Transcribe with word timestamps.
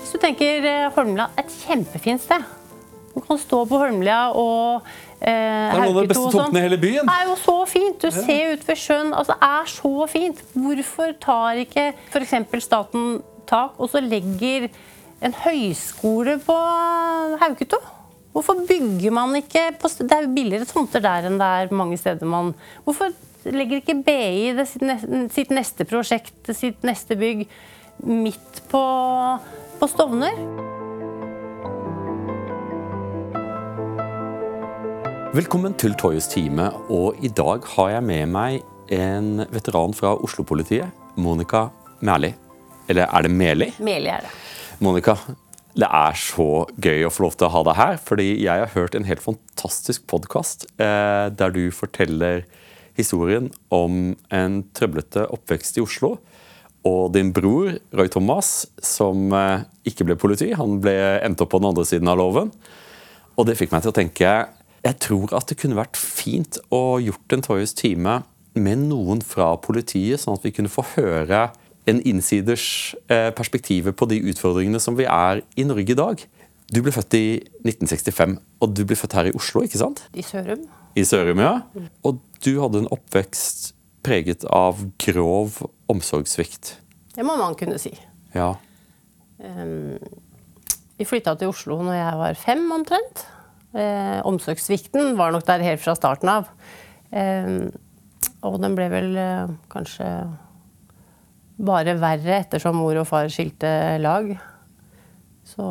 Hvis 0.00 0.12
du 0.14 0.20
tenker 0.22 0.68
eh, 0.68 0.90
Holmlia, 0.94 1.30
et 1.40 1.50
kjempefint 1.64 2.22
sted. 2.22 2.44
Du 3.14 3.20
kan 3.22 3.38
stå 3.38 3.60
på 3.70 3.78
Holmlia 3.78 4.32
og 4.34 4.86
eh, 5.20 5.28
Det 5.28 5.34
er 5.34 5.82
noen 5.84 5.92
av 5.92 6.00
de 6.00 6.10
beste 6.10 6.30
tomtene 6.34 6.60
i 6.60 6.64
hele 6.66 6.78
byen. 6.82 7.06
Det 7.06 7.14
er 7.14 7.28
jo 7.30 7.36
så 7.42 7.56
fint. 7.70 8.00
Du 8.02 8.10
ser 8.14 8.54
ut 8.54 8.64
ved 8.68 8.80
sjøen. 8.80 9.12
Altså, 9.14 9.36
det 9.38 9.50
er 9.50 9.70
så 9.74 10.08
fint. 10.10 10.42
Hvorfor 10.54 11.14
tar 11.22 11.62
ikke 11.62 11.90
f.eks. 12.10 12.34
staten 12.66 13.20
tak 13.46 13.78
og 13.78 13.92
så 13.92 14.02
legger 14.02 14.70
en 15.24 15.36
høyskole 15.44 16.38
på 16.42 16.56
Hauketo? 17.42 17.78
Hvorfor 18.34 18.64
bygger 18.66 19.12
man 19.14 19.36
ikke 19.38 19.68
på, 19.78 19.88
Det 20.00 20.10
er 20.10 20.26
jo 20.26 20.34
billigere 20.34 20.66
tomter 20.66 21.02
der 21.04 21.28
enn 21.28 21.38
det 21.38 21.46
er 21.46 21.74
mange 21.76 21.98
steder 22.00 22.26
man 22.26 22.50
Hvorfor 22.82 23.12
legger 23.44 23.78
ikke 23.78 24.00
BI 24.02 24.64
sitt 24.66 25.52
neste 25.52 25.84
prosjekt, 25.86 26.48
sitt 26.56 26.82
neste 26.86 27.16
bygg, 27.20 27.44
midt 28.06 28.62
på, 28.68 28.82
på 29.78 29.88
Stovner? 29.88 30.36
Velkommen 35.34 35.74
til 35.80 35.96
Toyes 35.98 36.28
time, 36.30 36.68
og 36.92 37.18
i 37.24 37.30
dag 37.32 37.64
har 37.74 37.94
jeg 37.96 38.06
med 38.06 38.28
meg 38.30 38.60
en 38.94 39.46
veteran 39.50 39.96
fra 39.96 40.12
Oslo-politiet, 40.22 40.92
Monica 41.16 41.66
Mæli. 42.04 42.34
Eller 42.92 43.08
er 43.08 43.24
det 43.24 43.32
Meli? 43.32 43.70
Meli 43.82 44.12
er 44.12 44.26
det. 44.26 44.34
Monica, 44.84 45.16
det 45.74 45.88
er 45.88 46.20
så 46.20 46.66
gøy 46.76 47.06
å 47.08 47.10
få 47.10 47.24
lov 47.24 47.38
til 47.38 47.48
å 47.48 47.54
ha 47.56 47.64
deg 47.66 47.80
her, 47.80 47.98
fordi 48.04 48.28
jeg 48.44 48.62
har 48.66 48.74
hørt 48.76 48.94
en 48.94 49.08
helt 49.08 49.24
fantastisk 49.24 50.04
podkast 50.12 50.68
eh, 50.76 51.32
der 51.34 51.56
du 51.56 51.64
forteller 51.74 52.44
historien 52.94 53.48
om 53.74 54.14
en 54.30 54.60
trøblete 54.76 55.26
oppvekst 55.34 55.80
i 55.80 55.82
Oslo. 55.82 56.18
Og 56.88 57.14
din 57.14 57.32
bror 57.32 57.72
Roy 57.96 58.10
Thomas, 58.12 58.66
som 58.84 59.32
eh, 59.32 59.64
ikke 59.88 60.06
ble 60.08 60.18
politi, 60.20 60.50
han 60.56 60.80
ble 60.84 60.94
endt 61.24 61.40
opp 61.40 61.54
på 61.54 61.62
den 61.62 61.70
andre 61.70 61.86
siden 61.88 62.10
av 62.12 62.20
loven. 62.20 62.52
Og 63.38 63.48
det 63.48 63.56
fikk 63.58 63.72
meg 63.72 63.84
til 63.84 63.94
å 63.94 63.96
tenke 63.96 64.34
jeg 64.84 65.00
tror 65.00 65.32
at 65.32 65.48
det 65.48 65.56
kunne 65.56 65.78
vært 65.78 65.96
fint 65.96 66.58
å 66.68 67.00
gjort 67.00 67.32
en 67.32 67.44
Toyes 67.46 67.72
time 67.72 68.18
med 68.52 68.82
noen 68.90 69.22
fra 69.24 69.54
politiet, 69.56 70.20
sånn 70.20 70.36
at 70.36 70.44
vi 70.44 70.52
kunne 70.52 70.68
få 70.68 70.84
høre 70.98 71.46
en 71.88 72.02
innsiders 72.04 72.92
perspektiv 73.08 73.88
på 73.96 74.08
de 74.10 74.20
utfordringene 74.28 74.80
som 74.80 74.98
vi 75.00 75.08
er 75.08 75.40
i 75.56 75.64
Norge 75.64 75.96
i 75.96 75.96
dag. 75.96 76.20
Du 76.72 76.80
ble 76.84 76.92
født 76.94 77.16
i 77.18 77.26
1965, 77.64 78.38
og 78.60 78.76
du 78.76 78.84
ble 78.88 78.96
født 78.96 79.16
her 79.18 79.28
i 79.28 79.34
Oslo, 79.36 79.64
ikke 79.64 79.80
sant? 79.80 80.04
I 80.16 80.24
Sørum. 80.24 80.64
I 80.96 81.04
Sørum, 81.04 81.42
ja. 81.42 81.58
Og 82.06 82.20
du 82.44 82.52
hadde 82.62 82.84
en 82.84 82.92
oppvekst 82.94 83.72
preget 84.04 84.44
av 84.52 84.80
grov 85.00 85.60
omsorgssvikt. 85.92 86.76
Det 87.14 87.24
må 87.26 87.36
man 87.38 87.56
kunne 87.58 87.78
si. 87.80 87.92
Ja. 88.34 88.54
Um, 89.38 89.98
vi 90.98 91.06
flytta 91.08 91.34
til 91.38 91.50
Oslo 91.50 91.80
når 91.82 91.98
jeg 91.98 92.20
var 92.20 92.38
fem, 92.38 92.64
omtrent. 92.74 93.24
Eh, 93.74 94.20
omsorgssvikten 94.22 95.16
var 95.18 95.32
nok 95.34 95.46
der 95.48 95.64
helt 95.66 95.82
fra 95.82 95.96
starten 95.98 96.30
av. 96.30 96.50
Eh, 97.10 97.66
og 98.46 98.58
den 98.62 98.76
ble 98.78 98.86
vel 98.92 99.14
eh, 99.18 99.54
kanskje 99.72 100.10
bare 101.64 101.96
verre 101.98 102.40
ettersom 102.40 102.78
mor 102.78 102.98
og 103.00 103.08
far 103.10 103.30
skilte 103.32 103.70
lag. 104.02 104.30
Så 105.44 105.64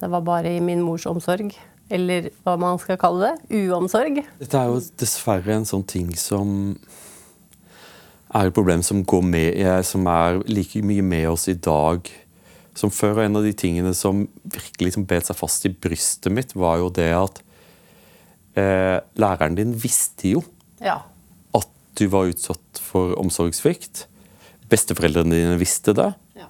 det 0.00 0.10
var 0.10 0.26
bare 0.26 0.56
i 0.56 0.62
min 0.64 0.82
mors 0.82 1.06
omsorg. 1.10 1.54
Eller 1.90 2.30
hva 2.44 2.54
man 2.60 2.78
skal 2.78 2.98
kalle 3.00 3.30
det. 3.30 3.62
Uomsorg. 3.62 4.20
Dette 4.38 4.58
er 4.58 4.70
jo 4.70 4.82
dessverre 5.00 5.56
en 5.56 5.66
sånn 5.66 5.86
ting 5.86 6.12
som 6.18 6.76
er 8.34 8.48
et 8.48 8.54
problem 8.54 8.82
som, 8.86 9.02
går 9.04 9.22
med, 9.26 9.60
som 9.86 10.06
er 10.10 10.40
like 10.50 10.82
mye 10.86 11.02
med 11.02 11.28
oss 11.32 11.48
i 11.50 11.56
dag 11.58 12.08
som 12.78 12.92
før. 12.94 13.18
Og 13.18 13.24
en 13.24 13.40
av 13.40 13.46
de 13.46 13.54
tingene 13.56 13.92
som 13.96 14.24
virkelig 14.44 14.90
liksom 14.90 15.06
bet 15.10 15.28
seg 15.28 15.38
fast 15.38 15.66
i 15.66 15.72
brystet 15.74 16.32
mitt, 16.34 16.54
var 16.54 16.78
jo 16.82 16.90
det 16.94 17.10
at 17.16 17.42
eh, 18.58 18.98
læreren 19.20 19.58
din 19.58 19.74
visste 19.74 20.36
jo 20.36 20.44
ja. 20.82 21.00
at 21.56 21.68
du 21.98 22.06
var 22.12 22.30
utsatt 22.30 22.80
for 22.82 23.16
omsorgssvikt. 23.20 24.06
Besteforeldrene 24.70 25.34
dine 25.34 25.58
visste 25.60 25.94
det. 25.96 26.12
Ja. 26.38 26.48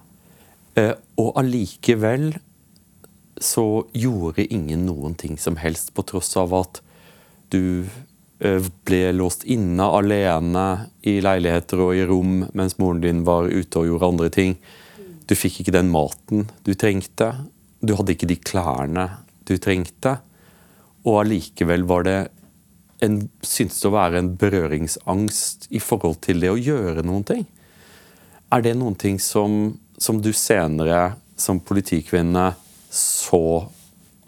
Eh, 0.77 0.95
og 1.21 1.33
allikevel 1.41 2.35
så 3.41 3.87
gjorde 3.97 4.45
ingen 4.53 4.85
noen 4.85 5.17
ting 5.17 5.39
som 5.41 5.57
helst, 5.57 5.95
på 5.97 6.05
tross 6.05 6.35
av 6.37 6.53
at 6.59 6.83
du 7.51 7.89
ble 8.41 9.01
låst 9.13 9.45
inne 9.45 9.85
alene 9.85 10.67
i 11.05 11.19
leiligheter 11.21 11.83
og 11.85 11.93
i 11.97 12.05
rom 12.09 12.47
mens 12.57 12.79
moren 12.81 13.03
din 13.03 13.25
var 13.27 13.51
ute 13.53 13.83
og 13.83 13.89
gjorde 13.91 14.09
andre 14.15 14.31
ting. 14.33 14.55
Du 15.29 15.37
fikk 15.37 15.61
ikke 15.61 15.77
den 15.77 15.93
maten 15.93 16.47
du 16.65 16.73
trengte. 16.75 17.35
Du 17.85 17.95
hadde 17.99 18.17
ikke 18.17 18.31
de 18.31 18.39
klærne 18.41 19.07
du 19.49 19.57
trengte. 19.61 20.17
Og 21.05 21.21
allikevel 21.23 21.85
var 21.89 22.07
det 22.09 22.19
en, 23.05 23.23
syntes 23.45 23.81
det 23.81 23.89
å 23.89 23.95
være 23.95 24.21
en 24.21 24.35
berøringsangst 24.41 25.69
i 25.73 25.81
forhold 25.81 26.21
til 26.25 26.41
det 26.43 26.53
å 26.53 26.59
gjøre 26.61 27.05
noen 27.07 27.25
ting. 27.29 27.47
Er 28.51 28.65
det 28.65 28.75
noen 28.77 28.97
ting 28.99 29.21
som, 29.23 29.77
som 30.01 30.21
du 30.21 30.33
senere 30.37 31.15
som 31.41 31.61
politikvinne 31.61 32.51
så 32.91 33.45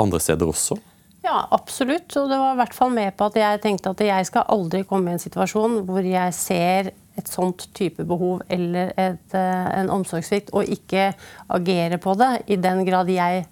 andre 0.01 0.21
steder 0.23 0.49
også? 0.49 0.79
Ja, 1.23 1.47
absolutt. 1.55 2.11
Og 2.19 2.31
det 2.31 2.39
var 2.41 2.55
i 2.55 2.61
hvert 2.61 2.75
fall 2.75 2.93
med 2.95 3.15
på 3.17 3.29
at 3.31 3.39
jeg 3.39 3.63
tenkte 3.63 3.93
at 3.95 4.03
jeg 4.05 4.29
skal 4.29 4.49
aldri 4.51 4.83
komme 4.89 5.13
i 5.13 5.17
en 5.17 5.23
situasjon 5.23 5.83
hvor 5.87 6.03
jeg 6.07 6.35
ser 6.37 6.93
et 7.19 7.29
sånt 7.29 7.69
type 7.77 8.05
behov 8.09 8.41
eller 8.51 8.95
et, 8.97 9.35
en 9.37 9.93
omsorgssvikt, 9.93 10.51
og 10.57 10.71
ikke 10.73 11.11
agere 11.53 11.99
på 12.01 12.15
det 12.19 12.33
i 12.51 12.57
den 12.57 12.83
grad 12.89 13.11
jeg 13.13 13.45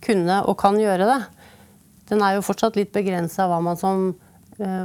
kunne 0.00 0.40
og 0.48 0.56
kan 0.60 0.80
gjøre 0.80 1.06
det. 1.06 1.20
Den 2.10 2.24
er 2.24 2.38
jo 2.38 2.44
fortsatt 2.46 2.78
litt 2.80 2.90
begrensa 2.94 3.46
hva 3.46 3.60
man 3.62 3.78
som 3.78 4.10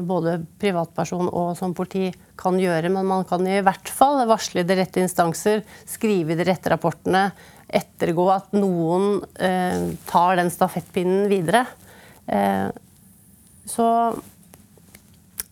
både 0.07 0.37
privatperson 0.61 1.27
og 1.27 1.55
som 1.59 1.73
politi 1.75 2.11
kan 2.39 2.59
gjøre, 2.59 2.91
men 2.93 3.07
man 3.07 3.25
kan 3.27 3.43
i 3.47 3.61
hvert 3.65 3.89
fall 3.91 4.21
varsle 4.29 4.63
de 4.67 4.77
rette 4.77 5.01
instanser, 5.03 5.63
skrive 5.89 6.37
de 6.37 6.45
rette 6.47 6.71
rapportene, 6.71 7.27
ettergå 7.65 8.27
at 8.31 8.53
noen 8.55 9.17
eh, 9.41 9.91
tar 10.07 10.37
den 10.39 10.51
stafettpinnen 10.53 11.25
videre. 11.31 11.65
Eh, 12.27 12.69
så 13.65 13.87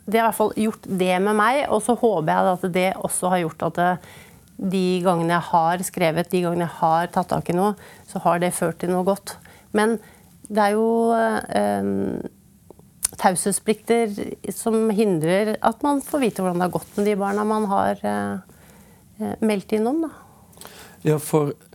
det 0.06 0.20
har 0.20 0.26
i 0.26 0.30
hvert 0.30 0.40
fall 0.40 0.54
gjort 0.60 0.86
det 0.88 1.16
med 1.24 1.38
meg, 1.40 1.64
og 1.72 1.82
så 1.86 1.96
håper 1.96 2.30
jeg 2.30 2.54
at 2.58 2.68
det 2.76 2.90
også 3.00 3.32
har 3.32 3.44
gjort 3.46 3.68
at 3.70 3.82
de 4.58 4.86
gangene 5.04 5.34
jeg 5.34 5.50
har 5.50 5.84
skrevet, 5.88 6.30
de 6.32 6.44
gangene 6.44 6.68
jeg 6.68 6.78
har 6.82 7.10
tatt 7.14 7.32
tak 7.32 7.50
i 7.50 7.56
noe, 7.58 7.74
så 8.10 8.22
har 8.26 8.44
det 8.44 8.54
ført 8.56 8.82
til 8.84 8.92
noe 8.94 9.08
godt. 9.08 9.38
Men 9.74 9.98
det 10.50 10.62
er 10.68 10.76
jo 10.76 10.88
eh, 11.16 12.28
taushetsplikter 13.22 14.12
som 14.54 14.90
hindrer 14.94 15.56
at 15.62 15.84
man 15.86 16.02
får 16.04 16.24
vite 16.24 16.44
hvordan 16.44 16.60
det 16.60 16.68
har 16.68 16.76
gått 16.76 16.98
med 16.98 17.08
de 17.10 17.16
barna 17.20 17.46
man 17.48 17.68
har 17.72 18.04
eh, 18.04 19.36
meldt 19.44 19.76
innom. 19.78 20.06
Da. 20.06 20.12
Ja, 21.04 21.20
for 21.22 21.54
eh, 21.54 21.73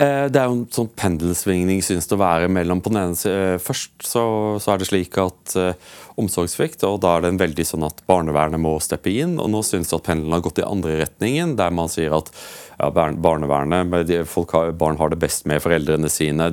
det 0.00 0.38
er 0.40 0.46
jo 0.48 0.54
en 0.54 0.68
sånn 0.72 0.88
pendelsvingning 0.96 1.82
synes 1.84 2.06
det 2.08 2.14
å 2.16 2.22
være 2.22 2.46
mellom 2.48 2.80
på 2.80 2.88
den 2.88 3.02
ene 3.02 3.18
siden, 3.18 3.56
eh, 3.56 3.60
Først 3.60 4.06
så, 4.06 4.22
så, 4.56 4.72
er 4.72 4.80
det 4.80 4.88
slik 4.88 5.18
at 5.20 5.56
uh, 5.60 5.90
omsorgssvikt, 6.20 6.86
og 6.88 7.02
da 7.04 7.18
er 7.18 7.26
det 7.26 7.32
en 7.34 7.40
veldig 7.42 7.66
sånn 7.68 7.84
at 7.84 8.00
barnevernet 8.08 8.62
må 8.62 8.72
steppe 8.80 9.12
inn. 9.12 9.36
Og 9.36 9.50
nå 9.52 9.60
synes 9.66 9.90
det 9.90 9.98
at 9.98 10.06
pendelen 10.08 10.38
har 10.38 10.44
gått 10.46 10.62
i 10.62 10.64
andre 10.64 10.96
retningen, 11.02 11.52
der 11.60 11.76
man 11.76 11.92
sier 11.92 12.16
at 12.16 12.32
ja, 12.78 12.88
barnevernet, 12.88 13.92
har, 13.92 14.72
barn 14.80 15.00
har 15.02 15.12
det 15.12 15.20
best 15.20 15.44
med 15.50 15.60
foreldrene 15.60 16.08
sine. 16.12 16.48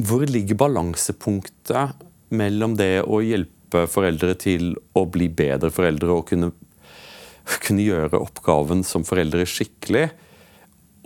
Hvor 0.00 0.24
ligger 0.28 0.62
balansepunktet 0.64 2.06
mellom 2.36 2.80
det 2.80 3.02
å 3.04 3.20
hjelpe 3.20 3.84
foreldre 3.90 4.32
til 4.40 4.72
å 4.96 5.04
bli 5.12 5.28
bedre 5.28 5.68
foreldre 5.74 6.14
og 6.14 6.30
kunne, 6.32 6.54
kunne 7.60 7.84
gjøre 7.84 8.24
oppgaven 8.24 8.80
som 8.86 9.04
foreldre 9.04 9.44
skikkelig, 9.44 10.08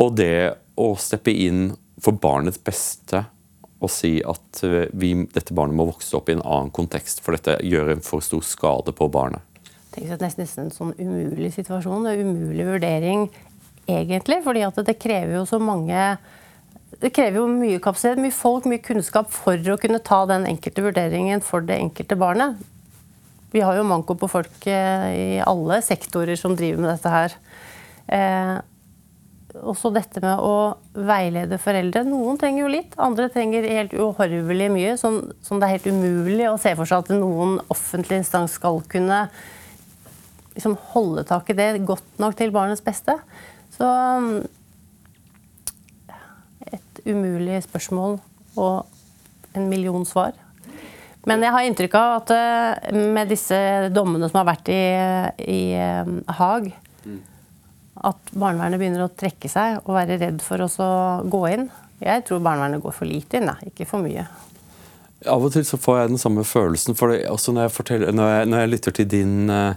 og 0.00 0.16
det 0.18 0.56
å 0.80 0.94
steppe 0.98 1.32
inn 1.34 1.70
for 2.00 2.16
barnets 2.16 2.60
beste 2.64 3.26
og 3.80 3.88
si 3.92 4.18
at 4.28 4.62
eh, 4.66 4.88
vi, 4.92 5.14
dette 5.32 5.56
barnet 5.56 5.76
må 5.76 5.86
vokse 5.88 6.16
opp 6.18 6.28
i 6.28 6.36
en 6.36 6.44
annen 6.44 6.72
kontekst, 6.74 7.22
for 7.24 7.36
dette 7.36 7.58
gjør 7.64 7.94
en 7.94 8.02
for 8.04 8.24
stor 8.24 8.44
skade 8.44 8.92
på 8.96 9.08
barnet. 9.12 9.44
Tenk 9.90 10.12
at 10.12 10.20
Det 10.20 10.28
er 10.28 10.42
nesten 10.42 10.66
en 10.66 10.74
sånn 10.74 10.92
umulig 11.00 11.54
situasjon. 11.56 12.04
Det 12.04 12.12
er 12.12 12.26
umulig 12.26 12.66
vurdering, 12.68 13.24
egentlig. 13.88 14.42
fordi 14.44 14.66
det 14.84 15.00
krever 15.00 15.40
jo 15.40 15.46
så 15.48 15.58
mange 15.58 16.18
det 17.00 17.12
krever 17.14 17.38
jo 17.38 17.46
mye 17.48 17.78
kapasitet, 17.80 18.18
mye 18.20 18.34
folk, 18.34 18.66
mye 18.68 18.82
kunnskap 18.82 19.30
for 19.32 19.56
å 19.56 19.78
kunne 19.80 20.02
ta 20.04 20.24
den 20.28 20.44
enkelte 20.50 20.82
vurderingen 20.84 21.40
for 21.40 21.64
det 21.64 21.78
enkelte 21.78 22.18
barnet. 22.18 22.58
Vi 23.54 23.62
har 23.64 23.78
jo 23.78 23.86
manko 23.86 24.16
på 24.18 24.28
folk 24.30 24.66
eh, 24.68 25.06
i 25.14 25.28
alle 25.40 25.80
sektorer 25.86 26.36
som 26.38 26.56
driver 26.58 26.82
med 26.82 26.92
dette 26.92 27.14
her. 27.14 27.36
Eh, 29.50 29.62
også 29.62 29.92
dette 29.94 30.22
med 30.24 30.42
å 30.42 30.76
veilede 30.94 31.58
foreldre. 31.60 32.04
Noen 32.08 32.38
trenger 32.40 32.64
jo 32.64 32.72
litt, 32.72 32.96
andre 32.98 33.28
trenger 33.32 33.68
helt 33.68 33.94
uhorvelig 33.96 34.70
mye. 34.72 34.96
Som, 35.00 35.22
som, 35.42 35.60
det 35.60 35.68
er 35.68 35.78
helt 35.78 35.90
umulig 35.90 36.48
å 36.50 36.58
se 36.60 36.74
for 36.78 36.88
seg 36.88 37.04
at 37.04 37.14
noen 37.14 37.58
offentlig 37.72 38.22
instans 38.22 38.56
skal 38.58 38.82
kunne 38.90 39.26
liksom, 40.54 40.76
holde 40.94 41.26
tak 41.28 41.50
i 41.50 41.58
det 41.58 41.72
godt 41.88 42.22
nok 42.22 42.38
til 42.38 42.54
barnets 42.54 42.84
beste. 42.84 43.18
Så 43.74 43.88
umulig 47.06 47.62
spørsmål 47.64 48.18
og 48.60 49.56
en 49.56 49.68
million 49.70 50.04
svar. 50.04 50.34
Men 51.28 51.42
jeg 51.44 51.52
har 51.52 51.64
inntrykk 51.64 51.96
av 51.96 52.12
at 52.18 52.32
eh, 52.34 52.92
med 52.96 53.28
disse 53.28 53.56
dommene 53.92 54.28
som 54.30 54.40
har 54.40 54.48
vært 54.48 54.70
i, 54.72 54.82
i 55.44 55.60
Haag, 55.76 56.30
Haag, 56.38 56.70
at 58.06 58.32
barnevernet 58.32 58.80
begynner 58.80 59.04
å 59.04 59.12
trekke 59.12 59.50
seg 59.52 59.80
og 59.84 59.96
være 59.96 60.18
redd 60.20 60.44
for 60.44 60.62
å 60.64 60.68
gå 61.28 61.40
inn. 61.50 61.66
Jeg 62.00 62.24
tror 62.28 62.40
barnevernet 62.44 62.82
går 62.84 62.94
for 62.96 63.08
lite 63.08 63.40
inn, 63.40 63.50
ikke 63.68 63.88
for 63.88 64.04
mye. 64.04 64.24
Av 65.28 65.42
og 65.44 65.52
til 65.52 65.66
så 65.68 65.76
får 65.76 65.98
jeg 65.98 66.12
den 66.14 66.22
samme 66.22 66.44
følelsen. 66.48 66.96
for 66.96 67.12
det, 67.12 67.26
også 67.28 67.52
når 67.52 67.68
jeg, 67.68 68.14
når, 68.16 68.30
jeg, 68.32 68.46
når 68.48 68.62
jeg, 68.62 68.70
lytter 68.74 68.96
til 68.96 69.08
din, 69.08 69.50
eh, 69.52 69.74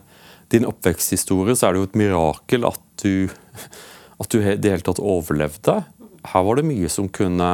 din, 0.53 0.67
oppveksthistorie, 0.69 1.55
så 1.55 1.67
er 1.67 1.73
det 1.73 1.81
jo 1.81 1.89
et 1.89 1.99
mirakel 1.99 2.67
at 2.69 3.03
du, 3.03 3.27
at 4.23 4.31
du 4.31 4.39
i 4.39 4.55
det 4.55 4.71
hele 4.71 4.87
tatt 4.87 5.03
overlevde. 5.03 5.81
Her 6.31 6.47
var 6.47 6.59
det 6.59 6.67
mye 6.69 6.91
som 6.91 7.11
kunne 7.11 7.51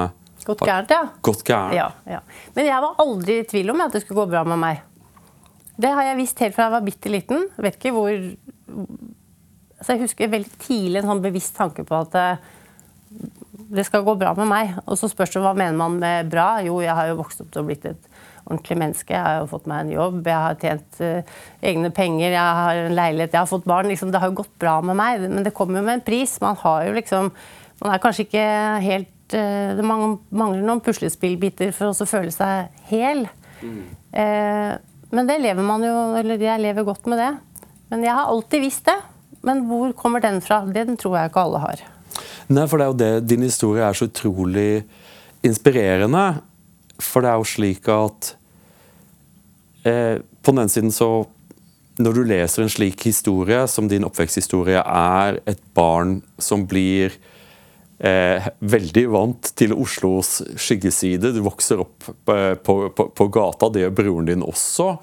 Gått 0.49 0.61
gærent, 0.63 0.89
ja. 0.89 1.01
Gått 1.21 1.41
gærent. 1.45 1.75
Ja, 1.75 1.89
ja. 2.07 2.21
Men 2.55 2.65
jeg 2.69 2.81
var 2.81 3.01
aldri 3.03 3.41
i 3.41 3.45
tvil 3.45 3.73
om 3.73 3.81
at 3.83 3.93
det 3.93 4.01
skulle 4.01 4.21
gå 4.21 4.31
bra 4.31 4.45
med 4.47 4.57
meg. 4.61 4.79
Det 5.79 5.91
har 5.93 6.07
jeg 6.07 6.17
visst 6.17 6.39
helt 6.43 6.55
fra 6.55 6.69
jeg 6.69 6.75
var 6.77 6.85
bitte 6.85 7.11
liten. 7.11 7.43
Vet 7.59 7.75
ikke 7.77 7.91
hvor 7.95 8.13
altså 9.79 9.95
Jeg 9.95 10.05
husker 10.05 10.31
veldig 10.31 10.57
tidlig 10.61 11.01
en 11.01 11.11
sånn 11.13 11.23
bevisst 11.23 11.55
tanke 11.57 11.85
på 11.87 11.97
at 11.97 12.17
eh, 12.19 12.47
det 13.69 13.85
skal 13.87 14.05
gå 14.05 14.15
bra 14.17 14.33
med 14.37 14.49
meg. 14.49 14.73
Og 14.85 14.97
så 14.99 15.09
spørs 15.09 15.33
det 15.35 15.43
hva 15.43 15.53
mener 15.57 15.77
man 15.77 15.99
med 16.01 16.29
bra. 16.31 16.57
Jo, 16.65 16.79
jeg 16.83 16.95
har 16.95 17.09
jo 17.09 17.19
vokst 17.19 17.43
opp 17.43 17.51
til 17.53 17.63
å 17.63 17.67
blitt 17.67 17.85
et 17.89 18.09
ordentlig 18.49 18.77
menneske. 18.81 19.13
Jeg 19.13 19.25
har 19.25 19.39
jo 19.43 19.49
fått 19.51 19.67
meg 19.69 19.83
en 19.83 19.93
jobb, 19.93 20.19
jeg 20.25 20.43
har 20.45 20.57
tjent 20.61 21.01
uh, 21.05 21.37
egne 21.71 21.91
penger, 21.93 22.33
jeg 22.33 22.57
har 22.59 22.81
en 22.87 22.97
leilighet, 22.97 23.35
jeg 23.35 23.43
har 23.43 23.49
fått 23.49 23.67
barn. 23.69 23.89
Liksom, 23.91 24.13
det 24.13 24.21
har 24.23 24.31
jo 24.31 24.39
gått 24.41 24.55
bra 24.61 24.79
med 24.85 24.97
meg, 24.97 25.27
men 25.27 25.45
det 25.45 25.53
kommer 25.57 25.81
jo 25.81 25.85
med 25.85 25.99
en 25.99 26.05
pris. 26.05 26.37
Man 26.43 26.59
har 26.63 26.89
jo 26.89 26.97
liksom 26.97 27.33
Man 27.79 27.93
er 27.93 28.01
kanskje 28.03 28.25
ikke 28.25 28.45
helt 28.83 29.35
uh, 29.37 29.69
Det 29.77 29.83
mangler 29.85 30.65
noen 30.65 30.81
puslespillbiter 30.83 31.69
for 31.71 31.93
å 31.93 32.09
føle 32.09 32.33
seg 32.33 32.73
hel. 32.89 33.23
Mm. 33.61 33.83
Uh, 34.11 34.73
men 35.15 35.29
det 35.29 35.39
lever 35.41 35.65
man 35.65 35.83
jo 35.83 35.93
Eller 36.19 36.41
jeg 36.41 36.61
lever 36.63 36.85
godt 36.87 37.07
med 37.11 37.21
det. 37.21 37.31
Men 37.89 38.03
jeg 38.05 38.17
har 38.17 38.33
alltid 38.33 38.65
visst 38.65 38.89
det. 38.89 38.97
Men 39.45 39.63
hvor 39.69 39.93
kommer 39.97 40.23
den 40.23 40.41
fra? 40.43 40.61
Den 40.65 40.97
tror 40.99 41.17
jeg 41.17 41.31
ikke 41.31 41.45
alle 41.45 41.63
har. 41.63 41.83
Nei, 42.49 42.65
for 42.67 42.79
det 42.79 42.85
er 42.85 42.91
jo 42.91 42.99
det 42.99 43.29
Din 43.29 43.45
historie 43.45 43.85
er 43.85 43.95
så 43.95 44.09
utrolig 44.09 44.83
inspirerende. 45.45 46.41
For 46.99 47.23
det 47.23 47.31
er 47.31 47.39
jo 47.39 47.47
slik 47.47 47.87
at 47.93 48.33
eh, 49.87 50.19
På 50.43 50.51
den 50.51 50.65
ene 50.65 50.73
siden 50.73 50.91
så 50.91 51.09
Når 51.99 52.15
du 52.15 52.23
leser 52.27 52.63
en 52.63 52.71
slik 52.71 53.03
historie, 53.07 53.65
som 53.67 53.87
din 53.91 54.07
oppveksthistorie 54.07 54.81
er 54.81 55.41
et 55.47 55.61
barn 55.75 56.21
som 56.39 56.63
blir 56.67 57.15
eh, 57.99 58.45
veldig 58.59 59.03
vant 59.11 59.49
til 59.59 59.73
Oslos 59.75 60.37
skyggeside. 60.55 61.33
Du 61.35 61.41
vokser 61.43 61.81
opp 61.83 62.07
på, 62.07 62.37
på, 62.63 63.09
på 63.11 63.27
gata, 63.35 63.67
det 63.67 63.83
gjør 63.83 63.97
broren 63.97 64.29
din 64.31 64.47
også. 64.47 64.93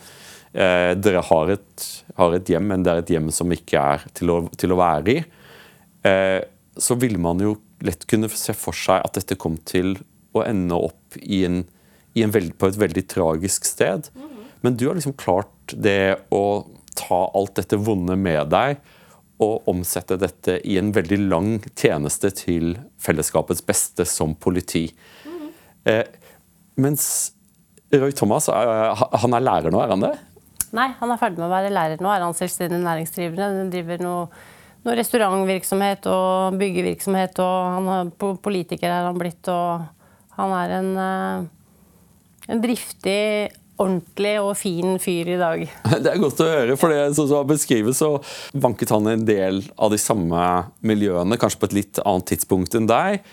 Eh, 0.53 0.93
dere 0.97 1.23
har 1.27 1.53
et, 1.53 1.87
har 2.17 2.35
et, 2.37 2.49
hjem, 2.49 2.69
men 2.71 2.85
det 2.85 2.93
er 2.93 3.03
et 3.03 3.15
hjem 3.17 3.31
som 3.35 3.51
ikke 3.53 3.81
er 3.81 4.05
til 4.17 4.33
å, 4.33 4.39
til 4.57 4.73
å 4.73 4.79
være 4.81 5.13
i. 5.13 5.23
Eh, 6.07 6.41
så 6.77 6.97
ville 7.01 7.21
man 7.21 7.41
jo 7.43 7.57
lett 7.85 8.07
kunne 8.09 8.31
se 8.33 8.55
for 8.57 8.77
seg 8.77 9.03
at 9.05 9.19
dette 9.19 9.37
kom 9.41 9.59
til 9.69 9.97
å 10.37 10.45
ende 10.47 10.77
opp 10.77 11.19
i 11.21 11.43
en, 11.49 11.63
i 12.17 12.25
en 12.25 12.33
veld, 12.33 12.55
på 12.57 12.71
et 12.71 12.79
veldig 12.81 13.05
tragisk 13.09 13.65
sted. 13.69 14.09
-hmm. 14.15 14.45
Men 14.61 14.77
du 14.77 14.87
har 14.87 14.95
liksom 14.95 15.13
klart 15.13 15.75
det 15.77 16.17
å 16.31 16.67
ta 16.95 17.31
alt 17.35 17.55
dette 17.55 17.77
vonde 17.77 18.17
med 18.17 18.49
deg 18.49 18.77
og 19.39 19.69
omsette 19.69 20.17
dette 20.17 20.61
i 20.65 20.79
en 20.79 20.93
veldig 20.93 21.19
lang 21.29 21.51
tjeneste 21.77 22.31
til 22.31 22.79
fellesskapets 22.99 23.67
beste 23.67 24.05
som 24.05 24.35
politi. 24.35 24.95
-hmm. 25.25 25.51
eh, 25.85 26.05
mens 26.77 27.33
Roy 27.93 28.13
Thomas 28.13 28.49
han 28.49 29.35
er 29.35 29.41
lærer 29.41 29.71
nå, 29.71 29.81
er 29.81 29.89
han 29.89 30.01
det? 30.01 30.19
Nei, 30.77 30.91
han 30.99 31.13
er 31.13 31.21
ferdig 31.21 31.41
med 31.41 31.49
å 31.49 31.55
være 31.55 31.73
lærer 31.73 32.05
nå. 32.05 32.13
Er 32.13 32.25
han 32.27 32.37
selvstendig 32.37 32.83
næringsdrivende? 32.85 33.49
Han 33.63 33.73
driver 33.73 34.05
noe 34.05 34.29
noe 34.87 34.95
restaurantvirksomhet 35.01 36.07
og 36.11 36.57
byggevirksomhet, 36.61 37.41
og 37.43 37.55
han 37.75 37.89
er 37.91 38.11
politiker 38.43 38.93
er 38.93 39.09
han 39.09 39.19
blitt, 39.19 39.49
og 39.51 39.87
han 40.39 40.53
er 40.61 40.75
en, 40.77 40.91
eh, 41.03 42.53
en 42.55 42.63
driftig 42.63 43.23
ordentlig 43.77 44.37
og 44.41 44.55
fin 44.57 44.95
fyr 45.03 45.33
i 45.35 45.41
dag. 45.41 45.65
Det 46.05 46.13
er 46.13 46.23
godt 46.23 46.41
å 46.41 46.49
høre. 46.49 46.77
for 46.81 46.93
det 46.93 47.03
som 47.19 47.29
han 47.33 47.51
beskrives, 47.51 47.99
så 48.01 48.15
vanket 48.55 48.95
han 48.95 49.11
en 49.11 49.27
del 49.29 49.65
av 49.77 49.93
de 49.93 50.01
samme 50.01 50.47
miljøene, 50.87 51.41
kanskje 51.41 51.61
på 51.61 51.71
et 51.71 51.77
litt 51.83 52.01
annet 52.05 52.31
tidspunkt 52.33 52.79
enn 52.79 52.89
deg, 52.89 53.27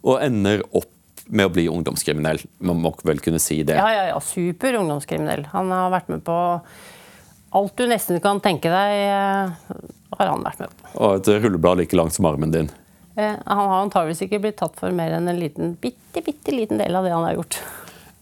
og 0.00 0.22
ender 0.22 0.64
opp 0.70 0.88
med 1.30 1.46
å 1.46 1.52
bli 1.52 1.66
ungdomskriminell. 1.70 2.40
Man 2.64 2.80
må 2.82 2.94
vel 3.06 3.20
kunne 3.22 3.38
si 3.42 3.60
det? 3.66 3.76
Ja, 3.78 3.90
ja, 3.94 4.06
ja. 4.08 4.22
Super 4.24 4.78
ungdomskriminell. 4.80 5.44
Han 5.52 5.70
har 5.70 5.92
vært 5.92 6.08
med 6.10 6.24
på 6.26 6.38
alt 7.50 7.76
du 7.76 7.86
nesten 7.90 8.20
kan 8.22 8.40
tenke 8.42 8.70
deg, 8.70 9.00
eh, 9.10 9.78
har 10.18 10.30
han 10.30 10.44
vært 10.46 10.62
med 10.62 10.76
på. 10.76 10.94
Og 10.98 11.18
et 11.18 11.32
rulleblad 11.42 11.82
like 11.82 11.96
langt 11.98 12.14
som 12.14 12.28
armen 12.30 12.54
din. 12.54 12.70
Eh, 13.16 13.36
han 13.44 13.68
har 13.68 13.82
antageligvis 13.82 14.26
ikke 14.26 14.40
blitt 14.44 14.60
tatt 14.60 14.78
for 14.78 14.94
mer 14.94 15.16
enn 15.16 15.28
en 15.28 15.40
liten, 15.40 15.76
bitte, 15.80 16.22
bitte 16.24 16.54
liten 16.54 16.78
del 16.80 16.94
av 16.96 17.06
det 17.06 17.14
han 17.14 17.26
har 17.26 17.38
gjort. 17.40 17.58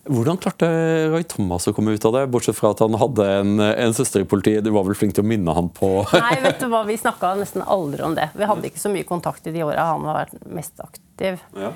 Hvordan 0.08 0.38
klarte 0.40 0.68
Roy 1.12 1.24
Thomas 1.28 1.68
å 1.68 1.74
komme 1.76 1.92
ut 1.92 2.04
av 2.08 2.14
det, 2.16 2.22
bortsett 2.32 2.56
fra 2.56 2.70
at 2.72 2.80
han 2.80 2.96
hadde 2.96 3.26
en, 3.42 3.58
en 3.60 3.92
søster 3.96 4.24
i 4.24 4.28
politiet? 4.28 4.64
Du 4.64 4.70
var 4.72 4.86
vel 4.86 4.96
flink 4.96 5.12
til 5.18 5.26
å 5.26 5.28
minne 5.28 5.52
han 5.52 5.68
på 5.74 5.90
Nei, 6.16 6.38
vet 6.40 6.62
du 6.62 6.70
hva, 6.72 6.80
vi 6.88 6.96
snakka 6.96 7.34
nesten 7.36 7.66
aldri 7.66 8.06
om 8.06 8.16
det. 8.16 8.30
Vi 8.38 8.48
hadde 8.48 8.70
ikke 8.70 8.80
så 8.80 8.92
mye 8.92 9.04
kontakt 9.08 9.46
i 9.50 9.52
de 9.52 9.66
åra 9.66 9.90
han 9.90 10.08
har 10.08 10.22
vært 10.22 10.48
mest 10.48 10.80
aktiv. 10.80 11.42
Ja. 11.58 11.74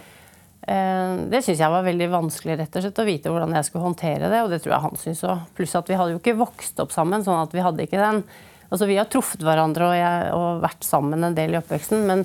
Eh, 0.62 1.16
det 1.32 1.40
syns 1.42 1.58
jeg 1.58 1.74
var 1.74 1.82
veldig 1.86 2.06
vanskelig 2.12 2.56
rett 2.60 2.78
og 2.78 2.84
slett, 2.84 3.02
å 3.02 3.08
vite 3.08 3.32
hvordan 3.32 3.56
jeg 3.56 3.66
skulle 3.66 3.88
håndtere 3.88 4.30
det. 4.30 4.44
Og 4.44 4.52
det 4.52 4.62
tror 4.62 4.76
jeg 4.76 4.86
han 4.86 5.00
syns 5.00 5.26
òg. 5.26 5.44
Pluss 5.58 5.76
at 5.78 5.90
vi 5.90 5.98
hadde 5.98 6.14
jo 6.14 6.22
ikke 6.22 6.38
vokst 6.38 6.82
opp 6.82 6.94
sammen, 6.94 7.24
sånn 7.26 7.42
at 7.42 7.54
vi 7.54 7.64
hadde 7.64 7.86
ikke 7.86 8.02
den 8.02 8.24
Altså, 8.72 8.86
vi 8.88 8.94
har 8.96 9.04
truffet 9.12 9.42
hverandre 9.44 9.84
og, 9.84 9.94
jeg, 9.98 10.28
og, 10.32 10.62
vært 10.62 10.86
sammen 10.86 11.26
en 11.26 11.34
del 11.36 11.52
i 11.52 11.58
oppveksten, 11.58 12.06
men 12.08 12.22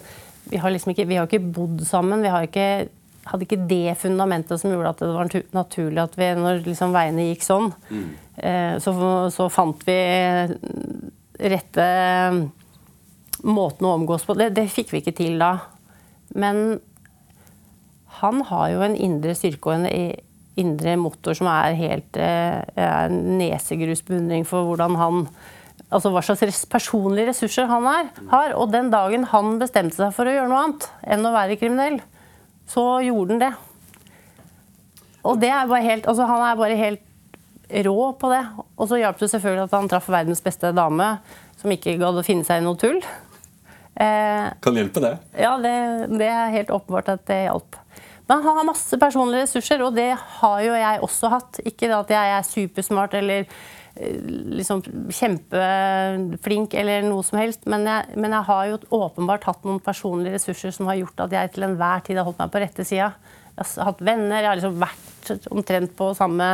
vi 0.48 0.62
har 0.63 0.72
liksom 0.72 0.94
ikke, 0.94 1.04
vi 1.10 1.18
har 1.19 1.28
ikke 1.28 1.44
bodd 1.44 1.81
sammen. 1.84 2.24
Vi 2.24 2.31
ikke, 2.48 2.68
hadde 3.28 3.44
ikke 3.44 3.66
det 3.68 3.98
fundamentet 4.00 4.62
som 4.62 4.72
gjorde 4.72 4.94
at 4.94 5.04
det 5.04 5.10
var 5.12 5.34
naturlig 5.57 6.00
at 6.06 6.16
vi, 6.16 6.30
når 6.39 6.62
liksom 6.63 6.95
veiene 6.95 7.28
gikk 7.34 7.44
sånn, 7.44 7.68
mm. 7.92 8.06
eh, 8.39 8.78
så, 8.80 8.94
så, 9.36 9.50
fant 9.51 9.84
vi 9.89 9.98
rette 11.51 11.89
måten 13.44 13.92
å 13.92 13.98
omgås 14.00 14.24
på. 14.24 14.38
Det, 14.39 14.54
det 14.56 14.69
fikk 14.72 14.95
vi 14.95 15.04
ikke 15.04 15.18
til 15.19 15.36
da. 15.44 15.51
Men 16.39 16.78
han 18.21 18.41
har 18.49 18.71
jo 18.73 18.81
en 18.85 18.95
indre 18.95 19.36
styrke 19.38 19.71
og 19.71 19.79
en 19.79 19.88
indre 20.57 20.95
motor 21.00 21.38
som 21.38 21.50
er 21.51 21.77
helt 21.77 22.17
eh, 22.17 23.13
nesegrusbeundring 23.13 24.47
for 24.47 24.67
hvordan 24.67 24.97
han 24.97 25.27
altså 25.93 26.12
hva 26.12 26.24
slags 26.25 26.65
personlige 26.71 27.29
ressurser 27.29 27.69
han 27.69 27.86
er, 27.88 28.12
har. 28.31 28.55
Og 28.59 28.71
den 28.74 28.91
dagen 28.91 29.27
han 29.31 29.57
bestemte 29.62 30.00
seg 30.00 30.13
for 30.15 30.27
å 30.27 30.33
gjøre 30.33 30.51
noe 30.51 30.63
annet 30.65 30.88
enn 31.07 31.27
å 31.27 31.33
være 31.36 31.59
kriminell, 31.62 32.00
så 32.67 32.97
gjorde 33.05 33.36
han 33.36 33.43
det. 33.45 33.53
Og 35.27 35.39
det 35.41 35.51
er 35.51 35.69
bare 35.69 35.86
helt, 35.86 36.07
altså 36.07 36.27
han 36.27 36.43
er 36.43 36.59
bare 36.59 36.79
helt 36.79 37.03
rå 37.88 38.12
på 38.19 38.31
det. 38.31 38.43
Og 38.75 38.89
så 38.89 39.00
hjalp 39.01 39.19
det 39.21 39.31
selvfølgelig 39.31 39.67
at 39.67 39.77
han 39.77 39.89
traff 39.91 40.12
verdens 40.12 40.43
beste 40.43 40.71
dame, 40.75 41.15
som 41.59 41.74
ikke 41.74 41.97
gadd 42.00 42.19
å 42.19 42.25
finne 42.25 42.47
seg 42.47 42.62
i 42.62 42.67
noe 42.67 42.79
tull. 42.79 43.00
Eh, 43.97 44.47
kan 44.62 44.77
hjelpe 44.77 45.01
det? 45.03 45.15
Ja, 45.39 45.55
det, 45.62 45.74
det 46.19 46.29
er 46.29 46.53
helt 46.53 46.71
åpenbart 46.74 47.15
at 47.15 47.25
det 47.29 47.43
hjalp. 47.47 47.79
Men 48.27 48.43
han 48.43 48.60
har 48.60 48.67
masse 48.67 49.00
personlige 49.00 49.46
ressurser, 49.46 49.81
og 49.86 49.96
det 49.96 50.12
har 50.39 50.62
jo 50.65 50.75
jeg 50.75 51.03
også 51.05 51.31
hatt. 51.31 51.60
Ikke 51.67 51.91
at 51.96 52.12
jeg 52.12 52.38
er 52.38 52.48
supersmart 52.48 53.15
eller 53.17 53.48
liksom 53.98 54.84
kjempeflink 55.13 56.75
eller 56.77 57.05
noe 57.07 57.24
som 57.25 57.39
helst. 57.41 57.65
Men 57.69 57.88
jeg, 57.88 58.17
men 58.19 58.36
jeg, 58.36 58.48
har 58.50 58.67
jo 58.69 58.79
åpenbart 59.00 59.48
hatt 59.50 59.65
noen 59.67 59.79
personlige 59.84 60.38
ressurser 60.38 60.75
som 60.75 60.89
har 60.91 61.00
gjort 61.00 61.25
at 61.25 61.34
jeg 61.38 61.53
til 61.55 61.67
enhver 61.67 62.03
tid 62.05 62.19
har 62.19 62.27
holdt 62.27 62.41
meg 62.41 62.53
på 62.53 62.62
rette 62.63 62.86
sida. 62.88 63.12
Jeg 63.57 63.65
har 63.74 63.89
hatt 63.89 64.03
venner, 64.05 64.41
jeg 64.41 64.50
har 64.51 64.60
liksom 64.60 64.81
vært 64.84 65.48
omtrent 65.53 65.96
på 65.98 66.12
samme 66.17 66.50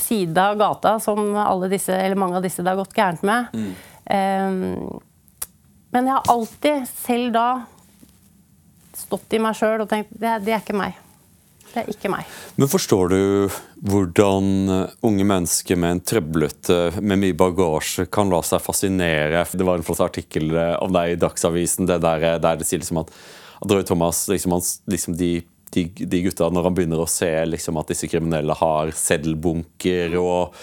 side 0.00 0.40
av 0.40 0.56
gata 0.56 0.94
som 1.02 1.34
alle 1.36 1.68
disse, 1.72 1.92
eller 1.92 2.18
mange 2.18 2.38
av 2.38 2.46
disse 2.46 2.64
det 2.64 2.72
har 2.72 2.80
gått 2.80 2.96
gærent 2.96 3.26
med. 3.26 3.52
Mm. 3.52 3.74
Um, 4.08 5.02
men 5.94 6.08
jeg 6.08 6.16
har 6.16 6.32
alltid, 6.32 6.88
selv 6.90 7.34
da, 7.36 7.48
stått 9.14 9.36
i 9.36 9.42
meg 9.42 9.56
sjøl 9.58 9.84
og 9.84 9.90
tenkt 9.90 10.12
det, 10.12 10.38
det 10.44 10.54
er 10.54 10.62
ikke 10.62 10.76
meg. 10.78 11.00
Det 11.74 11.82
er 11.82 11.90
ikke 11.90 12.10
meg. 12.12 12.28
Men 12.54 12.70
forstår 12.70 13.10
du 13.10 13.20
hvordan 13.82 14.50
unge 15.04 15.24
mennesker 15.26 15.78
med 15.80 15.96
en 15.96 16.02
trøblete, 16.06 16.76
med 17.02 17.22
mye 17.22 17.36
bagasje, 17.38 18.06
kan 18.14 18.30
la 18.30 18.40
seg 18.46 18.62
fascinere? 18.62 19.42
Det 19.50 19.66
var 19.66 19.80
en 19.80 19.86
flott 19.86 20.04
artikkel 20.04 20.54
om 20.78 20.94
deg 20.94 21.14
i 21.14 21.18
Dagsavisen 21.18 21.90
det 21.90 21.98
der, 22.04 22.38
der 22.42 22.60
det 22.60 22.68
sier 22.68 22.82
liksom 22.82 23.02
at, 23.02 23.10
at 23.58 23.74
Thomas 23.88 24.22
liksom, 24.30 24.54
liksom 24.90 25.18
de, 25.18 25.32
de, 25.74 25.88
de, 25.98 26.22
gutta, 26.28 26.50
når 26.50 26.68
han 26.68 26.78
begynner 26.78 27.02
å 27.02 27.10
se 27.10 27.32
liksom, 27.48 27.78
at 27.80 27.90
disse 27.90 28.08
kriminelle 28.10 28.54
har 28.60 28.94
seddelbunker 28.94 30.14
og, 30.20 30.54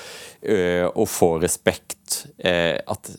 øh, 0.48 0.88
og 0.88 1.08
får 1.12 1.40
respekt 1.44 2.24
øh, 2.40 2.78
at, 2.80 3.14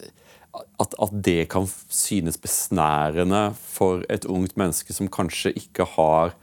at, 0.53 0.95
at, 1.01 1.13
det 1.25 1.49
kan 1.53 1.67
synes 1.89 2.37
besnærende 2.41 3.53
for 3.57 4.05
et 4.13 4.27
ungt 4.29 4.57
menneske 4.61 4.93
som 4.93 5.09
kanskje 5.09 5.55
ikke 5.57 5.87
har 5.95 6.35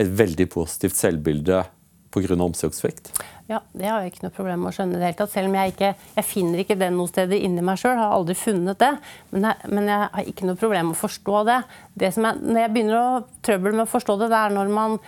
et 0.00 0.08
veldig 0.08 0.48
positivt 0.52 0.96
selvbilde 0.96 1.64
pga. 2.12 2.36
omsorgssvikt? 2.44 3.12
Ja, 3.48 3.60
Det 3.72 3.88
har 3.88 4.00
jeg 4.00 4.12
ikke 4.12 4.26
noe 4.26 4.34
problem 4.36 4.62
med 4.64 4.72
å 4.72 4.76
skjønne. 4.76 4.98
det 5.00 5.10
hele 5.10 5.26
Selv 5.28 5.48
om 5.48 5.54
jeg 5.54 5.72
ikke 5.72 5.94
jeg 6.16 6.24
finner 6.24 6.62
ikke 6.62 6.78
det 6.78 6.90
noe 6.92 7.08
sted 7.08 7.32
inni 7.32 7.64
meg 7.64 7.80
sjøl. 7.80 7.96
Har 7.96 8.16
aldri 8.16 8.34
funnet 8.34 8.78
det. 8.78 8.92
Men 9.30 9.48
jeg, 9.48 9.70
men 9.72 9.88
jeg, 9.88 10.08
har 10.12 10.32
ikke 10.32 10.48
noe 10.48 10.60
problem 10.60 10.86
med 10.90 10.96
å 10.96 11.02
forstå 11.02 11.44
det. 11.48 11.60
det 11.94 12.08
jeg, 12.08 12.16
når 12.22 12.60
jeg 12.60 12.72
begynner 12.72 12.98
å 13.00 13.22
trøbbel 13.44 13.76
med 13.76 13.84
å 13.84 13.92
forstå 13.92 14.18
det, 14.22 14.32
det 14.32 14.40
er 14.40 14.56
når, 14.56 14.72
man, 14.72 14.98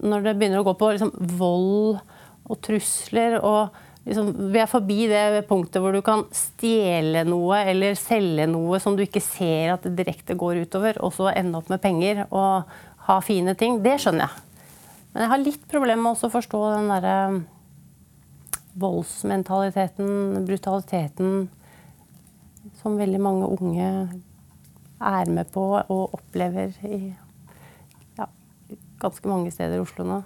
når 0.00 0.28
det 0.28 0.36
begynner 0.38 0.62
å 0.62 0.68
gå 0.70 0.76
på 0.80 0.92
liksom, 0.96 1.12
vold 1.36 2.00
og 2.48 2.60
trusler. 2.64 3.40
og 3.40 3.76
liksom, 4.06 4.30
Vi 4.52 4.60
er 4.62 4.70
forbi 4.70 5.06
det 5.10 5.44
punktet 5.48 5.82
hvor 5.82 5.94
du 5.94 6.02
kan 6.04 6.24
stjele 6.34 7.24
noe 7.28 7.62
eller 7.72 7.98
selge 7.98 8.46
noe 8.50 8.80
som 8.82 8.96
du 8.96 9.04
ikke 9.04 9.22
ser 9.24 9.74
at 9.76 9.86
det 9.86 9.96
direkte 10.00 10.38
går 10.38 10.64
utover, 10.66 10.98
og 11.02 11.14
så 11.16 11.30
ende 11.34 11.58
opp 11.60 11.70
med 11.72 11.82
penger 11.82 12.24
og 12.30 12.68
ha 13.08 13.20
fine 13.24 13.54
ting. 13.58 13.80
Det 13.84 13.98
skjønner 14.02 14.28
jeg. 14.28 14.48
Men 15.12 15.26
jeg 15.26 15.32
har 15.32 15.42
litt 15.42 15.64
problemer 15.68 16.02
med 16.06 16.24
å 16.24 16.32
forstå 16.32 16.60
den 16.72 16.92
derre 16.92 17.16
voldsmentaliteten, 18.80 20.44
brutaliteten, 20.46 21.48
som 22.80 22.96
veldig 22.96 23.20
mange 23.20 23.50
unge 23.52 23.88
er 25.02 25.32
med 25.34 25.50
på 25.52 25.64
og 25.82 26.14
opplever 26.16 26.72
i 26.86 27.12
ja, 28.16 28.28
ganske 29.02 29.28
mange 29.28 29.52
steder 29.52 29.76
i 29.76 29.82
Oslo 29.82 30.06
nå. 30.08 30.22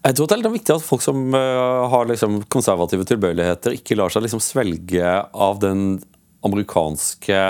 Jeg 0.00 0.16
tror 0.16 0.30
det 0.30 0.38
er 0.48 0.54
viktig 0.54 0.72
at 0.78 0.84
folk 0.84 1.02
som 1.04 1.34
uh, 1.36 1.88
har 1.92 2.08
liksom, 2.08 2.40
konservative 2.52 3.04
tilbøyeligheter, 3.08 3.76
ikke 3.76 3.98
lar 4.00 4.12
seg 4.12 4.24
liksom, 4.24 4.40
svelge 4.40 5.10
av 5.30 5.60
den 5.60 5.98
amerikanske 6.46 7.40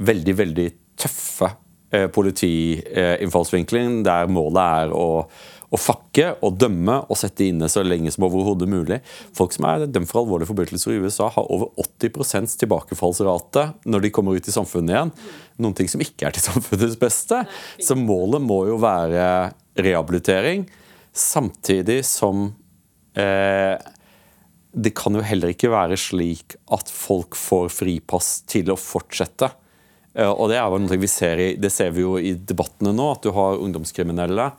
veldig, 0.00 0.34
veldig 0.38 0.68
tøffe 1.00 1.50
uh, 1.52 2.06
politiinnfallsvinkelen, 2.14 4.00
der 4.06 4.32
målet 4.32 4.62
er 4.64 4.94
å 4.96 5.08
å 5.70 5.78
fakke 5.78 6.32
og 6.42 6.56
dømme 6.58 6.96
og 7.06 7.18
sette 7.18 7.46
inne 7.46 7.68
så 7.70 7.84
lenge 7.86 8.10
som 8.10 8.26
overhodet 8.26 8.66
mulig. 8.70 8.98
Folk 9.36 9.54
som 9.54 9.68
er 9.70 9.86
dømt 9.86 10.10
for 10.10 10.24
alvorlige 10.24 10.50
forbrytelser 10.50 10.96
i 10.96 11.00
USA, 11.04 11.28
har 11.30 11.46
over 11.46 11.70
80 11.78 12.56
tilbakefallsrate 12.64 13.66
når 13.86 14.04
de 14.04 14.12
kommer 14.14 14.34
ut 14.34 14.50
i 14.50 14.54
samfunnet 14.54 14.94
igjen. 14.94 15.14
Noen 15.62 15.76
ting 15.78 15.90
som 15.90 16.02
ikke 16.02 16.28
er 16.28 16.34
til 16.34 16.46
samfunnets 16.48 16.98
beste. 17.00 17.44
Så 17.78 17.98
målet 17.98 18.42
må 18.42 18.64
jo 18.70 18.80
være 18.82 19.52
rehabilitering, 19.78 20.66
samtidig 21.12 22.02
som 22.06 22.50
eh, 23.14 23.76
det 24.72 24.92
kan 24.94 25.16
jo 25.16 25.24
heller 25.26 25.52
ikke 25.52 25.72
være 25.72 25.98
slik 25.98 26.54
at 26.70 26.90
folk 26.92 27.38
får 27.38 27.70
fripass 27.74 28.40
til 28.50 28.70
å 28.70 28.78
fortsette. 28.78 29.50
Eh, 30.14 30.30
og 30.30 30.50
Det 30.50 30.58
er 30.58 30.68
jo 30.70 30.82
noe 30.82 31.00
vi 31.00 31.10
ser 31.10 31.42
i, 31.42 31.48
det 31.60 31.72
ser 31.74 31.94
vi 31.96 32.04
jo 32.04 32.16
i 32.18 32.34
debattene 32.34 32.94
nå, 32.94 33.10
at 33.14 33.26
du 33.26 33.32
har 33.34 33.58
ungdomskriminelle 33.58 34.50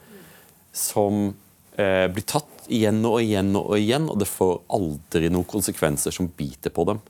som 0.76 1.30
eh, 1.76 2.08
blir 2.12 2.28
tatt 2.28 2.68
igjen 2.72 3.02
og 3.08 3.20
igjen 3.24 3.56
og 3.60 3.76
igjen, 3.80 4.10
og 4.12 4.20
det 4.22 4.30
får 4.30 4.60
aldri 4.72 5.32
noen 5.32 5.48
konsekvenser 5.48 6.16
som 6.16 6.30
biter 6.38 6.74
på 6.76 6.88
dem. 6.92 7.02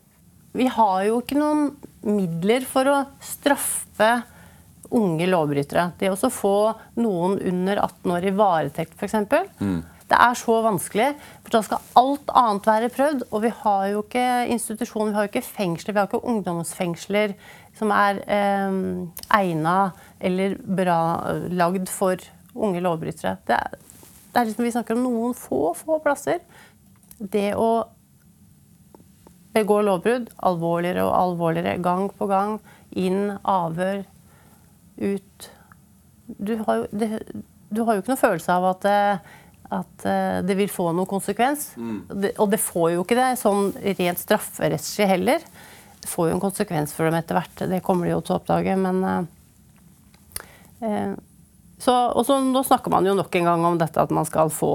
Vi 0.57 0.67
har 0.67 1.03
jo 1.07 1.21
ikke 1.21 1.39
noen 1.39 1.69
midler 2.03 2.65
for 2.67 2.89
å 2.91 2.97
straffe 3.23 4.11
unge 4.97 5.27
lovbrytere. 5.29 5.91
Det 5.99 6.11
å 6.11 6.31
få 6.31 6.55
noen 6.99 7.37
under 7.39 7.81
18 7.85 8.13
år 8.17 8.27
i 8.27 8.35
varetekt, 8.35 8.97
f.eks. 8.97 9.17
Mm. 9.61 9.81
Det 10.11 10.17
er 10.19 10.35
så 10.35 10.57
vanskelig, 10.65 11.07
for 11.39 11.53
da 11.55 11.61
skal 11.63 11.85
alt 12.01 12.31
annet 12.35 12.67
være 12.67 12.91
prøvd. 12.91 13.23
Og 13.31 13.45
vi 13.45 13.53
har 13.61 13.85
jo 13.93 14.01
ikke 14.03 14.25
institusjoner, 14.51 15.13
vi 15.13 15.19
har 15.19 15.27
jo 15.27 15.31
ikke 15.31 15.47
fengsler, 15.47 15.95
vi 15.95 16.01
har 16.01 16.09
ikke 16.09 16.25
ungdomsfengsler 16.33 17.35
som 17.79 17.93
er 17.95 18.19
eh, 18.27 18.75
egna 19.37 19.77
eller 20.19 20.57
bra 20.59 20.99
lagd 21.47 21.87
for 21.89 22.19
unge 22.51 22.83
lovbrytere. 22.83 23.37
Det 23.47 23.55
er, 23.55 23.79
det 24.33 24.41
er 24.41 24.49
liksom, 24.49 24.67
vi 24.67 24.75
snakker 24.75 24.99
om 24.99 25.07
noen 25.07 25.37
få, 25.37 25.71
få 25.79 26.01
plasser. 26.03 26.43
Det 27.17 27.53
å 27.55 27.71
begå 29.55 29.81
lovbrudd 29.83 30.29
alvorligere 30.47 31.05
og 31.07 31.15
alvorligere, 31.15 31.79
gang 31.83 32.09
på 32.15 32.27
gang, 32.31 32.59
inn, 32.91 33.37
avhør, 33.47 34.03
ut 35.01 35.49
Du 36.37 36.55
har 36.65 36.81
jo, 36.81 36.85
det, 36.95 37.09
du 37.69 37.81
har 37.83 37.95
jo 37.95 38.03
ikke 38.03 38.13
noen 38.13 38.21
følelse 38.21 38.55
av 38.55 38.67
at, 38.69 38.85
at 39.75 40.05
det 40.47 40.55
vil 40.59 40.71
få 40.71 40.91
noen 40.95 41.09
konsekvens. 41.09 41.73
Mm. 41.75 41.97
Det, 42.23 42.31
og 42.39 42.51
det 42.53 42.59
får 42.63 42.93
jo 42.93 43.03
ikke 43.03 43.17
det 43.19 43.27
sånn 43.41 43.73
rent 43.99 44.21
strafferettslig 44.21 45.07
heller. 45.09 45.43
Det 46.01 46.09
får 46.09 46.29
jo 46.29 46.35
en 46.35 46.43
konsekvens 46.43 46.93
for 46.95 47.07
dem 47.07 47.17
etter 47.19 47.37
hvert. 47.37 47.63
Det 47.69 47.81
kommer 47.85 48.07
de 48.07 48.15
jo 48.15 48.21
til 48.25 48.35
å 48.35 48.39
oppdage. 48.39 48.75
Men 48.79 49.03
eh, 50.81 51.13
så, 51.77 51.95
og 52.09 52.25
så, 52.25 52.39
nå 52.41 52.63
snakker 52.65 52.93
man 52.93 53.05
jo 53.05 53.15
nok 53.17 53.35
en 53.37 53.49
gang 53.51 53.65
om 53.71 53.79
dette 53.81 54.01
at 54.01 54.13
man 54.13 54.25
skal 54.25 54.51
få 54.53 54.73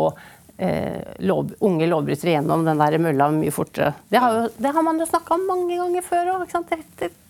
eh, 0.58 1.02
lov, 1.26 1.52
unge 1.66 1.86
lovbrytere 1.90 2.36
gjennom 2.36 2.64
den 2.66 2.82
der 2.82 2.98
mølla 3.02 3.28
mye 3.34 3.54
fortere. 3.54 3.92
Det 4.10 4.22
har, 4.22 4.38
jo, 4.38 4.48
det 4.58 4.74
har 4.76 4.86
man 4.86 5.02
jo 5.02 5.08
snakka 5.10 5.34
om 5.34 5.46
mange 5.50 5.78
ganger 5.78 6.06
før 6.06 6.32
òg. 6.36 6.46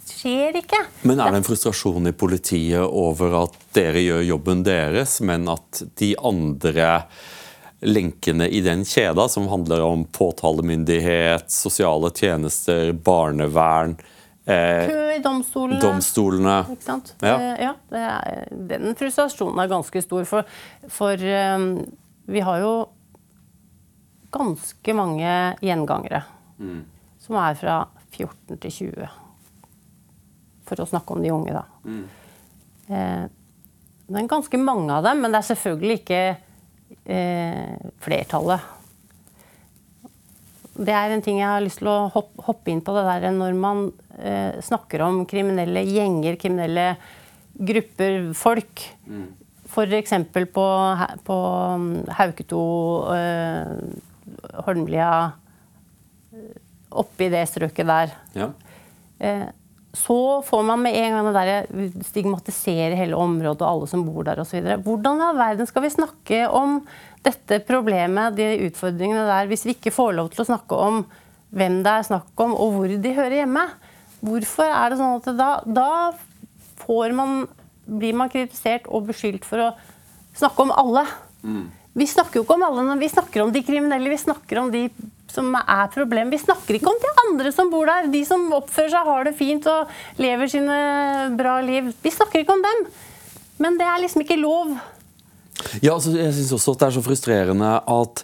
Skjer 0.06 0.60
ikke. 0.62 0.82
Men 1.02 1.20
er 1.20 1.32
det 1.34 1.42
en 1.42 1.46
frustrasjon 1.46 2.10
i 2.10 2.14
politiet 2.16 2.84
over 2.84 3.40
at 3.42 3.56
dere 3.76 4.02
gjør 4.04 4.26
jobben 4.26 4.62
deres, 4.66 5.18
men 5.26 5.48
at 5.50 5.82
de 5.98 6.12
andre 6.22 7.00
lenkene 7.86 8.46
i 8.48 8.62
den 8.64 8.86
kjeda, 8.88 9.26
som 9.28 9.48
handler 9.50 9.82
om 9.84 10.06
påtalemyndighet, 10.16 11.50
sosiale 11.52 12.10
tjenester, 12.14 12.94
barnevern, 12.94 13.98
Eh, 14.46 14.88
Kø 14.88 15.12
i 15.12 15.18
domstolene. 15.18 15.80
domstolene. 15.82 16.56
Ikke 16.70 16.86
sant? 16.86 17.14
Ja. 17.18 17.34
Eh, 17.34 17.62
ja 17.64 17.72
er, 17.98 18.44
den 18.70 18.94
frustrasjonen 18.94 19.58
er 19.58 19.72
ganske 19.72 20.02
stor. 20.04 20.22
For, 20.28 20.46
for 20.86 21.18
um, 21.18 21.64
vi 22.30 22.44
har 22.46 22.62
jo 22.62 22.74
ganske 24.36 24.94
mange 24.94 25.32
gjengangere. 25.66 26.22
Mm. 26.62 26.84
Som 27.26 27.40
er 27.42 27.58
fra 27.58 27.80
14 28.14 28.60
til 28.62 28.70
20. 28.70 29.08
For 30.66 30.82
å 30.82 30.88
snakke 30.88 31.14
om 31.14 31.22
de 31.22 31.32
unge, 31.34 31.54
da. 31.54 31.64
Mm. 31.86 32.04
Eh, 32.88 33.26
det 34.06 34.22
er 34.22 34.30
ganske 34.30 34.58
mange 34.62 34.94
av 34.94 35.06
dem, 35.06 35.22
men 35.22 35.34
det 35.34 35.40
er 35.40 35.48
selvfølgelig 35.50 36.00
ikke 36.00 36.22
eh, 37.10 37.86
flertallet. 38.04 38.72
Det 40.76 40.92
er 40.92 41.14
en 41.14 41.24
ting 41.24 41.40
jeg 41.40 41.48
har 41.48 41.64
lyst 41.64 41.80
til 41.80 41.88
å 41.90 41.98
hoppe, 42.12 42.44
hoppe 42.46 42.70
inn 42.70 42.82
på. 42.84 42.94
det 42.94 43.06
der 43.08 43.32
Når 43.34 43.56
man 43.58 43.86
eh, 44.18 44.60
snakker 44.62 45.02
om 45.06 45.24
kriminelle 45.28 45.82
gjenger, 45.88 46.36
kriminelle 46.40 46.90
grupper, 47.56 48.32
folk. 48.36 48.84
Mm. 49.08 49.26
F.eks. 49.66 50.12
på, 50.54 50.66
på 51.26 51.36
um, 51.74 51.88
Hauketo, 52.18 52.62
eh, 53.16 54.60
Holmlia 54.66 55.10
Oppi 56.96 57.28
det 57.32 57.42
strøket 57.50 57.88
der. 57.88 58.12
Ja. 58.36 58.50
Eh, 59.18 59.48
så 59.96 60.42
får 60.44 60.62
man 60.68 60.82
med 60.84 60.96
en 60.98 61.14
gang 61.14 61.26
det 61.32 61.42
der 61.48 62.02
stigmatisere 62.04 62.98
hele 62.98 63.16
området 63.16 63.62
og 63.64 63.68
alle 63.70 63.86
som 63.88 64.04
bor 64.04 64.26
der 64.26 64.42
osv. 64.42 64.66
Hvordan 64.84 65.22
i 65.22 65.28
all 65.30 65.38
verden 65.38 65.68
skal 65.68 65.86
vi 65.86 65.92
snakke 65.94 66.40
om 66.52 66.82
dette 67.24 67.62
problemet, 67.66 68.36
de 68.36 68.68
utfordringene 68.68 69.24
der, 69.26 69.48
hvis 69.48 69.64
vi 69.66 69.74
ikke 69.76 69.94
får 69.94 70.12
lov 70.18 70.30
til 70.32 70.44
å 70.44 70.48
snakke 70.50 70.80
om 70.88 71.00
hvem 71.56 71.80
det 71.86 71.92
er 71.92 72.08
snakk 72.10 72.44
om, 72.44 72.52
og 72.52 72.74
hvor 72.74 72.92
de 72.92 73.14
hører 73.16 73.38
hjemme? 73.40 73.64
Hvorfor 74.26 74.68
er 74.68 74.92
det 74.92 75.00
sånn 75.00 75.16
at 75.16 75.30
da, 75.38 75.50
da 75.64 75.90
man, 77.16 77.46
blir 77.86 78.16
man 78.18 78.30
kritisert 78.32 78.88
og 78.90 79.08
beskyldt 79.08 79.48
for 79.48 79.64
å 79.64 79.72
snakke 80.36 80.66
om 80.66 80.74
alle? 80.76 81.06
Mm. 81.40 81.66
Vi 81.96 82.06
snakker 82.08 82.40
jo 82.40 82.44
ikke 82.44 82.56
om 82.58 82.64
alle, 82.66 82.98
vi 83.00 83.08
snakker 83.08 83.44
om 83.46 83.52
de 83.54 83.62
kriminelle, 83.64 84.12
vi 84.12 84.20
snakker 84.20 84.60
om 84.60 84.72
de 84.72 84.86
som 85.32 85.48
er 85.56 85.86
problemet. 85.94 86.34
Vi 86.34 86.44
snakker 86.44 86.76
ikke 86.76 86.90
om 86.90 86.98
de 87.00 87.12
andre 87.24 87.52
som 87.54 87.70
bor 87.72 87.88
der, 87.88 88.10
de 88.12 88.22
som 88.28 88.44
oppfører 88.56 88.92
seg, 88.92 89.08
har 89.08 89.26
det 89.26 89.36
fint 89.38 89.68
og 89.72 90.20
lever 90.20 90.50
sine 90.52 90.76
bra 91.38 91.58
liv. 91.64 91.88
Vi 92.04 92.12
snakker 92.12 92.42
ikke 92.42 92.56
om 92.56 92.64
dem. 92.64 92.84
Men 93.62 93.78
det 93.80 93.88
er 93.88 94.02
liksom 94.02 94.24
ikke 94.24 94.38
lov. 94.40 94.76
Ja, 95.80 95.94
altså, 95.94 96.12
jeg 96.18 96.34
syns 96.36 96.52
også 96.52 96.76
at 96.76 96.82
det 96.82 96.88
er 96.90 96.96
så 96.98 97.04
frustrerende 97.04 97.72
at 97.80 98.22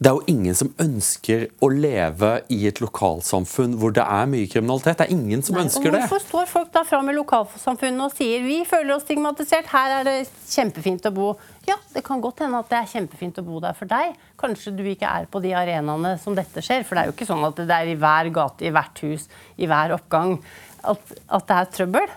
det 0.00 0.08
er 0.08 0.16
jo 0.16 0.32
ingen 0.32 0.56
som 0.56 0.70
ønsker 0.80 1.42
å 1.60 1.68
leve 1.68 2.30
i 2.48 2.62
et 2.70 2.78
lokalsamfunn 2.80 3.74
hvor 3.76 3.92
det 3.92 4.00
er 4.00 4.30
mye 4.32 4.48
kriminalitet. 4.48 4.96
Det 4.96 5.04
er 5.04 5.12
ingen 5.12 5.42
som 5.44 5.58
Nei, 5.58 5.66
ønsker 5.66 5.92
det. 5.92 6.00
Hvorfor 6.06 6.22
står 6.24 6.48
folk 6.48 6.70
da 6.72 6.82
fram 6.88 7.10
i 7.12 7.16
lokalsamfunnet 7.18 8.06
og 8.06 8.14
sier 8.16 8.40
vi 8.46 8.62
føler 8.68 8.94
oss 8.94 9.04
stigmatisert, 9.04 9.68
her 9.68 9.98
er 9.98 10.08
det 10.08 10.16
kjempefint 10.48 11.04
å 11.10 11.12
bo? 11.12 11.28
Ja, 11.68 11.76
det 11.92 12.00
kan 12.06 12.24
godt 12.24 12.40
hende 12.40 12.62
at 12.64 12.72
det 12.72 12.80
er 12.80 12.90
kjempefint 12.94 13.42
å 13.42 13.44
bo 13.44 13.60
der 13.60 13.76
for 13.76 13.92
deg. 13.92 14.16
Kanskje 14.40 14.72
du 14.80 14.82
ikke 14.88 15.12
er 15.20 15.28
på 15.28 15.44
de 15.44 15.52
arenaene 15.60 16.16
som 16.24 16.38
dette 16.38 16.64
skjer. 16.64 16.88
For 16.88 16.96
det 16.96 17.04
er 17.04 17.12
jo 17.12 17.18
ikke 17.18 17.28
sånn 17.28 17.44
at 17.52 17.60
det 17.60 17.80
er 17.82 17.92
i 17.92 18.00
hver 18.00 18.32
gate, 18.40 18.64
i 18.64 18.72
hvert 18.72 19.04
hus, 19.04 19.28
i 19.60 19.68
hver 19.68 19.98
oppgang 20.00 20.38
at, 20.80 21.16
at 21.28 21.50
det 21.52 21.60
er 21.60 21.72
trøbbel. 21.76 22.12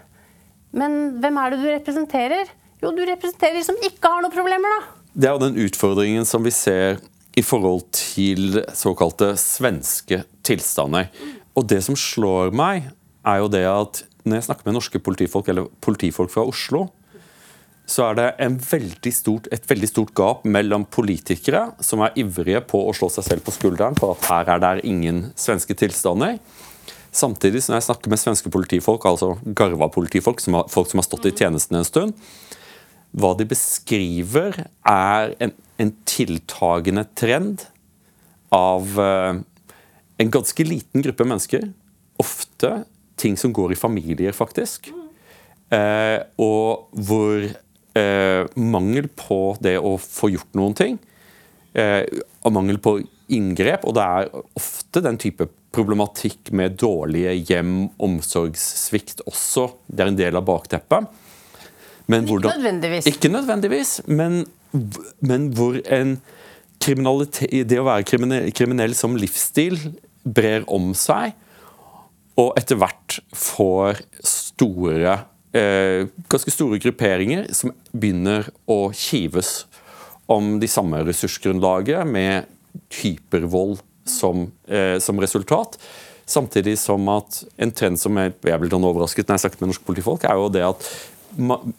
Men 0.72 1.18
hvem 1.20 1.44
er 1.44 1.52
det 1.52 1.60
du 1.60 1.72
representerer? 1.74 2.60
Jo, 2.80 2.96
du 2.96 3.04
representerer 3.12 3.60
de 3.60 3.68
som 3.68 3.88
ikke 3.92 4.08
har 4.08 4.24
noen 4.24 4.32
problemer, 4.32 4.80
da. 4.80 5.02
Det 5.14 5.28
er 5.28 5.36
jo 5.36 5.44
den 5.44 5.60
utfordringen 5.68 6.26
som 6.26 6.48
vi 6.48 6.56
ser 6.56 7.04
i 7.34 7.44
forhold 7.46 7.88
til 7.96 8.62
såkalte 8.78 9.34
svenske 9.42 10.22
tilstander. 10.46 11.10
Og 11.58 11.68
det 11.70 11.82
som 11.86 11.98
slår 11.98 12.54
meg, 12.56 12.92
er 13.26 13.40
jo 13.42 13.50
det 13.52 13.64
at 13.70 14.04
når 14.24 14.40
jeg 14.40 14.48
snakker 14.48 14.68
med 14.68 14.78
norske 14.78 15.02
politifolk, 15.04 15.50
eller 15.52 15.72
politifolk 15.84 16.32
fra 16.32 16.46
Oslo, 16.48 16.88
så 17.90 18.06
er 18.08 18.16
det 18.16 18.52
veldig 18.70 19.12
stort, 19.12 19.50
et 19.52 19.66
veldig 19.68 19.90
stort 19.90 20.14
gap 20.16 20.46
mellom 20.48 20.86
politikere 20.88 21.66
som 21.84 22.04
er 22.06 22.16
ivrige 22.22 22.62
på 22.70 22.80
å 22.88 22.94
slå 22.96 23.10
seg 23.12 23.28
selv 23.28 23.44
på 23.44 23.54
skulderen 23.56 23.98
for 24.00 24.16
at 24.16 24.30
her 24.30 24.54
er 24.56 24.62
det 24.64 24.88
ingen 24.88 25.26
svenske 25.36 25.76
tilstander. 25.76 26.38
Samtidig 27.14 27.62
som 27.66 27.76
jeg 27.76 27.86
snakker 27.86 28.10
med 28.10 28.22
svenske 28.22 28.50
politifolk, 28.54 29.04
altså 29.06 29.36
garva 29.44 29.90
politifolk, 29.94 30.40
som 30.42 30.58
har, 30.58 30.72
folk 30.72 30.90
som 30.90 31.02
har 31.02 31.10
stått 31.10 31.28
i 31.30 31.36
tjenesten 31.36 31.78
en 31.78 31.88
stund, 31.88 32.16
hva 33.14 33.36
de 33.38 33.46
beskriver, 33.46 34.64
er 34.90 35.36
en, 35.44 35.54
en 35.84 35.94
tiltagende 36.08 37.06
trend 37.18 37.66
av 38.54 39.00
uh, 39.00 39.40
en 40.18 40.34
ganske 40.34 40.66
liten 40.68 41.06
gruppe 41.06 41.28
mennesker. 41.28 41.70
Ofte 42.22 42.84
ting 43.20 43.38
som 43.40 43.54
går 43.56 43.74
i 43.74 43.80
familier, 43.80 44.36
faktisk. 44.36 44.92
Uh, 45.74 46.22
og 46.42 46.94
hvor 47.08 47.48
uh, 47.48 48.44
mangel 48.60 49.10
på 49.18 49.42
det 49.64 49.78
å 49.82 49.96
få 50.02 50.34
gjort 50.36 50.56
noen 50.60 50.78
ting, 50.78 51.02
og 51.74 52.52
mangel 52.54 52.78
på 52.78 52.92
inngrep, 53.34 53.82
og 53.90 53.96
det 53.98 54.04
er 54.06 54.28
ofte 54.60 55.02
den 55.02 55.16
type 55.18 55.48
problematikk 55.74 56.52
med 56.54 56.76
dårlige 56.78 57.34
hjem, 57.50 57.88
omsorgssvikt 57.98 59.24
også. 59.26 59.72
Det 59.88 60.06
er 60.06 60.12
en 60.12 60.20
del 60.20 60.38
av 60.38 60.46
bakteppet. 60.46 61.08
Men 62.12 62.28
ikke 62.28 62.52
nødvendigvis. 62.52 63.08
Ikke 63.10 63.32
nødvendigvis, 63.32 63.94
men, 64.06 64.44
men 65.24 65.52
hvor 65.56 65.80
en 65.86 66.18
det 66.84 67.80
å 67.80 67.86
være 67.88 68.04
kriminell, 68.08 68.50
kriminell, 68.56 68.96
som 68.98 69.16
livsstil 69.16 69.78
brer 70.24 70.66
om 70.72 70.92
seg, 70.98 71.32
og 72.40 72.58
etter 72.60 72.80
hvert 72.82 73.20
får 73.38 74.02
store 74.26 75.20
eh, 75.54 76.10
ganske 76.32 76.52
store 76.52 76.80
grupperinger 76.82 77.46
som 77.54 77.74
begynner 77.94 78.50
å 78.66 78.88
kives 78.98 79.64
om 80.32 80.58
de 80.60 80.70
samme 80.72 81.04
ressursgrunnlaget, 81.06 82.08
med 82.08 82.50
hypervold 83.02 83.84
som, 84.10 84.48
eh, 84.68 84.98
som 85.00 85.20
resultat. 85.22 85.78
Samtidig 86.26 86.78
som 86.80 87.08
at 87.10 87.44
en 87.60 87.72
trend 87.72 88.00
som 88.00 88.18
jeg, 88.18 88.34
jeg 88.42 88.60
ble 88.60 88.72
sånn 88.72 88.88
overrasket 88.88 89.28
når 89.28 89.38
jeg 89.38 89.44
snakket 89.46 89.62
med 89.62 89.74
norske 89.74 89.88
politifolk, 89.88 90.24
er 90.24 90.40
jo 90.40 90.50
det 90.50 90.64
at 90.66 90.88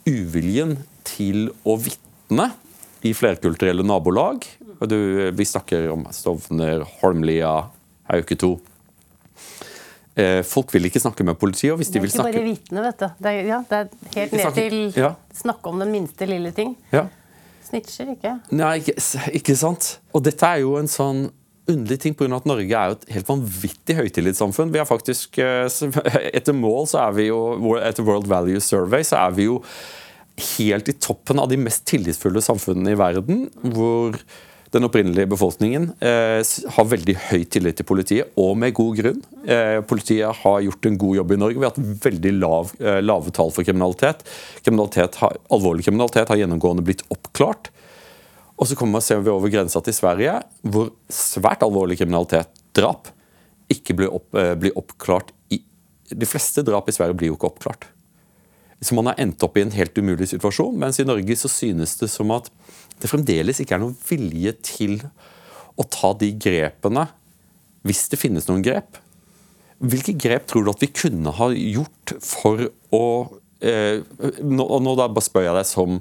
uviljen 0.06 0.78
til 1.06 1.48
å 1.64 1.76
vitne 1.80 2.50
i 3.04 3.12
flerkulturelle 3.14 3.84
nabolag 3.84 4.46
du, 4.88 5.30
Vi 5.30 5.44
snakker 5.44 5.90
om 5.92 6.06
Stovner, 6.12 6.84
Holmlia, 7.00 7.52
Hauke 8.08 8.36
2. 8.36 8.50
Eh, 10.14 10.40
folk 10.46 10.70
vil 10.74 10.88
ikke 10.88 11.00
snakke 11.02 11.24
med 11.26 11.38
politiet. 11.40 11.72
og 11.72 11.80
hvis 11.80 11.90
de 11.92 12.02
vil 12.02 12.12
snakke... 12.12 12.32
Det 12.32 12.40
er 12.40 12.46
ikke 12.46 12.50
bare 12.50 12.58
vitne, 12.58 12.82
vet 12.84 12.98
du. 13.00 13.06
Det 13.24 13.30
er, 13.30 13.46
ja, 13.48 13.60
det 13.70 13.78
er 13.78 14.18
helt 14.18 14.34
ned 14.38 14.58
til 14.58 14.76
ja. 15.00 15.12
snakke 15.34 15.72
om 15.72 15.80
den 15.82 15.92
minste 15.94 16.28
lille 16.28 16.52
ting. 16.54 16.76
Ja. 16.92 17.06
Snitcher 17.64 18.12
ikke. 18.12 18.36
Nei, 18.54 18.76
ikke, 18.82 18.94
ikke 19.40 19.56
sant. 19.58 19.96
Og 20.12 20.24
dette 20.26 20.46
er 20.46 20.62
jo 20.62 20.76
en 20.80 20.90
sånn 20.90 21.26
underlig 21.70 22.00
ting 22.02 22.16
pga. 22.16 22.28
at 22.36 22.46
Norge 22.48 22.76
er 22.76 22.92
jo 22.92 22.96
et 22.98 23.06
helt 23.16 23.28
vanvittig 23.28 23.98
høytillitssamfunn. 23.98 24.72
Vi 24.72 24.80
er 24.80 24.88
faktisk, 24.88 25.38
eh, 25.40 25.68
Etter 26.38 26.56
mål 26.56 26.88
så 26.92 27.06
er 27.06 27.18
vi 27.18 27.28
jo, 27.30 27.40
etter 27.80 28.04
World 28.06 28.28
Value 28.30 28.60
Survey 28.60 29.04
så 29.06 29.24
er 29.24 29.36
vi 29.36 29.48
jo 29.48 29.62
helt 30.56 30.88
i 30.90 30.96
toppen 30.98 31.38
av 31.38 31.48
de 31.50 31.60
mest 31.60 31.84
tillitsfulle 31.88 32.42
samfunnene 32.42 32.94
i 32.94 32.98
verden. 32.98 33.46
Hvor 33.62 34.18
den 34.74 34.86
opprinnelige 34.88 35.30
befolkningen 35.30 35.92
eh, 36.02 36.40
har 36.74 36.88
veldig 36.90 37.14
høy 37.28 37.44
tillit 37.46 37.78
til 37.78 37.86
politiet, 37.86 38.32
og 38.40 38.56
med 38.58 38.74
god 38.74 38.98
grunn. 38.98 39.20
Eh, 39.46 39.78
politiet 39.86 40.40
har 40.40 40.64
gjort 40.66 40.88
en 40.88 40.98
god 40.98 41.18
jobb 41.20 41.34
i 41.34 41.38
Norge. 41.38 41.60
Vi 41.60 41.66
har 41.66 41.74
hatt 41.74 42.02
veldig 42.08 42.32
lav, 42.40 42.72
eh, 42.80 42.98
lave 43.04 43.34
tall 43.34 43.54
for 43.54 43.66
kriminalitet. 43.66 44.24
kriminalitet 44.66 45.20
har, 45.22 45.38
alvorlig 45.54 45.86
kriminalitet 45.86 46.32
har 46.32 46.42
gjennomgående 46.42 46.86
blitt 46.86 47.06
oppklart. 47.14 47.70
Og 48.58 48.66
så 48.70 48.78
kommer 48.78 48.98
vi, 48.98 49.06
ser 49.06 49.22
vi 49.22 49.30
over 49.30 49.50
grensa 49.50 49.82
til 49.82 49.94
Sverige, 49.94 50.40
hvor 50.66 50.90
svært 51.10 51.62
alvorlig 51.66 51.98
kriminalitet, 52.00 52.50
drap, 52.74 53.10
ikke 53.70 53.94
blir, 53.98 54.10
opp, 54.14 54.34
eh, 54.34 54.54
blir, 54.58 54.74
oppklart 54.78 55.30
i 55.54 55.62
De 56.14 56.26
fleste 56.28 56.60
drap 56.62 56.88
i 56.88 56.92
Sverige 56.92 57.16
blir 57.16 57.30
jo 57.30 57.36
ikke 57.38 57.48
oppklart. 57.48 57.86
Så 58.82 58.96
man 58.96 59.10
har 59.10 59.20
endt 59.22 59.42
opp 59.46 59.56
i 59.58 59.64
en 59.64 59.74
helt 59.74 59.96
umulig 59.98 60.28
situasjon, 60.32 60.76
mens 60.80 60.98
i 61.00 61.06
Norge 61.06 61.36
så 61.38 61.50
synes 61.50 61.96
det 62.00 62.10
som 62.12 62.32
at 62.34 62.50
det 63.02 63.10
fremdeles 63.10 63.60
ikke 63.60 63.76
er 63.76 63.82
noen 63.82 63.96
vilje 64.08 64.54
til 64.64 64.98
å 65.80 65.86
ta 65.90 66.12
de 66.18 66.30
grepene, 66.38 67.08
hvis 67.84 68.06
det 68.12 68.20
finnes 68.20 68.46
noen 68.48 68.64
grep. 68.64 69.00
Hvilke 69.84 70.14
grep 70.16 70.46
tror 70.48 70.64
du 70.64 70.72
at 70.72 70.84
vi 70.84 70.92
kunne 70.94 71.32
ha 71.36 71.50
gjort 71.52 72.14
for 72.24 72.68
å 72.94 73.04
eh, 73.64 74.00
nå, 74.40 74.68
nå 74.86 74.94
da 74.98 75.08
spør 75.24 75.48
jeg 75.48 75.58
deg 75.58 75.68
som, 75.68 75.98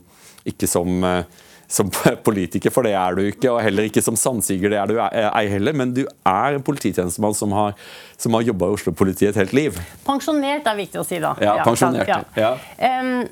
ikke 0.48 0.70
som 0.70 1.08
eh, 1.08 1.42
som 1.74 1.90
politiker, 2.28 2.70
for 2.74 2.86
det 2.86 2.94
er 2.98 3.18
du 3.18 3.24
ikke. 3.26 3.50
Og 3.52 3.62
heller 3.66 3.90
ikke 3.90 4.04
som 4.06 4.18
sandsiger, 4.20 4.74
det 4.74 4.80
er 4.80 4.92
du 4.92 5.00
ei 5.02 5.46
heller. 5.52 5.76
Men 5.78 5.94
du 5.96 6.04
er 6.06 6.58
en 6.58 6.66
polititjenestemann 6.66 7.36
som 7.38 7.54
har, 7.58 7.74
som 8.20 8.38
har 8.38 8.46
jobba 8.46 8.70
i 8.70 8.78
Oslo-politiet 8.78 9.34
et 9.34 9.42
helt 9.42 9.56
liv. 9.58 9.80
Pensjonert 10.06 10.70
er 10.70 10.80
viktig 10.80 11.02
å 11.02 11.08
si, 11.08 11.22
da. 11.24 11.34
Ja, 11.42 11.58
pensjonert. 11.66 12.10
Ja. 12.10 12.22
Ja. 12.38 12.54
Um, 13.02 13.26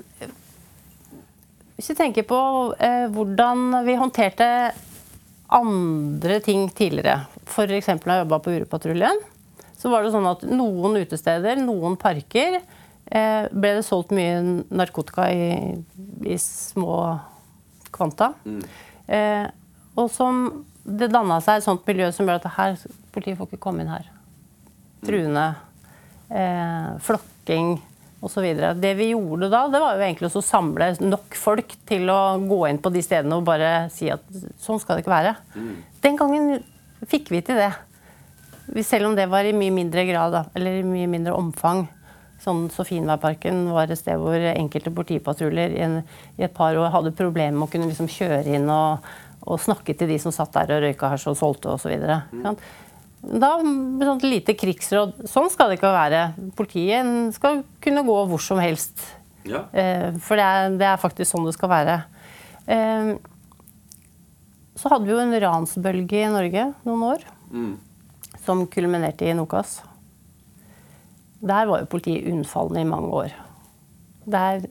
hvis 1.77 1.93
vi 1.93 1.97
tenker 1.97 2.25
på 2.29 2.39
uh, 2.73 3.07
hvordan 3.13 3.81
vi 3.85 3.97
håndterte 4.01 4.49
andre 5.51 6.37
ting 6.41 6.69
tidligere, 6.73 7.25
f.eks. 7.45 7.89
da 7.91 8.15
jeg 8.15 8.23
jobba 8.25 8.41
på 8.41 8.53
Urepatruljen, 8.55 9.25
så 9.77 9.89
var 9.89 10.05
det 10.05 10.13
sånn 10.13 10.29
at 10.29 10.45
noen 10.45 10.97
utesteder, 11.01 11.57
noen 11.61 11.97
parker, 11.99 12.61
uh, 12.61 13.43
ble 13.53 13.77
det 13.77 13.85
solgt 13.85 14.13
mye 14.17 14.63
narkotika 14.69 15.29
i, 15.33 15.51
i 16.25 16.37
små 16.41 17.01
kvanta. 18.01 18.33
Mm. 18.43 18.61
Eh, 19.07 19.45
og 20.01 20.09
som 20.13 20.43
det 20.83 21.11
danna 21.13 21.37
seg 21.43 21.59
et 21.59 21.67
sånt 21.67 21.85
miljø 21.87 22.09
som 22.15 22.27
gjør 22.27 22.41
at 22.41 22.49
her, 22.57 22.75
politiet 23.13 23.37
får 23.37 23.51
ikke 23.51 23.61
komme 23.61 23.83
inn 23.83 23.93
her. 23.93 24.09
Truende. 25.05 25.45
Eh, 26.31 26.89
flokking 27.05 27.75
osv. 28.21 28.47
Det 28.81 28.93
vi 28.97 29.11
gjorde 29.11 29.49
da, 29.51 29.65
det 29.71 29.81
var 29.81 29.97
jo 29.97 30.05
egentlig 30.05 30.29
å 30.29 30.43
samle 30.45 30.91
nok 31.01 31.37
folk 31.37 31.73
til 31.89 32.09
å 32.13 32.37
gå 32.45 32.59
inn 32.69 32.81
på 32.81 32.91
de 32.93 33.01
stedene 33.05 33.37
og 33.37 33.47
bare 33.47 33.89
si 33.93 34.11
at 34.13 34.25
sånn 34.61 34.81
skal 34.81 34.97
det 34.97 35.05
ikke 35.05 35.15
være. 35.15 35.35
Mm. 35.55 35.71
Den 36.05 36.19
gangen 36.19 36.51
fikk 37.09 37.33
vi 37.33 37.41
til 37.45 37.61
det. 37.61 37.71
Selv 38.85 39.09
om 39.09 39.17
det 39.17 39.27
var 39.29 39.47
i 39.47 39.55
mye 39.57 39.73
mindre 39.73 40.05
grad, 40.07 40.37
eller 40.55 40.79
i 40.79 40.87
mye 40.87 41.09
mindre 41.09 41.33
omfang 41.35 41.87
sånn 42.41 42.67
Sofienbergparken 42.73 43.67
var 43.73 43.91
et 43.91 43.99
sted 43.99 44.19
hvor 44.21 44.41
enkelte 44.51 44.93
politipatruljer 44.93 45.75
i, 45.77 45.89
i, 46.39 46.45
et 46.45 46.53
par 46.55 46.77
år 46.79 46.93
hadde 46.93 47.13
problemer 47.17 47.57
med 47.57 47.67
å 47.67 47.71
kunne 47.71 47.89
liksom 47.89 48.09
kjøre 48.11 48.55
inn 48.57 48.69
og, 48.71 49.05
og, 49.45 49.59
snakke 49.61 49.95
til 49.97 50.09
de 50.09 50.17
som 50.21 50.33
satt 50.33 50.53
der 50.55 50.77
og 50.77 50.85
røyka 50.85 51.11
hasj 51.11 51.29
og 51.31 51.37
solgte 51.39 51.73
osv. 51.75 51.93
Mm. 52.33 52.55
Da 53.21 53.51
sånn 53.61 54.23
lite 54.25 54.55
krigsråd. 54.57 55.27
Sånn 55.29 55.51
skal 55.53 55.69
det 55.69 55.77
ikke 55.77 55.93
være. 55.93 56.23
Politiet 56.57 57.35
skal 57.37 57.61
kunne 57.83 58.05
gå 58.07 58.17
hvor 58.31 58.41
som 58.41 58.61
helst. 58.61 59.03
Ja. 59.45 59.67
Eh, 59.73 60.09
for 60.21 60.37
det 60.37 60.47
er, 60.47 60.73
det 60.81 60.87
er, 60.87 61.01
faktisk 61.01 61.29
sånn 61.29 61.45
det 61.45 61.53
skal 61.57 61.69
være. 61.69 61.99
Eh, 62.65 63.13
så 64.81 64.89
hadde 64.89 65.05
vi 65.05 65.13
jo 65.13 65.21
en 65.21 65.37
ransbølge 65.45 66.23
i 66.23 66.33
Norge 66.33 66.67
noen 66.87 67.07
år. 67.11 67.29
Mm. 67.53 67.71
Som 68.41 68.65
kulminerte 68.73 69.29
i 69.29 69.37
Nokas. 69.37 69.81
Der 71.41 71.69
var 71.69 71.81
jo 71.81 71.89
politiet 71.89 72.27
unnfallende 72.29 72.83
i 72.83 72.89
mange 72.89 73.09
år. 73.23 73.33
Der 74.29 74.65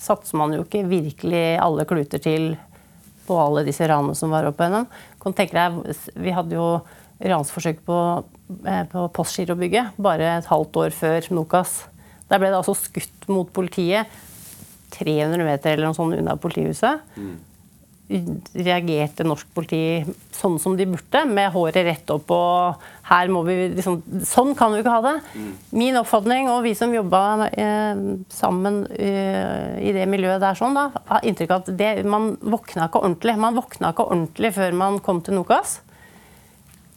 satser 0.00 0.38
man 0.40 0.54
jo 0.56 0.64
ikke 0.64 0.88
virkelig 0.90 1.44
alle 1.62 1.86
kluter 1.86 2.22
til 2.22 2.54
på 3.28 3.36
alle 3.38 3.62
disse 3.66 3.86
ranene 3.86 4.16
som 4.18 4.32
var 4.32 4.48
oppe 4.48 4.66
gjennom. 4.66 4.88
Kan 5.22 5.36
tenke 5.36 5.54
deg, 5.54 5.94
Vi 6.16 6.34
hadde 6.34 6.56
jo 6.56 6.80
ransforsøk 7.20 7.84
på, 7.84 8.24
eh, 8.66 8.84
på 8.90 9.06
Postgirobygget 9.12 9.92
bare 9.98 10.38
et 10.38 10.50
halvt 10.50 10.76
år 10.76 10.90
før 10.90 11.30
Nokas. 11.30 11.84
Der 12.30 12.38
ble 12.38 12.48
det 12.48 12.58
altså 12.58 12.74
skutt 12.74 13.28
mot 13.28 13.52
politiet 13.52 14.06
300 14.90 15.44
meter 15.44 15.72
eller 15.72 15.86
noe 15.86 15.94
sånt 15.94 16.16
unna 16.16 16.34
politihuset. 16.36 17.00
Mm 17.16 17.49
reagerte 18.10 19.24
norsk 19.26 19.50
politi 19.54 20.04
sånn 20.34 20.58
som 20.62 20.76
de 20.78 20.86
burde, 20.90 21.22
med 21.30 21.52
håret 21.54 21.84
rett 21.86 22.10
opp 22.10 22.32
og 22.34 22.86
her 23.10 23.30
må 23.32 23.42
vi 23.46 23.56
liksom, 23.74 24.00
Sånn 24.26 24.54
kan 24.58 24.74
vi 24.74 24.82
ikke 24.82 24.94
ha 24.94 25.02
det. 25.04 25.14
Mm. 25.34 25.50
Min 25.80 25.98
oppfatning, 26.00 26.48
og 26.50 26.62
vi 26.66 26.74
som 26.78 26.94
jobba 26.94 27.50
eh, 27.50 28.02
sammen 28.32 28.82
eh, 28.94 29.78
i 29.82 29.94
det 29.96 30.06
miljøet 30.10 30.42
der, 30.42 30.58
sånn, 30.58 30.78
da, 30.78 30.88
har 31.10 31.26
inntrykk 31.26 31.54
av 31.54 31.64
at 31.64 31.70
det, 31.78 31.92
man 32.06 32.32
våkna 32.40 32.88
ikke 32.88 33.02
ordentlig. 33.02 33.36
Man 33.42 33.58
våkna 33.58 33.94
ikke 33.94 34.06
ordentlig 34.10 34.52
før 34.58 34.76
man 34.82 35.00
kom 35.04 35.22
til 35.26 35.38
Nokas. 35.38 35.80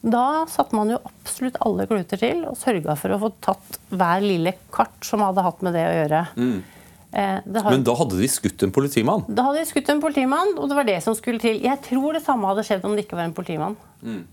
Da 0.04 0.44
satte 0.52 0.76
man 0.76 0.92
jo 0.92 1.00
absolutt 1.08 1.58
alle 1.64 1.88
kluter 1.88 2.20
til 2.20 2.44
og 2.50 2.58
sørga 2.60 2.98
for 3.00 3.16
å 3.16 3.22
få 3.22 3.30
tatt 3.44 3.78
hver 3.94 4.24
lille 4.26 4.52
kart 4.74 5.06
som 5.08 5.24
hadde 5.24 5.46
hatt 5.46 5.64
med 5.64 5.78
det 5.78 5.86
å 5.88 5.94
gjøre. 6.02 6.24
Mm. 6.36 6.58
Eh, 7.14 7.40
har... 7.64 7.72
Men 7.72 7.84
da 7.86 7.94
hadde 7.98 8.18
de 8.18 8.28
skutt 8.32 8.64
en 8.66 8.74
politimann? 8.74 9.26
Da 9.30 9.46
hadde 9.46 9.62
de 9.62 9.70
skutt 9.70 9.90
en 9.94 10.02
politimann, 10.02 10.56
og 10.58 10.70
det 10.70 10.78
var 10.80 10.88
det 10.88 11.00
som 11.06 11.14
skulle 11.18 11.42
til. 11.42 11.60
Jeg 11.62 11.82
tror 11.86 12.18
det 12.18 12.24
samme 12.26 12.50
hadde 12.50 12.66
skjedd 12.66 12.88
om 12.90 12.96
det 12.98 13.06
ikke 13.06 13.20
var 13.20 13.30
en 13.30 13.36
politimann. 13.38 13.78
Mm. 14.02 14.24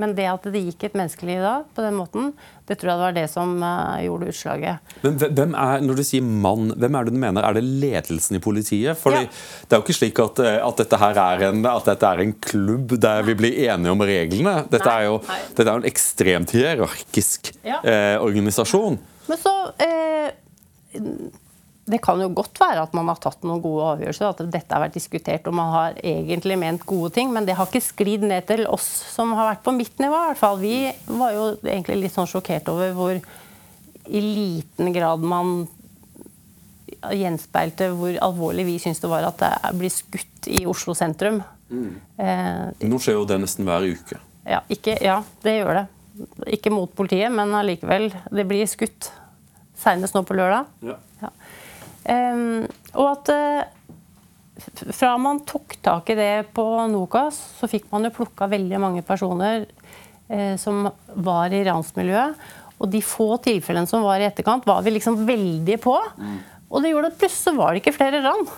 Men 0.00 0.14
det 0.16 0.24
at 0.30 0.46
det 0.48 0.60
gikk 0.62 0.84
et 0.86 0.94
menneskeliv 0.96 1.42
da, 1.42 1.54
på 1.74 1.82
den 1.84 1.96
måten, 1.98 2.30
det 2.68 2.76
tror 2.78 2.92
jeg 2.92 2.98
det 3.00 3.04
var 3.04 3.16
det 3.16 3.24
som 3.32 3.56
uh, 3.58 3.98
gjorde 4.00 4.30
utslaget. 4.30 4.94
Men 5.02 5.18
hvem 5.20 5.56
er, 5.58 5.82
Når 5.84 5.98
du 5.98 6.04
sier 6.06 6.24
mann, 6.24 6.70
hvem 6.78 6.96
er 6.96 7.08
det 7.08 7.14
du 7.16 7.18
mener? 7.20 7.44
Er 7.44 7.58
det 7.58 7.64
ledelsen 7.66 8.38
i 8.38 8.42
politiet? 8.44 8.96
Fordi 9.00 9.24
ja. 9.26 9.32
Det 9.66 9.76
er 9.76 9.82
jo 9.82 9.86
ikke 9.88 9.98
slik 9.98 10.22
at, 10.22 10.40
eh, 10.46 10.56
at, 10.62 10.80
dette 10.80 11.00
her 11.02 11.20
er 11.24 11.44
en, 11.50 11.60
at 11.68 11.90
dette 11.90 12.14
er 12.14 12.24
en 12.24 12.34
klubb 12.46 12.94
der 13.02 13.26
vi 13.26 13.36
blir 13.42 13.60
enige 13.66 13.92
om 13.92 14.06
reglene. 14.06 14.54
Dette 14.70 14.86
Nei. 14.86 14.96
er 14.96 15.08
jo 15.10 15.20
dette 15.26 15.66
er 15.66 15.74
en 15.74 15.90
ekstremt 15.90 16.54
hierarkisk 16.54 17.52
ja. 17.66 17.82
eh, 17.82 18.16
organisasjon. 18.22 19.00
Men 19.28 19.42
så 19.42 19.56
eh, 19.84 20.30
det 21.90 22.00
kan 22.04 22.20
jo 22.22 22.28
godt 22.34 22.60
være 22.60 22.84
at 22.86 22.94
man 22.96 23.08
har 23.10 23.18
tatt 23.22 23.42
noen 23.46 23.62
gode 23.64 23.88
avgjørelser, 23.94 24.30
at 24.30 24.52
dette 24.52 24.74
har 24.74 24.84
vært 24.84 24.96
diskutert 24.96 25.48
og 25.50 25.56
man 25.58 25.72
har 25.74 25.98
egentlig 26.02 26.58
ment 26.60 26.86
gode 26.88 27.12
ting, 27.16 27.32
men 27.34 27.48
det 27.48 27.56
har 27.58 27.68
ikke 27.68 27.82
sklidd 27.84 28.24
ned 28.26 28.46
til 28.48 28.64
oss 28.70 28.88
som 29.14 29.34
har 29.38 29.52
vært 29.52 29.64
på 29.66 29.74
mitt 29.76 29.98
nivå. 30.02 30.14
i 30.14 30.30
hvert 30.30 30.40
fall. 30.40 30.58
Vi 30.62 30.76
var 31.20 31.34
jo 31.36 31.44
egentlig 31.64 32.00
litt 32.04 32.16
sånn 32.16 32.30
sjokkert 32.30 32.70
over 32.72 32.94
hvor 32.96 33.20
i 34.10 34.20
liten 34.24 34.92
grad 34.94 35.22
man 35.22 35.68
gjenspeilte 37.00 37.90
hvor 37.96 38.16
alvorlig 38.22 38.66
vi 38.68 38.78
syns 38.82 39.00
det 39.00 39.10
var 39.10 39.24
at 39.28 39.40
det 39.40 39.72
blir 39.78 39.92
skutt 39.92 40.50
i 40.50 40.64
Oslo 40.68 40.94
sentrum. 40.98 41.40
Mm. 41.70 41.94
Eh, 42.18 42.88
Nå 42.90 42.98
skjer 43.00 43.20
jo 43.20 43.28
det 43.28 43.38
nesten 43.42 43.68
hver 43.68 43.86
uke. 43.86 44.18
Ja, 44.48 44.62
ikke, 44.72 44.96
ja, 45.04 45.20
det 45.44 45.60
gjør 45.60 45.82
det. 45.82 45.86
Ikke 46.56 46.72
mot 46.74 46.92
politiet, 46.96 47.30
men 47.32 47.54
allikevel. 47.56 48.10
Det 48.32 48.44
blir 48.48 48.68
skutt. 48.68 49.12
Senest 49.80 50.16
nå 50.16 50.24
på 50.28 50.36
lørdag. 50.36 50.68
Ja. 50.84 50.98
Um, 52.04 52.64
og 52.96 53.06
at 53.10 53.30
uh, 53.34 54.90
fra 54.92 55.12
man 55.20 55.42
tok 55.48 55.76
tak 55.84 56.12
i 56.12 56.16
det 56.18 56.32
på 56.56 56.64
Nokas, 56.92 57.38
så 57.58 57.68
fikk 57.70 57.90
man 57.92 58.06
jo 58.08 58.14
plukka 58.16 58.48
veldig 58.50 58.80
mange 58.80 59.04
personer 59.06 59.66
uh, 60.30 60.56
som 60.60 60.88
var 61.14 61.52
i 61.52 61.64
ransmiljøet. 61.68 62.46
Og 62.80 62.88
de 62.88 63.02
få 63.04 63.34
tilfellene 63.44 63.90
som 63.90 64.04
var 64.06 64.22
i 64.22 64.28
etterkant, 64.30 64.64
var 64.68 64.80
vi 64.86 64.94
liksom 64.94 65.20
veldig 65.28 65.76
på. 65.84 65.98
Mm. 66.16 66.38
Og 66.70 66.80
det 66.80 66.94
gjorde 66.94 67.10
at 67.12 67.20
plutselig 67.20 67.58
var 67.58 67.74
det 67.74 67.82
ikke 67.82 67.96
flere 67.98 68.22
ran. 68.24 68.48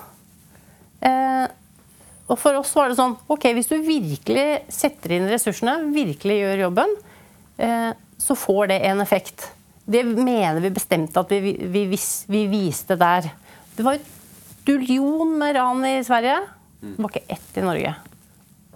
Uh, 1.03 1.47
og 2.31 2.39
for 2.39 2.55
oss 2.55 2.71
var 2.79 2.89
det 2.89 2.95
sånn 2.95 3.17
Ok, 3.35 3.49
hvis 3.57 3.67
du 3.69 3.75
virkelig 3.83 4.63
setter 4.73 5.17
inn 5.17 5.27
ressursene, 5.29 5.75
virkelig 5.93 6.37
gjør 6.39 6.63
jobben, 6.63 6.95
så 8.23 8.37
får 8.39 8.71
det 8.71 8.79
en 8.89 9.03
effekt. 9.03 9.45
Det 9.85 10.03
mener 10.05 10.61
vi 10.63 10.71
bestemt 10.71 11.17
at 11.19 11.31
vi, 11.33 11.57
vi, 11.59 11.85
vi, 12.29 12.43
viste 12.47 12.97
der. 12.99 13.27
Det 13.75 13.83
var 13.83 13.99
et 13.99 14.11
duljon 14.67 15.35
med 15.41 15.57
ran 15.57 15.83
i 15.89 15.97
Sverige. 16.07 16.39
Det 16.81 16.99
var 16.99 17.11
ikke 17.11 17.35
ett 17.35 17.59
i 17.59 17.65
Norge. 17.67 17.95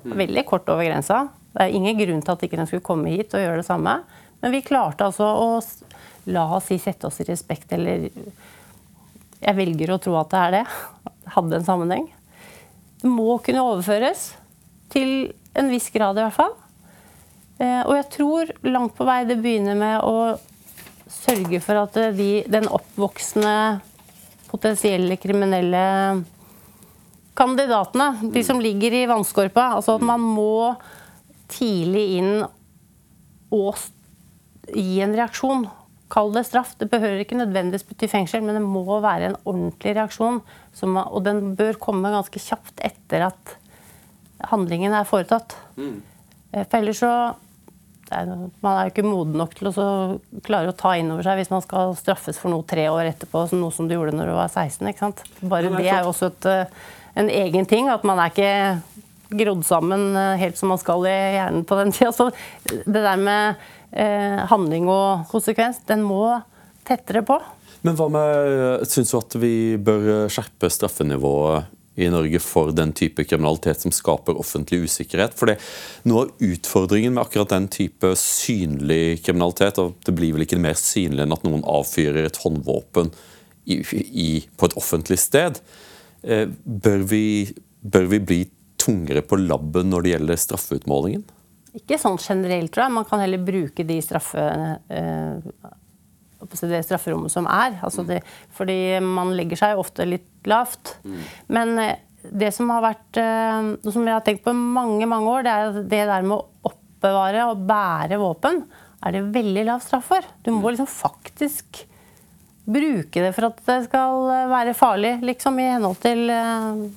Veldig 0.03 0.47
kort 0.47 0.69
over 0.73 0.87
grensa. 0.87 1.27
Det 1.55 1.63
er 1.63 1.77
ingen 1.79 1.99
grunn 1.99 2.25
til 2.25 2.35
at 2.35 2.43
ikke 2.43 2.59
den 2.59 2.69
skulle 2.71 2.87
komme 2.87 3.13
hit 3.15 3.35
og 3.35 3.43
gjøre 3.43 3.63
det 3.63 3.69
samme. 3.69 4.01
Men 4.43 4.53
vi 4.53 4.65
klarte 4.67 5.07
altså 5.07 5.29
å 5.31 5.49
la 6.35 6.45
oss 6.57 6.69
si 6.73 6.79
sette 6.83 7.07
oss 7.07 7.23
i 7.23 7.29
respekt, 7.29 7.73
eller 7.73 8.11
Jeg 9.37 9.55
velger 9.55 9.93
å 9.93 10.01
tro 10.03 10.17
at 10.19 10.31
det 10.33 10.43
er 10.43 10.55
det. 10.57 10.65
Hadde 11.37 11.61
en 11.61 11.67
sammenheng. 11.67 12.11
Det 13.03 13.11
må 13.13 13.39
kunne 13.45 13.63
overføres. 13.63 14.33
Til 14.91 15.33
en 15.57 15.71
viss 15.71 15.89
grad, 15.95 16.19
i 16.19 16.25
hvert 16.25 16.35
fall. 16.35 16.55
Eh, 17.63 17.83
og 17.87 17.95
jeg 17.95 18.09
tror 18.13 18.53
langt 18.67 18.97
på 18.99 19.07
vei 19.09 19.23
det 19.29 19.39
begynner 19.41 19.79
med 19.79 20.05
å 20.05 20.37
sørge 21.17 21.61
for 21.65 21.83
at 21.83 21.99
de, 22.17 22.31
den 22.51 22.69
oppvoksende 22.69 23.57
potensielle 24.51 25.19
kriminelle 25.21 25.83
kandidatene, 27.37 28.31
de 28.33 28.43
som 28.45 28.61
ligger 28.63 28.95
i 28.97 29.07
vannskorpa. 29.11 29.73
Altså 29.77 29.99
at 29.99 30.07
man 30.07 30.23
må 30.23 30.75
tidlig 31.53 32.07
inn 32.21 32.33
og 33.55 33.77
gi 34.73 35.03
en 35.05 35.15
reaksjon. 35.17 35.67
Kall 36.13 36.33
det 36.35 36.47
straff. 36.47 36.75
Det 36.79 36.89
behøver 36.91 37.23
ikke 37.23 37.39
nødvendigvis 37.39 37.87
bety 37.87 38.09
fengsel, 38.11 38.45
men 38.47 38.59
det 38.59 38.65
må 38.65 39.01
være 39.03 39.33
en 39.33 39.41
ordentlig 39.45 39.97
reaksjon. 39.99 40.43
og 40.83 41.25
den 41.25 41.55
bør 41.57 41.79
komme 41.83 42.15
ganske 42.15 42.39
kjapt 42.39 42.81
etter 42.85 43.29
at 43.31 43.57
handlingen 44.53 44.95
er 44.95 45.09
foretatt. 45.09 45.57
Mm. 45.77 46.03
Eh, 46.53 46.65
for 46.65 46.79
ellers 46.79 47.01
så 47.03 47.13
man 48.11 48.73
er 48.73 48.87
jo 48.87 48.93
ikke 48.93 49.07
moden 49.07 49.39
nok 49.41 49.55
til 49.59 49.71
å 49.71 49.87
klare 50.47 50.71
å 50.71 50.77
ta 50.77 50.95
inn 50.99 51.11
over 51.11 51.27
seg 51.27 51.41
hvis 51.41 51.53
man 51.53 51.65
skal 51.65 51.97
straffes 51.99 52.39
for 52.39 52.53
noe 52.53 52.67
tre 52.69 52.87
år 52.93 53.11
etterpå, 53.11 53.47
noe 53.59 53.75
som 53.75 53.89
du 53.89 53.97
gjorde 53.97 54.15
når 54.15 54.31
du 54.31 54.35
var 54.37 54.53
16. 54.53 54.91
ikke 54.91 55.03
sant? 55.03 55.25
Bare 55.43 55.73
det 55.75 55.89
er 55.89 56.05
jo 56.05 56.13
også 56.13 56.31
et, 56.31 56.49
eh, 56.53 56.93
en 57.23 57.33
egen 57.33 57.67
ting. 57.67 57.91
At 57.91 58.07
man 58.07 58.21
er 58.23 58.31
ikke 58.31 59.41
grodd 59.43 59.65
sammen 59.67 60.09
eh, 60.15 60.37
helt 60.43 60.59
som 60.59 60.71
man 60.71 60.83
skal 60.83 61.07
i 61.09 61.17
hjernen 61.37 61.67
på 61.67 61.81
den 61.81 61.95
tida. 61.97 62.13
Så 62.15 62.31
det 62.71 63.03
der 63.03 63.21
med 63.21 63.67
eh, 63.91 64.43
handling 64.53 64.91
og 64.93 65.27
konsekvens, 65.33 65.83
den 65.91 66.07
må 66.07 66.39
tettere 66.87 67.25
på. 67.27 67.41
Men 67.87 67.99
hva 67.99 68.07
med 68.11 68.87
Syns 68.89 69.13
du 69.13 69.19
at 69.19 69.35
vi 69.39 69.55
bør 69.83 70.31
skjerpe 70.33 70.71
straffenivået 70.73 71.75
i 71.97 72.09
Norge 72.13 72.41
for 72.45 72.73
den 72.77 72.93
type 72.97 73.25
kriminalitet 73.25 73.81
som 73.81 73.95
skaper 73.95 74.39
offentlig 74.39 74.83
usikkerhet. 74.85 75.37
For 75.37 75.51
det, 75.51 75.57
Noe 76.09 76.27
av 76.27 76.45
utfordringen 76.45 77.17
med 77.17 77.25
akkurat 77.25 77.55
den 77.55 77.69
type 77.73 78.13
synlig 78.21 79.23
kriminalitet, 79.27 79.81
og 79.83 79.97
det 80.07 80.15
blir 80.17 80.37
vel 80.37 80.45
ikke 80.47 80.61
mer 80.61 80.77
synlig 80.81 81.25
enn 81.25 81.37
at 81.37 81.47
noen 81.47 81.65
avfyrer 81.67 82.29
et 82.29 82.43
håndvåpen 82.43 83.13
i, 83.67 83.81
i, 83.81 84.29
på 84.57 84.69
et 84.69 84.77
offentlig 84.79 85.19
sted, 85.23 85.59
eh, 86.23 86.45
bør, 86.65 87.07
vi, 87.11 87.25
bør 87.81 88.13
vi 88.13 88.21
bli 88.23 88.43
tungere 88.81 89.25
på 89.27 89.41
labben 89.41 89.91
når 89.91 90.05
det 90.05 90.15
gjelder 90.15 90.45
straffeutmålingen? 90.45 91.25
Ikke 91.77 91.99
sånn 92.01 92.21
generelt, 92.21 92.73
tror 92.73 92.87
jeg. 92.87 92.97
Man 92.97 93.09
kan 93.09 93.21
heller 93.21 93.43
bruke 93.45 93.85
de 93.85 93.99
straffe, 94.05 94.45
eh, 94.89 95.73
det 96.51 96.83
strafferommet 96.87 97.33
som 97.33 97.49
er. 97.51 97.79
Altså 97.85 98.05
det, 98.07 98.21
fordi 98.57 98.99
man 99.05 99.35
legger 99.37 99.61
seg 99.61 99.81
ofte 99.81 100.07
litt 100.09 100.49
lavt. 100.49 100.97
Men 101.53 101.75
eh, 101.83 101.99
det 102.27 102.53
som 102.55 102.71
har 102.75 102.85
vært 102.85 103.21
eh, 103.23 103.59
Noe 103.75 103.95
som 103.95 104.07
jeg 104.07 104.17
har 104.17 104.25
tenkt 104.27 104.45
på 104.47 104.55
i 104.55 104.59
mange 104.79 105.07
mange 105.11 105.31
år, 105.31 105.47
det 105.47 105.57
er 105.57 105.83
det 105.83 106.05
der 106.11 106.27
med 106.27 106.39
å 106.39 106.71
oppbevare 106.71 107.51
og 107.51 107.67
bære 107.69 108.19
våpen, 108.21 108.65
er 109.07 109.15
det 109.15 109.27
veldig 109.35 109.67
lav 109.69 109.85
straff 109.85 110.09
for. 110.11 110.25
Du 110.43 110.51
må 110.55 110.73
liksom 110.73 110.89
faktisk 110.91 111.85
bruke 112.67 113.23
det 113.23 113.31
for 113.37 113.47
at 113.47 113.61
det 113.69 113.77
skal 113.85 114.25
være 114.51 114.73
farlig, 114.75 115.13
liksom, 115.23 115.61
i 115.63 115.69
henhold 115.71 116.01
til 116.03 116.25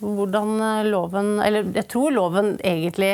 hvordan 0.02 0.56
loven 0.88 1.36
Eller 1.46 1.68
jeg 1.76 1.86
tror 1.92 2.16
loven 2.16 2.56
egentlig 2.66 3.12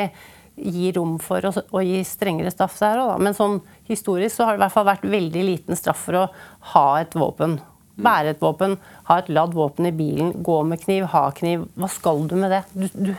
gi 0.56 0.90
rom 0.96 1.16
for 1.22 1.44
å, 1.44 1.52
å 1.52 1.82
gi 1.84 2.00
strengere 2.06 2.52
straff 2.52 2.78
der 2.80 3.00
òg, 3.02 3.16
Men 3.22 3.36
sånn 3.36 3.58
historisk 3.88 4.36
så 4.36 4.46
har 4.46 4.56
det 4.56 4.60
i 4.60 4.64
hvert 4.64 4.76
fall 4.76 4.88
vært 4.88 5.08
veldig 5.16 5.46
liten 5.50 5.78
straff 5.78 6.06
for 6.08 6.20
å 6.22 6.26
ha 6.72 6.86
et 7.00 7.16
våpen. 7.16 7.58
Bære 7.96 8.34
et 8.34 8.42
våpen, 8.44 8.76
ha 9.08 9.18
et 9.20 9.28
ladd 9.32 9.54
våpen 9.56 9.88
i 9.88 9.94
bilen, 9.96 10.34
gå 10.44 10.56
med 10.68 10.82
kniv, 10.82 11.08
ha 11.14 11.28
kniv. 11.36 11.64
Hva 11.80 11.88
skal 11.92 12.24
du 12.28 12.36
med 12.36 12.52
det? 12.52 12.62
Du, 12.76 12.86
du, 12.92 13.12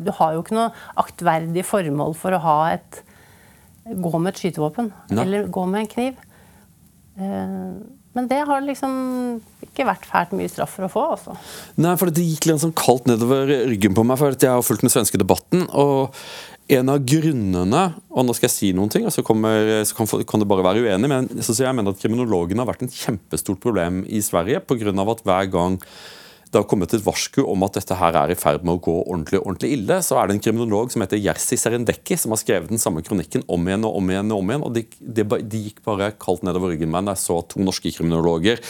du 0.00 0.12
har 0.16 0.36
jo 0.36 0.44
ikke 0.44 0.56
noe 0.56 0.70
aktverdig 1.00 1.64
formål 1.68 2.16
for 2.18 2.36
å 2.36 2.44
ha 2.46 2.58
et 2.74 3.02
Gå 3.82 4.18
med 4.22 4.30
et 4.30 4.38
skytevåpen. 4.38 4.92
Eller 5.10 5.48
gå 5.50 5.64
med 5.66 5.80
en 5.80 5.88
kniv. 5.90 6.18
Uh, 7.18 7.82
men 8.16 8.28
det 8.28 8.42
har 8.48 8.64
liksom 8.64 8.94
ikke 9.64 9.86
vært 9.88 10.06
fælt 10.08 10.32
mye 10.36 10.50
straff 10.52 10.74
for 10.76 10.86
å 10.86 10.92
få. 10.92 11.04
altså. 11.16 11.36
Nei, 11.80 11.94
for 12.00 12.12
Det 12.12 12.24
gikk 12.26 12.48
litt 12.48 12.62
sånn 12.64 12.76
kaldt 12.76 13.08
nedover 13.08 13.48
ryggen 13.70 13.96
på 13.96 14.04
meg, 14.04 14.20
for 14.20 14.36
jeg 14.36 14.52
har 14.52 14.64
fulgt 14.66 14.84
den 14.84 14.92
svenske 14.92 15.20
debatten. 15.20 15.68
og 15.70 16.12
en 16.72 16.88
av 16.92 17.02
grunnene 17.04 17.82
og 18.12 18.24
nå 18.24 18.34
skal 18.36 18.46
jeg 18.46 18.54
si 18.54 18.70
noen 18.76 18.90
ting, 18.92 19.04
og 19.04 19.12
så, 19.14 19.24
kommer, 19.26 19.82
så 19.88 19.96
kan, 19.98 20.08
kan, 20.28 20.40
det 20.40 20.48
bare 20.48 20.64
være 20.64 20.84
uenig, 20.86 21.10
men 21.10 21.28
så 21.42 21.56
jeg 21.58 21.74
mener 21.76 21.92
at 21.92 22.00
kriminologene 22.00 22.62
har 22.62 22.70
vært 22.70 22.84
en 22.86 22.92
kjempestort 22.92 23.60
problem 23.62 24.02
i 24.06 24.22
Sverige 24.24 24.62
pga. 24.64 24.94
at 24.94 25.24
hver 25.26 25.50
gang 25.52 25.78
det 26.52 26.60
har 26.60 26.68
kommet 26.68 26.92
et 26.92 27.00
varsku 27.00 27.38
om 27.48 27.62
at 27.64 27.78
dette 27.78 27.96
her 27.96 28.16
er 28.18 28.32
i 28.34 28.36
ferd 28.36 28.64
med 28.66 28.76
å 28.76 28.80
gå 28.84 28.94
ordentlig 29.06 29.38
ordentlig 29.40 29.70
ille, 29.72 29.96
så 30.04 30.18
er 30.20 30.28
det 30.28 30.34
en 30.36 30.42
kriminolog 30.44 30.92
som 30.92 31.00
heter 31.00 31.20
Jerzy 31.20 31.56
Serendekki, 31.56 32.18
som 32.20 32.34
har 32.34 32.42
skrevet 32.42 32.68
den 32.68 32.82
samme 32.82 33.00
kronikken 33.06 33.44
om 33.48 33.64
igjen 33.68 33.86
og 33.88 33.96
om 33.96 34.10
igjen. 34.12 34.34
og 34.34 34.42
om 34.42 34.52
igjen, 34.52 34.66
og 34.68 34.76
De, 34.76 34.84
de, 35.00 35.62
gikk 35.62 35.80
bare 35.86 36.10
kaldt 36.20 36.44
nedover 36.44 36.74
ryggen 36.74 36.92
med 36.92 37.08
da 37.08 37.16
jeg 37.16 37.24
så 37.24 37.38
to 37.48 37.64
norske 37.64 37.94
kriminologer, 37.96 38.60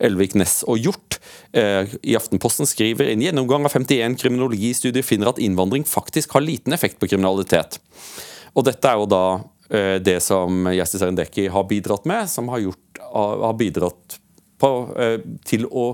Elvik 0.00 0.38
Ness 0.40 0.62
og 0.64 0.80
Hjort, 0.80 1.20
eh, 1.52 1.92
i 2.00 2.16
Aftenposten 2.16 2.68
skriver 2.68 3.12
en 3.12 3.28
gjennomgang 3.28 3.68
av 3.68 3.76
51 3.76 4.16
kriminologistudier 4.22 5.04
finner 5.04 5.34
at 5.34 5.42
innvandring 5.42 5.84
faktisk 5.84 6.38
har 6.38 6.46
liten 6.46 6.72
effekt 6.72 6.96
på 7.02 7.10
kriminalitet. 7.12 7.82
Og 8.56 8.64
dette 8.64 8.88
er 8.88 8.96
jo 8.96 9.10
da 9.12 9.24
eh, 9.68 9.96
det 10.00 10.22
som 10.24 10.70
Jerzy 10.72 10.96
Serendekki 10.96 11.50
har 11.52 11.68
bidratt 11.68 12.08
med, 12.08 12.32
som 12.32 12.48
har, 12.48 12.64
gjort, 12.64 13.02
har 13.12 13.60
bidratt 13.60 14.22
på, 14.56 14.72
eh, 14.96 15.20
til 15.44 15.68
å 15.68 15.90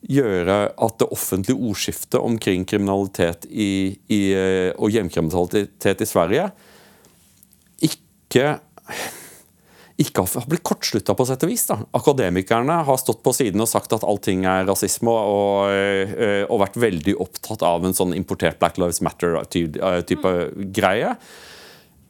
gjøre 0.00 0.58
at 0.72 0.98
det 1.02 1.08
offentlige 1.12 1.60
ordskiftet 1.60 2.20
omkring 2.20 2.64
kriminalitet 2.68 3.46
i, 3.50 3.96
i, 4.08 4.20
eh, 4.32 4.70
og 4.80 4.92
hjemkriminalitet 4.94 6.04
i 6.04 6.08
Sverige 6.08 6.50
ikke 7.84 8.52
ikke 10.00 10.24
har 10.24 10.46
blitt 10.48 10.64
kortslutta 10.64 11.12
på 11.16 11.26
sett 11.28 11.44
og 11.44 11.50
vis. 11.50 11.66
Da. 11.68 11.76
Akademikerne 11.96 12.78
har 12.86 13.00
stått 13.00 13.20
på 13.26 13.34
siden 13.36 13.60
og 13.60 13.68
sagt 13.68 13.92
at 13.92 14.06
allting 14.08 14.46
er 14.48 14.64
rasisme, 14.68 15.12
og, 15.12 15.68
eh, 15.74 16.44
og 16.46 16.62
vært 16.62 16.80
veldig 16.80 17.18
opptatt 17.20 17.64
av 17.66 17.84
en 17.84 17.96
sånn 17.96 18.16
importert 18.16 18.58
Black 18.62 18.80
Lives 18.80 19.02
Matter-type 19.04 20.32
mm. 20.32 20.70
greie. 20.72 21.12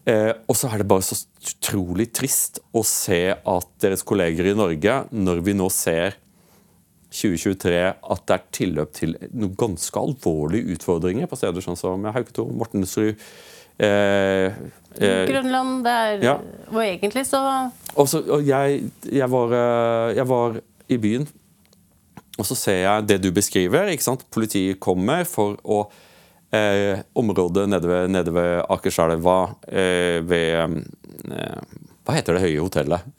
Eh, 0.07 0.33
og 0.46 0.57
så 0.57 0.70
er 0.70 0.81
det 0.81 0.88
bare 0.90 1.05
så 1.05 1.18
utrolig 1.50 2.11
trist 2.14 2.62
å 2.72 2.85
se 2.87 3.22
at 3.35 3.70
deres 3.83 4.07
kolleger 4.07 4.53
i 4.53 4.57
Norge, 4.57 5.00
når 5.11 5.42
vi 5.46 5.57
nå 5.59 5.66
ser 5.74 6.20
2023 7.11 7.79
at 8.14 8.27
det 8.29 8.37
er 8.37 8.51
tilløp 8.55 8.92
til 8.94 9.16
noen 9.31 9.57
ganske 9.59 10.03
alvorlige 10.03 10.77
utfordringer 10.77 11.31
på 11.31 11.38
steder 11.38 11.64
sånn 11.64 11.79
som 11.79 12.07
Hauketo, 12.14 12.46
Mortensrud 12.55 13.16
eh, 13.83 14.46
eh, 14.94 15.25
Grønland, 15.31 15.81
det 15.87 15.94
er 16.05 16.25
ja. 16.25 16.37
Og 16.70 16.81
egentlig 16.85 17.27
så 17.27 17.42
Også, 17.99 18.23
og 18.31 18.46
jeg, 18.46 18.85
jeg, 19.11 19.31
var, 19.31 19.57
eh, 19.59 20.14
jeg 20.20 20.29
var 20.31 20.61
i 20.90 20.99
byen, 20.99 21.27
og 22.38 22.46
så 22.46 22.57
ser 22.59 22.81
jeg 22.83 23.07
det 23.07 23.18
du 23.23 23.29
beskriver. 23.35 23.90
Politiet 24.33 24.81
kommer 24.83 25.27
for 25.29 25.59
å 25.62 25.85
eh, 26.55 27.03
Området 27.18 27.68
nede 27.70 27.90
ved, 27.90 28.09
nede 28.11 28.35
ved 28.35 28.62
Akerselva 28.70 29.38
eh, 29.68 30.18
ved 30.27 30.81
eh, 31.31 31.77
Hva 32.07 32.16
heter 32.16 32.37
det 32.37 32.42
høye 32.46 32.62
hotellet? 32.64 33.11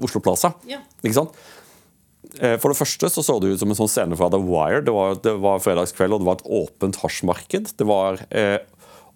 Oslo 0.00 0.22
Plaza. 0.24 0.54
Ja. 0.70 0.78
Ikke 1.02 1.16
sant? 1.18 1.34
Eh, 2.40 2.56
for 2.60 2.72
det 2.72 2.78
første 2.78 3.10
så, 3.12 3.24
så 3.24 3.38
det 3.40 3.52
ut 3.52 3.62
som 3.62 3.72
en 3.72 3.78
sånn 3.78 3.90
scene 3.90 4.18
fra 4.18 4.30
The 4.32 4.40
Wire. 4.40 4.82
Det 4.86 4.94
var, 4.94 5.18
det 5.24 5.34
var 5.42 5.62
fredagskveld, 5.64 6.16
og 6.16 6.22
det 6.22 6.28
var 6.28 6.38
et 6.40 6.52
åpent 6.60 7.00
hasjmarked. 7.02 7.72
Det 7.78 7.88
var, 7.88 8.22
eh, 8.30 8.58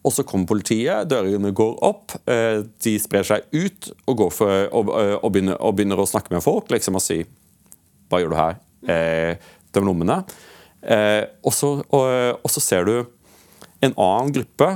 og 0.07 0.15
så 0.15 0.25
kommer 0.27 0.51
politiet, 0.51 1.09
dørene 1.11 1.55
går 1.57 1.79
opp, 1.87 2.17
eh, 2.31 2.63
de 2.85 2.97
sprer 3.03 3.27
seg 3.27 3.47
ut 3.57 3.91
og, 4.07 4.27
for, 4.35 4.69
og, 4.71 4.93
eh, 5.01 5.17
og, 5.17 5.31
begynner, 5.35 5.59
og, 5.59 5.77
begynner, 5.79 6.03
å 6.03 6.09
snakke 6.09 6.35
med 6.35 6.45
folk 6.45 6.71
liksom 6.73 6.99
og 6.99 7.05
si 7.05 7.23
Hva 8.07 8.21
gjør 8.23 8.31
du 8.31 8.39
her? 8.39 8.59
Eh, 8.87 9.55
Døm 9.75 9.89
lommene. 9.89 10.21
Eh, 10.87 11.25
så, 11.53 11.73
og, 11.91 12.47
så 12.53 12.63
ser 12.63 12.87
du 12.87 12.95
en 13.83 13.93
annen 13.93 14.31
gruppe 14.33 14.69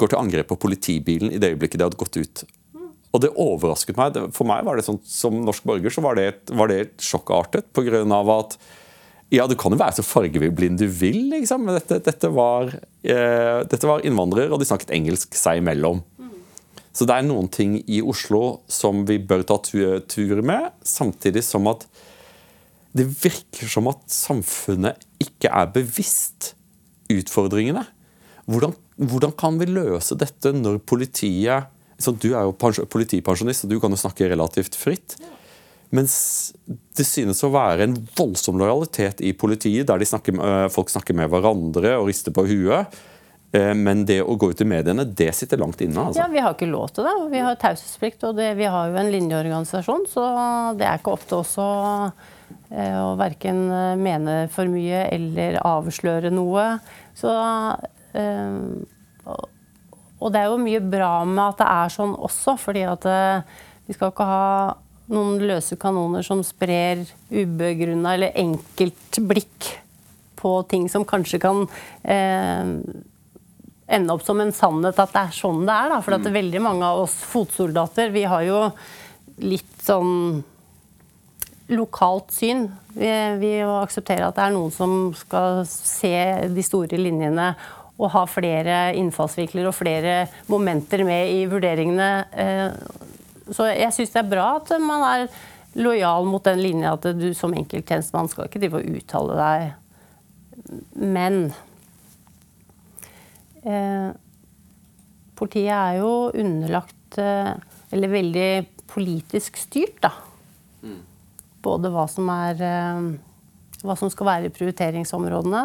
går 0.00 0.12
til 0.12 0.20
angrep 0.20 0.48
på 0.52 0.58
politibilen 0.60 1.32
i 1.32 1.40
det 1.40 1.54
øyeblikket 1.54 1.80
de 1.80 1.88
hadde 1.88 1.98
gått 2.00 2.18
ut 2.20 2.44
og 3.16 3.22
det 3.24 3.32
overrasket 3.40 3.96
meg. 3.96 4.18
For 4.36 4.48
meg 4.48 4.66
var 4.66 4.76
det 4.76 4.84
sånn, 4.86 5.00
Som 5.08 5.40
norsk 5.46 5.64
borger 5.66 5.92
så 5.92 6.04
var 6.04 6.18
det, 6.18 6.32
var 6.52 6.68
det 6.68 6.96
sjokkartet. 7.02 7.70
På 7.72 7.84
grunn 7.86 8.12
av 8.12 8.32
at 8.34 8.58
ja, 9.32 9.46
du 9.50 9.56
kan 9.58 9.74
jo 9.74 9.80
være 9.80 9.96
så 9.96 10.04
fargeblind 10.06 10.78
du 10.78 10.86
vil, 10.86 11.32
liksom. 11.32 11.64
Men 11.66 11.80
dette, 11.80 11.98
dette, 12.04 12.30
var, 12.30 12.70
eh, 13.02 13.62
dette 13.66 13.88
var 13.88 14.04
innvandrere, 14.06 14.52
og 14.52 14.60
de 14.62 14.68
snakket 14.68 14.92
engelsk 14.94 15.34
seg 15.34 15.62
imellom. 15.62 16.04
Så 16.96 17.04
det 17.04 17.16
er 17.16 17.26
noen 17.26 17.48
ting 17.52 17.74
i 17.92 17.98
Oslo 18.00 18.62
som 18.72 19.02
vi 19.08 19.18
bør 19.20 19.42
ta 19.44 19.58
tur 19.60 20.38
med, 20.40 20.70
samtidig 20.86 21.42
som 21.44 21.66
at 21.68 21.84
det 22.96 23.04
virker 23.20 23.68
som 23.68 23.90
at 23.90 24.00
samfunnet 24.08 25.02
ikke 25.20 25.50
er 25.52 25.68
bevisst 25.74 26.54
utfordringene. 27.12 27.82
Hvordan, 28.48 28.72
hvordan 28.96 29.34
kan 29.36 29.58
vi 29.60 29.68
løse 29.68 30.16
dette 30.16 30.54
når 30.56 30.80
politiet 30.88 31.68
du 31.96 32.30
er 32.34 32.44
jo 32.44 32.52
politipensjonist, 32.92 33.64
og 33.64 33.72
du 33.72 33.80
kan 33.80 33.92
jo 33.92 34.00
snakke 34.00 34.28
relativt 34.28 34.76
fritt. 34.76 35.16
Mens 35.94 36.16
det 36.66 37.06
synes 37.06 37.42
å 37.46 37.52
være 37.54 37.86
en 37.86 37.98
voldsom 38.18 38.58
lojalitet 38.58 39.22
i 39.24 39.32
politiet, 39.38 39.86
der 39.86 40.02
snakker, 40.04 40.34
øh, 40.34 40.68
folk 40.72 40.90
snakker 40.90 41.14
med 41.14 41.30
hverandre 41.30 41.94
og 42.00 42.08
rister 42.10 42.34
på 42.34 42.46
huet. 42.48 42.96
Øh, 43.54 43.72
men 43.78 44.04
det 44.08 44.18
å 44.22 44.36
gå 44.36 44.50
ut 44.50 44.60
i 44.60 44.68
mediene, 44.68 45.06
det 45.06 45.30
sitter 45.38 45.62
langt 45.62 45.80
inne. 45.80 46.08
Altså. 46.08 46.24
Ja, 46.24 46.28
Vi 46.32 46.42
har 46.42 46.56
ikke 46.56 46.70
lov 46.70 46.90
til 46.90 47.06
det. 47.06 47.14
Vi 47.30 47.44
har 47.46 47.60
taushetsplikt, 47.62 48.26
og 48.26 48.36
det, 48.36 48.56
vi 48.58 48.66
har 48.66 48.90
jo 48.90 48.98
en 49.00 49.12
linjeorganisasjon. 49.14 50.08
Så 50.10 50.26
det 50.76 50.88
er 50.88 50.98
ikke 50.98 51.14
opp 51.14 51.26
til 51.30 51.38
oss 51.38 51.54
å, 51.62 51.70
øh, 52.10 52.98
å 53.06 53.16
verken 53.16 53.66
mene 54.02 54.38
for 54.52 54.66
mye 54.66 55.06
eller 55.14 55.62
avsløre 55.62 56.34
noe. 56.34 56.72
Så 57.16 57.30
og 60.16 60.32
det 60.32 60.40
er 60.40 60.50
jo 60.50 60.60
mye 60.62 60.80
bra 60.80 61.12
med 61.28 61.42
at 61.44 61.60
det 61.60 61.68
er 61.68 61.92
sånn 61.92 62.14
også, 62.16 62.56
fordi 62.60 62.84
at 62.88 63.08
eh, 63.10 63.56
vi 63.86 63.96
skal 63.96 64.12
ikke 64.12 64.28
ha 64.28 64.46
noen 65.12 65.42
løse 65.46 65.76
kanoner 65.78 66.24
som 66.26 66.40
sprer 66.44 67.04
ubegrunna 67.30 68.16
eller 68.16 68.38
enkelt 68.38 69.20
blikk 69.28 69.68
på 70.36 70.56
ting 70.70 70.88
som 70.90 71.06
kanskje 71.08 71.40
kan 71.42 71.62
eh, 72.02 72.72
ende 73.86 74.16
opp 74.16 74.24
som 74.26 74.40
en 74.42 74.52
sannhet 74.54 74.98
at 74.98 75.14
det 75.14 75.22
er 75.28 75.36
sånn 75.36 75.62
det 75.66 75.76
er. 75.76 75.92
Da. 75.94 76.02
For 76.02 76.16
at 76.16 76.26
er 76.26 76.34
veldig 76.40 76.62
mange 76.64 76.88
av 76.88 77.04
oss 77.04 77.16
fotsoldater, 77.30 78.10
vi 78.14 78.26
har 78.26 78.44
jo 78.48 78.60
litt 79.44 79.78
sånn 79.84 80.42
lokalt 81.76 82.32
syn. 82.34 82.66
Vi, 82.94 83.08
vi 83.40 83.52
aksepterer 83.66 84.28
at 84.28 84.38
det 84.38 84.44
er 84.46 84.54
noen 84.54 84.72
som 84.74 85.10
skal 85.18 85.64
se 85.68 86.14
de 86.50 86.64
store 86.64 86.98
linjene 86.98 87.52
å 87.96 88.08
ha 88.12 88.24
flere 88.28 88.78
innfallsvinkler 88.98 89.68
og 89.70 89.76
flere 89.76 90.16
momenter 90.52 91.04
med 91.06 91.32
i 91.32 91.44
vurderingene. 91.48 92.10
Eh, 92.32 93.52
så 93.54 93.70
jeg 93.70 93.94
syns 93.94 94.12
det 94.12 94.22
er 94.22 94.32
bra 94.32 94.48
at 94.58 94.72
man 94.82 95.04
er 95.06 95.28
lojal 95.76 96.26
mot 96.28 96.44
den 96.44 96.60
linja 96.62 96.94
at 96.96 97.08
du 97.16 97.28
som 97.36 97.54
enkelttjenestemann 97.56 98.30
skal 98.32 98.48
ikke 98.48 98.60
drive 98.62 98.80
og 98.80 99.00
uttale 99.00 99.38
deg. 99.40 99.66
Men 100.98 101.40
eh, 103.62 104.10
politiet 105.38 105.72
er 105.76 106.00
jo 106.00 106.12
underlagt 106.34 107.20
eh, 107.22 107.52
Eller 107.94 108.10
veldig 108.10 108.48
politisk 108.90 109.60
styrt, 109.60 110.00
da. 110.02 110.10
Mm. 110.82 111.04
Både 111.62 111.92
hva 111.94 112.08
som 112.10 112.26
er 112.34 112.64
eh, 112.66 113.04
Hva 113.86 113.94
som 114.00 114.10
skal 114.10 114.26
være 114.32 114.54
prioriteringsområdene. 114.56 115.62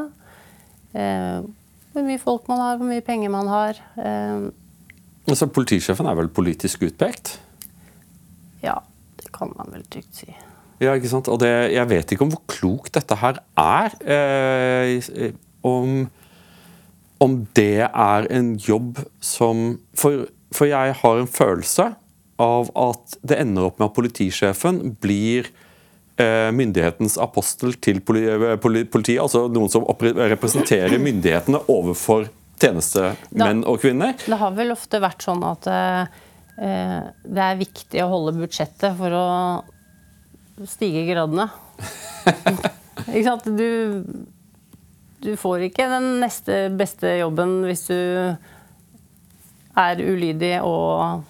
Eh, 0.94 1.39
hvor 1.92 2.06
mye 2.06 2.22
folk 2.22 2.48
man 2.52 2.62
har, 2.64 2.78
hvor 2.80 2.88
mye 2.90 3.04
penger 3.06 3.32
man 3.34 3.50
har. 3.52 3.82
Eh, 4.00 4.48
altså, 5.28 5.50
politisjefen 5.52 6.08
er 6.08 6.18
vel 6.20 6.32
politisk 6.32 6.86
utpekt? 6.88 7.36
Ja, 8.64 8.78
det 9.20 9.32
kan 9.36 9.52
man 9.58 9.74
vel 9.74 9.86
trygt 9.92 10.24
si. 10.24 10.32
Ja, 10.82 10.96
ikke 10.98 11.12
sant? 11.12 11.30
Og 11.30 11.38
det, 11.44 11.52
jeg 11.76 11.90
vet 11.92 12.12
ikke 12.12 12.26
om 12.26 12.34
hvor 12.34 12.44
klokt 12.50 12.96
dette 12.98 13.18
her 13.22 13.42
er. 13.60 13.94
Eh, 14.02 15.34
om, 15.68 16.08
om, 17.22 17.36
det 17.56 17.86
er 17.86 18.30
en 18.34 18.56
jobb 18.58 19.04
som 19.22 19.78
for, 19.94 20.26
for, 20.50 20.66
jeg 20.72 20.96
har 21.04 21.20
en 21.22 21.30
følelse 21.30 21.92
av 22.42 22.72
at 22.74 23.20
det 23.22 23.38
ender 23.44 23.68
opp 23.68 23.78
med 23.78 23.92
at 23.92 23.98
politisjefen 24.00 24.96
blir 25.04 25.52
myndighetens 26.56 27.18
apostel 27.22 27.76
til 27.84 28.02
eh, 28.18 28.58
politiet, 28.62 29.22
altså 29.22 29.48
noen 29.52 29.72
som 29.72 29.86
representerer 29.88 30.98
myndighetene 31.08 31.64
overfor 31.72 32.30
tjenestemenn 32.62 33.64
og 33.66 33.82
-kvinner. 33.82 34.14
Det 34.26 34.38
har 34.38 34.52
vel 34.58 34.74
ofte 34.74 35.02
vært 35.02 35.26
sånn 35.26 35.44
at 35.48 35.68
eh, 35.68 36.20
det 37.26 37.46
er 37.48 37.62
viktig 37.62 38.04
å 38.04 38.12
holde 38.12 38.38
budsjettet 38.38 38.98
for 39.00 39.16
å 39.18 39.28
stige 40.70 41.08
gradene. 41.10 41.50
ikke 43.16 43.26
sant? 43.26 43.48
Du, 43.58 44.04
du 45.26 45.36
får 45.40 45.68
ikke 45.70 45.90
den 45.90 46.20
neste 46.22 46.68
beste 46.78 47.16
jobben 47.22 47.64
hvis 47.66 47.88
du 47.90 48.02
er 49.82 50.02
ulydig 50.04 50.60
og 50.68 51.24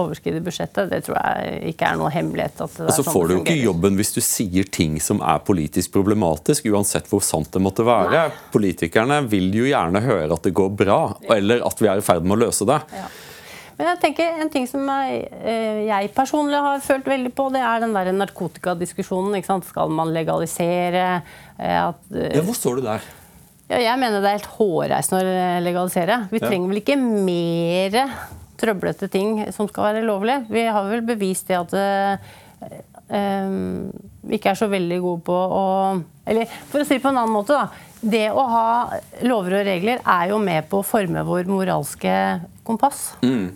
overskride 0.00 0.42
budsjettet. 0.44 0.90
Det 0.90 1.00
tror 1.06 1.18
jeg 1.18 1.74
ikke 1.74 1.90
er 1.90 2.00
noe 2.00 2.12
hemmelighet. 2.12 2.60
at 2.64 2.78
det 2.78 2.88
er 2.88 2.96
sånn 2.98 3.10
får 3.10 3.28
du 3.30 3.34
ikke 3.38 3.58
jobben 3.58 3.98
hvis 3.98 4.14
du 4.16 4.20
sier 4.24 4.68
ting 4.68 4.98
som 5.02 5.22
er 5.24 5.42
politisk 5.46 5.94
problematisk, 5.94 6.68
uansett 6.72 7.10
hvor 7.10 7.22
sant 7.24 7.52
det 7.54 7.62
måtte 7.64 7.86
være. 7.86 8.28
Nei. 8.28 8.48
Politikerne 8.54 9.22
vil 9.30 9.50
jo 9.54 9.68
gjerne 9.68 10.02
høre 10.04 10.32
at 10.34 10.46
det 10.46 10.54
går 10.56 10.74
bra, 10.84 11.00
eller 11.34 11.64
at 11.66 11.80
vi 11.80 11.90
er 11.90 12.02
i 12.02 12.04
ferd 12.04 12.26
med 12.26 12.38
å 12.38 12.42
løse 12.46 12.68
det. 12.68 12.80
Ja. 12.94 13.08
Men 13.74 13.88
jeg 13.90 14.00
tenker 14.04 14.36
En 14.44 14.52
ting 14.52 14.68
som 14.70 14.86
jeg, 14.86 15.24
eh, 15.42 15.82
jeg, 15.88 16.12
personlig 16.14 16.60
har 16.62 16.82
følt 16.84 17.08
veldig 17.10 17.32
på, 17.34 17.48
det 17.54 17.62
er 17.64 17.82
den 17.82 17.96
der 17.96 18.12
narkotikadiskusjonen. 18.14 19.42
Skal 19.66 19.90
man 19.90 20.12
legalisere 20.14 21.04
eh, 21.58 21.80
at, 21.80 22.00
Ja, 22.12 22.42
Hvor 22.46 22.54
står 22.54 22.78
du 22.78 22.86
der? 22.86 23.02
Ja, 23.64 23.80
jeg 23.80 23.98
mener 23.98 24.20
det 24.20 24.28
er 24.28 24.38
helt 24.38 24.54
hårreisende 24.58 25.24
å 25.24 25.60
legalisere. 25.64 26.18
Vi 26.30 26.40
trenger 26.42 26.68
vel 26.70 26.82
ikke 26.82 26.98
mer 27.00 27.96
trøblete 28.64 29.10
ting 29.12 29.38
som 29.54 29.68
skal 29.70 29.90
være 29.90 30.04
lovlig. 30.06 30.40
Vi 30.50 30.64
har 30.66 30.88
vel 30.90 31.04
bevist 31.06 31.52
det 31.52 31.60
at 31.60 31.76
uh, 31.76 32.34
um, 33.12 33.92
vi 34.24 34.38
ikke 34.38 34.54
er 34.54 34.60
så 34.60 34.70
veldig 34.72 35.00
gode 35.04 35.24
på 35.26 35.36
å 35.36 35.64
Eller 36.24 36.48
for 36.70 36.80
å 36.80 36.86
si 36.88 36.96
det 36.96 37.04
på 37.04 37.12
en 37.12 37.20
annen 37.20 37.34
måte, 37.36 37.56
da. 37.56 37.68
Det 38.04 38.26
å 38.32 38.44
ha 38.48 38.68
lover 39.24 39.60
og 39.60 39.66
regler 39.68 40.00
er 40.00 40.30
jo 40.32 40.38
med 40.40 40.68
på 40.70 40.80
å 40.80 40.86
forme 40.86 41.24
vår 41.24 41.48
moralske 41.48 42.14
kompass. 42.64 43.10
Mm. 43.24 43.50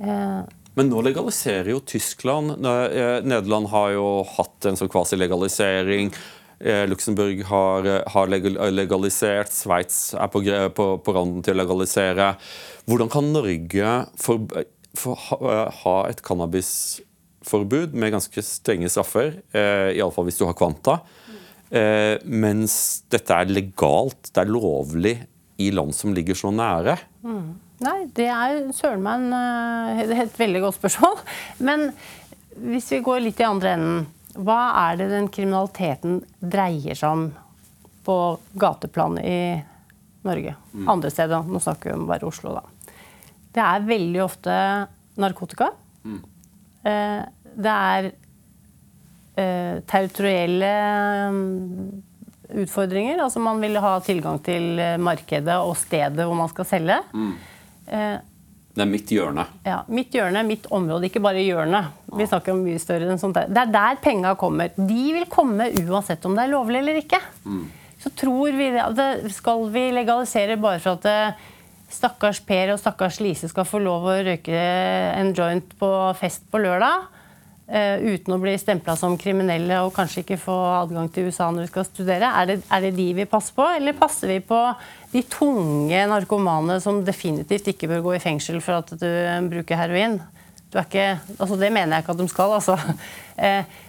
Uh, 0.00 0.42
men 0.76 0.90
nå 0.92 1.00
legaliserer 1.00 1.70
jo 1.72 1.80
Tyskland. 1.80 2.58
Nederland 2.60 3.70
har 3.72 3.94
jo 3.94 4.08
hatt 4.36 4.68
en 4.68 4.76
sånn 4.76 4.90
kvasilegalisering. 4.92 6.10
Luxembourg 6.90 7.40
har, 7.48 7.88
har 8.12 8.28
legalisert. 8.28 9.52
Sveits 9.56 10.12
er 10.12 10.28
på, 10.32 10.42
på, 10.76 10.88
på, 11.00 11.14
randen 11.16 11.44
til 11.44 11.56
å 11.56 11.62
legalisere. 11.62 12.34
Hvordan 12.86 13.10
kan 13.10 13.32
Norge 13.34 13.92
for, 14.20 14.46
for, 14.94 15.18
ha 15.82 15.94
et 16.06 16.22
cannabisforbud 16.22 17.96
med 17.98 18.14
ganske 18.14 18.44
strenge 18.46 18.90
straffer, 18.92 19.40
eh, 19.50 19.90
iallfall 19.98 20.28
hvis 20.28 20.38
du 20.38 20.44
har 20.46 20.54
kvanta, 20.58 21.00
eh, 21.70 22.14
mens 22.22 22.76
dette 23.10 23.34
er 23.34 23.50
legalt, 23.50 24.30
det 24.30 24.44
er 24.44 24.52
lovlig 24.54 25.16
i 25.58 25.72
land 25.74 25.94
som 25.98 26.14
ligger 26.14 26.38
så 26.38 26.52
nære? 26.54 26.94
Mm. 27.26 27.56
Nei, 27.84 27.96
det 28.16 28.28
er 28.32 28.70
søren 28.72 29.02
meg 29.04 29.24
en, 29.24 29.32
eh, 29.36 30.20
et 30.22 30.38
veldig 30.38 30.62
godt 30.68 30.78
spørsmål. 30.78 31.18
Men 31.68 31.90
hvis 32.56 32.92
vi 32.94 33.02
går 33.04 33.24
litt 33.24 33.42
i 33.42 33.48
andre 33.48 33.74
enden, 33.76 34.06
hva 34.36 34.60
er 34.86 35.00
det 35.00 35.10
den 35.10 35.28
kriminaliteten 35.32 36.20
dreier 36.40 36.96
seg 36.96 37.08
om 37.10 37.26
på 38.06 38.16
gateplan 38.60 39.18
i 39.20 39.38
Norge? 40.28 40.54
Mm. 40.72 40.88
Andre 40.94 41.12
steder, 41.12 41.44
nå 41.50 41.60
snakker 41.60 41.90
vi 41.90 41.98
om 41.98 42.08
bare 42.08 42.28
Oslo, 42.28 42.54
da. 42.56 42.75
Det 43.56 43.64
er 43.64 43.88
veldig 43.88 44.20
ofte 44.24 44.54
narkotika. 45.16 45.70
Mm. 46.04 46.20
Det 47.56 47.72
er 47.72 48.10
eh, 49.40 49.78
territorielle 49.88 50.70
mm, 51.32 52.02
utfordringer. 52.62 53.22
Altså 53.24 53.40
man 53.42 53.60
vil 53.64 53.78
ha 53.82 53.96
tilgang 54.04 54.38
til 54.44 54.76
eh, 54.82 54.96
markedet 55.00 55.56
og 55.62 55.76
stedet 55.80 56.26
hvor 56.26 56.36
man 56.38 56.52
skal 56.52 56.68
selge. 56.68 57.00
Mm. 57.16 57.32
Eh, 57.86 58.16
det 58.76 58.84
er 58.84 58.90
mitt 58.92 59.08
hjørne. 59.08 59.46
Ja, 59.64 59.78
Mitt 59.88 60.12
hjørne, 60.12 60.42
mitt 60.44 60.66
område, 60.68 61.08
ikke 61.08 61.22
bare 61.24 61.40
hjørnet. 61.40 61.94
Vi 62.12 62.26
snakker 62.28 62.52
om 62.52 62.60
mye 62.60 62.80
større 62.82 63.08
enn 63.08 63.20
sånt. 63.20 63.38
Det 63.48 63.62
er 63.62 63.72
der 63.72 63.96
penga 64.04 64.34
kommer. 64.36 64.68
De 64.76 65.04
vil 65.16 65.24
komme 65.32 65.70
uansett 65.80 66.24
om 66.28 66.36
det 66.36 66.44
er 66.44 66.52
lovlig 66.52 66.82
eller 66.82 67.00
ikke. 67.00 67.22
Mm. 67.48 67.62
Så 68.02 68.12
tror 68.20 68.52
vi 68.52 68.66
det 68.76 69.06
Skal 69.32 69.64
vi 69.72 69.86
legalisere 69.96 70.58
bare 70.60 70.82
for 70.84 71.00
at 71.00 71.08
eh, 71.08 71.46
stakkars 71.92 72.40
Per 72.46 72.72
og 72.74 72.80
stakkars 72.80 73.20
Lise 73.22 73.50
skal 73.50 73.66
få 73.68 73.80
lov 73.82 74.08
å 74.08 74.16
røyke 74.26 74.56
en 74.56 75.32
joint 75.36 75.76
på 75.78 75.90
fest 76.18 76.46
på 76.50 76.62
lørdag? 76.62 77.12
Uh, 77.66 77.98
uten 78.14 78.30
å 78.30 78.38
bli 78.38 78.52
stempla 78.62 78.94
som 78.94 79.16
kriminelle 79.18 79.80
og 79.82 79.90
kanskje 79.96 80.20
ikke 80.22 80.36
få 80.38 80.54
adgang 80.84 81.08
til 81.10 81.26
USA 81.26 81.48
når 81.50 81.64
vi 81.64 81.70
skal 81.72 81.86
studere? 81.88 82.28
Er 82.38 82.46
det, 82.46 82.56
er 82.70 82.84
det, 82.84 82.92
de 82.94 83.06
vi 83.16 83.26
passer 83.26 83.56
på, 83.56 83.66
eller 83.74 83.96
passer 83.98 84.30
vi 84.30 84.36
på 84.38 84.60
de 85.10 85.24
tunge 85.26 86.04
narkomane 86.12 86.78
som 86.82 87.00
definitivt 87.06 87.72
ikke 87.72 87.90
bør 87.90 88.04
gå 88.04 88.14
i 88.14 88.22
fengsel 88.22 88.60
for 88.62 88.84
at 88.84 88.94
du 89.00 89.08
bruker 89.50 89.82
heroin? 89.82 90.20
Du 90.70 90.78
ikke, 90.78 91.16
altså 91.40 91.58
det 91.58 91.72
mener 91.74 91.96
jeg 91.96 92.06
ikke 92.06 92.14
at 92.14 92.22
de 92.22 92.28
skal, 92.30 92.54
altså. 92.60 92.78
Uh, 93.34 93.82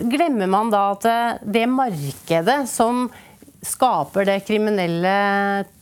glemmer 0.16 0.48
man 0.48 0.72
da 0.72 0.86
at 0.94 1.04
det 1.44 1.66
markedet 1.68 2.62
som 2.70 3.10
skaper 3.66 4.28
det 4.28 4.38
kriminelle, 4.46 5.16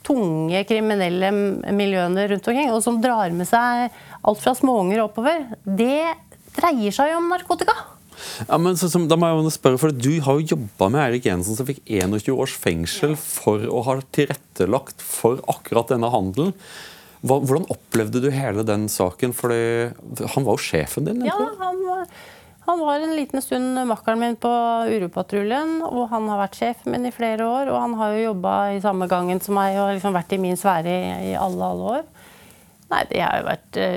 tunge 0.07 0.65
kriminelle 0.67 1.31
miljøene 1.75 2.27
rundt 2.33 2.49
omkring, 2.51 2.73
og 2.75 2.83
som 2.85 2.99
drar 3.03 3.35
med 3.35 3.49
seg 3.49 3.95
alt 4.27 4.43
fra 4.43 4.55
småunger 4.59 5.05
oppover, 5.05 5.47
det 5.63 6.03
dreier 6.59 6.95
seg 6.95 7.13
jo 7.13 7.21
om 7.21 7.31
narkotika. 7.31 7.77
Ja, 8.49 8.59
men 8.59 8.75
så, 8.79 8.89
så, 8.91 9.01
da 9.07 9.15
må 9.19 9.31
jeg 9.31 9.55
spørre, 9.55 9.79
for 9.79 9.95
Du 9.95 10.11
har 10.25 10.39
jo 10.41 10.57
jobba 10.57 10.89
med 10.91 11.03
Eirik 11.05 11.29
Jensen, 11.29 11.55
som 11.55 11.69
fikk 11.69 11.85
21 11.87 12.33
års 12.35 12.55
fengsel 12.59 13.15
for 13.21 13.63
å 13.71 13.83
ha 13.87 13.99
tilrettelagt 14.15 15.05
for 15.05 15.43
akkurat 15.51 15.95
denne 15.95 16.11
handelen. 16.11 16.55
Hvordan 17.23 17.67
opplevde 17.71 18.23
du 18.23 18.29
hele 18.31 18.63
den 18.67 18.87
saken? 18.91 19.35
Fordi 19.35 20.27
han 20.35 20.47
var 20.47 20.59
jo 20.59 20.67
sjefen 20.67 21.09
din? 21.09 21.25
Ja, 21.27 21.39
han 21.59 21.81
var, 21.87 22.05
han 22.69 22.81
var 22.85 23.01
en 23.01 23.17
liten 23.17 23.41
stund 23.41 23.79
makkeren 23.89 24.21
min 24.21 24.35
på 24.37 24.51
Uropatruljen. 24.93 25.79
Og 25.89 26.11
han 26.11 26.27
har 26.29 26.43
vært 26.43 26.59
sjefen 26.59 26.93
min 26.93 27.09
i 27.09 27.13
flere 27.15 27.47
år. 27.49 27.71
Og 27.73 27.81
han 27.81 27.95
har 27.97 28.13
jo 28.13 28.27
jobba 28.27 28.57
i 28.75 28.83
samme 28.85 29.09
gangen 29.09 29.41
som 29.41 29.57
meg 29.57 29.79
og 29.81 29.95
liksom 29.97 30.13
vært 30.13 30.35
i 30.37 30.41
min 30.43 30.59
sfære 30.61 30.93
i, 30.93 31.31
i 31.31 31.33
alle, 31.41 31.71
alle 31.73 31.95
år. 31.95 32.05
Nei, 32.93 33.01
det 33.09 33.25
har 33.25 33.41
jo 33.41 33.47
vært 33.49 33.79
eh, 33.81 33.97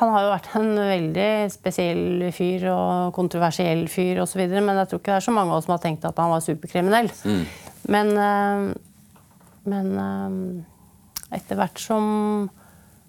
Han 0.00 0.10
har 0.12 0.24
jo 0.24 0.32
vært 0.32 0.48
en 0.58 0.72
veldig 0.76 1.28
spesiell 1.52 2.26
fyr 2.36 2.66
og 2.72 3.12
kontroversiell 3.16 3.86
fyr 3.92 4.24
osv. 4.24 4.40
Men 4.56 4.80
jeg 4.80 4.90
tror 4.90 5.04
ikke 5.04 5.12
det 5.12 5.20
er 5.20 5.28
så 5.28 5.36
mange 5.36 5.52
av 5.52 5.60
oss 5.60 5.68
som 5.68 5.76
har 5.76 5.84
tenkt 5.84 6.08
at 6.08 6.24
han 6.24 6.32
var 6.32 6.48
superkriminell. 6.48 7.12
Mm. 7.28 7.46
Men, 7.92 8.16
eh, 8.24 8.66
men 9.68 9.94
eh, 10.08 11.36
etter 11.36 11.60
hvert 11.60 11.80
som 11.82 12.04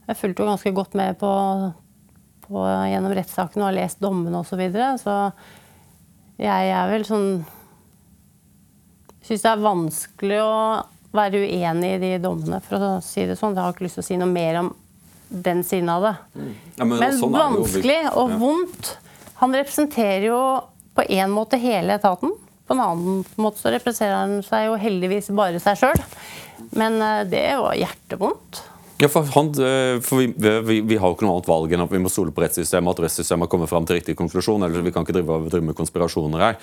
Jeg 0.08 0.16
fulgte 0.16 0.44
jo 0.44 0.48
ganske 0.48 0.72
godt 0.72 0.94
med 0.96 1.18
på 1.20 1.30
på, 2.48 2.64
gjennom 2.90 3.14
rettssaken 3.18 3.62
og 3.62 3.70
har 3.70 3.78
lest 3.78 4.02
dommene 4.04 4.42
osv. 4.42 4.56
Så, 4.56 4.60
videre. 4.62 4.90
så 5.02 6.42
jeg 6.42 6.74
er 6.74 6.92
vel 6.92 7.06
sånn 7.08 7.30
Syns 9.28 9.44
det 9.44 9.50
er 9.52 9.60
vanskelig 9.60 10.38
å 10.40 10.52
være 11.18 11.42
uenig 11.44 11.90
i 11.98 12.00
de 12.00 12.12
dommene, 12.24 12.62
for 12.64 12.80
å 12.80 12.92
si 13.04 13.26
det 13.28 13.36
sånn. 13.36 13.58
Jeg 13.58 13.66
har 13.66 13.74
ikke 13.74 13.84
lyst 13.84 14.00
til 14.00 14.06
å 14.06 14.08
si 14.08 14.20
noe 14.22 14.30
mer 14.32 14.60
om 14.62 14.70
den 15.28 15.66
siden 15.68 15.90
av 15.92 16.06
det. 16.06 16.14
Mm. 16.38 16.54
Ja, 16.78 16.86
men, 16.86 16.94
men 17.02 17.18
sånn 17.20 17.34
vanskelig 17.36 17.98
og 18.14 18.38
vondt. 18.40 18.94
Han 19.42 19.56
representerer 19.58 20.30
jo 20.30 20.40
på 20.96 21.06
én 21.12 21.34
måte 21.34 21.60
hele 21.60 21.98
etaten. 22.00 22.32
På 22.68 22.76
en 22.78 22.84
annen 22.84 23.20
måte 23.36 23.62
så 23.62 23.72
representerer 23.76 24.16
han 24.16 24.40
seg 24.48 24.70
jo 24.70 24.80
heldigvis 24.80 25.30
bare 25.36 25.60
seg 25.64 25.80
sjøl. 25.82 26.02
Men 26.80 27.02
eh, 27.04 27.24
det 27.30 27.46
var 27.60 27.78
hjertevondt. 27.80 28.64
Ja, 28.98 29.08
for, 29.14 29.28
han, 29.36 29.52
eh, 29.62 30.00
for 30.02 30.18
vi, 30.18 30.32
vi, 30.66 30.80
vi, 30.82 30.96
har 30.98 31.12
jo 31.12 31.18
ikke 31.18 31.28
noe 31.28 31.36
annet 31.38 31.50
valg 31.50 31.74
enn 31.74 31.84
at 31.84 31.92
vi 31.94 32.00
må 32.02 32.10
stole 32.10 32.34
på 32.34 32.42
rettssystemet, 32.42 32.96
at 32.96 33.04
rettssystemet 33.06 33.46
har 33.46 33.52
kommet 33.52 33.70
fram 33.70 33.86
til 33.86 34.00
riktig 34.00 34.16
konklusjon. 34.18 34.64
eller 34.66 34.86
Vi 34.86 34.94
kan 34.96 35.06
ikke 35.06 35.20
drive, 35.20 35.44
drive 35.52 35.68
med 35.70 35.78
konspirasjoner 35.78 36.42
her. 36.42 36.58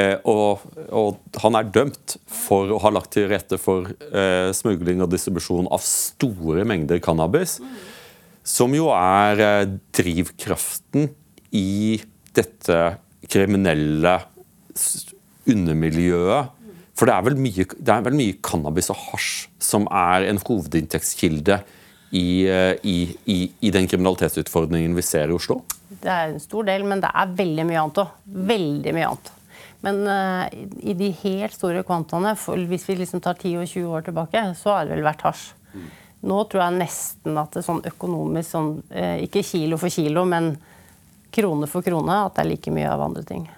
Eh, 0.00 0.14
og, 0.24 0.62
og, 0.88 1.18
han 1.42 1.58
er 1.58 1.68
dømt 1.68 2.16
for 2.24 2.72
å 2.72 2.78
ha 2.80 2.92
lagt 2.94 3.12
til 3.12 3.28
rette 3.28 3.58
for 3.60 3.90
eh, 3.92 4.48
smugling 4.56 5.04
og 5.04 5.10
distribusjon 5.12 5.68
av 5.68 5.84
store 5.84 6.64
mengder 6.68 7.02
cannabis. 7.04 7.58
Som 8.40 8.72
jo 8.72 8.88
er 8.96 9.44
eh, 9.44 9.74
drivkraften 9.92 11.10
i 11.52 12.00
dette 12.32 12.80
kriminelle 13.28 14.16
undermiljøet 15.52 16.61
for 16.98 17.08
det 17.08 17.14
er, 17.14 17.24
vel 17.24 17.38
mye, 17.40 17.64
det 17.64 17.92
er 17.94 18.02
vel 18.04 18.16
mye 18.18 18.38
cannabis 18.44 18.90
og 18.92 18.98
hasj 19.08 19.30
som 19.62 19.86
er 19.88 20.26
en 20.28 20.40
hovedinntektskilde 20.42 21.62
i, 22.12 22.44
eh, 22.44 22.74
i, 22.84 22.96
i, 23.24 23.36
i, 23.60 23.70
den 23.72 23.88
kriminalitetsutfordringen 23.88 24.92
vi 24.96 25.04
ser 25.06 25.32
i 25.32 25.36
Oslo? 25.36 25.62
Det 25.88 26.10
er 26.10 26.34
en 26.34 26.42
stor 26.42 26.66
del, 26.68 26.84
men 26.88 27.00
det 27.00 27.08
er 27.08 27.32
veldig 27.38 27.64
mye 27.68 27.80
annet 27.80 28.02
òg. 28.02 28.18
Veldig 28.52 28.92
mye 28.96 29.08
annet. 29.08 29.32
Men 29.82 30.02
uh, 30.06 30.44
i 30.84 30.94
de 30.94 31.08
helt 31.24 31.56
store 31.56 31.82
kvantaene, 31.86 32.36
hvis 32.70 32.84
vi 32.86 33.00
liksom 33.00 33.22
tar 33.24 33.40
10 33.40 33.56
og 33.62 33.66
20 33.66 33.96
år 33.96 34.04
tilbake, 34.06 34.44
så 34.58 34.76
har 34.76 34.86
det 34.86 34.94
vel 34.94 35.08
vært 35.08 35.24
hasj. 35.26 35.48
Mm. 35.72 35.88
Nå 36.30 36.44
tror 36.52 36.62
jeg 36.62 36.78
nesten 36.84 37.40
at 37.40 37.50
det 37.50 37.62
er 37.62 37.66
sånn 37.66 37.82
økonomisk 37.88 38.52
sånn, 38.52 38.70
uh, 38.92 39.16
Ikke 39.24 39.42
kilo 39.46 39.80
for 39.80 39.90
kilo, 39.90 40.22
men 40.28 40.52
krone 41.32 41.66
for 41.70 41.82
krone, 41.82 42.20
at 42.28 42.36
det 42.36 42.44
er 42.44 42.50
like 42.52 42.76
mye 42.76 42.92
av 42.92 43.02
andre 43.08 43.24
ting. 43.26 43.48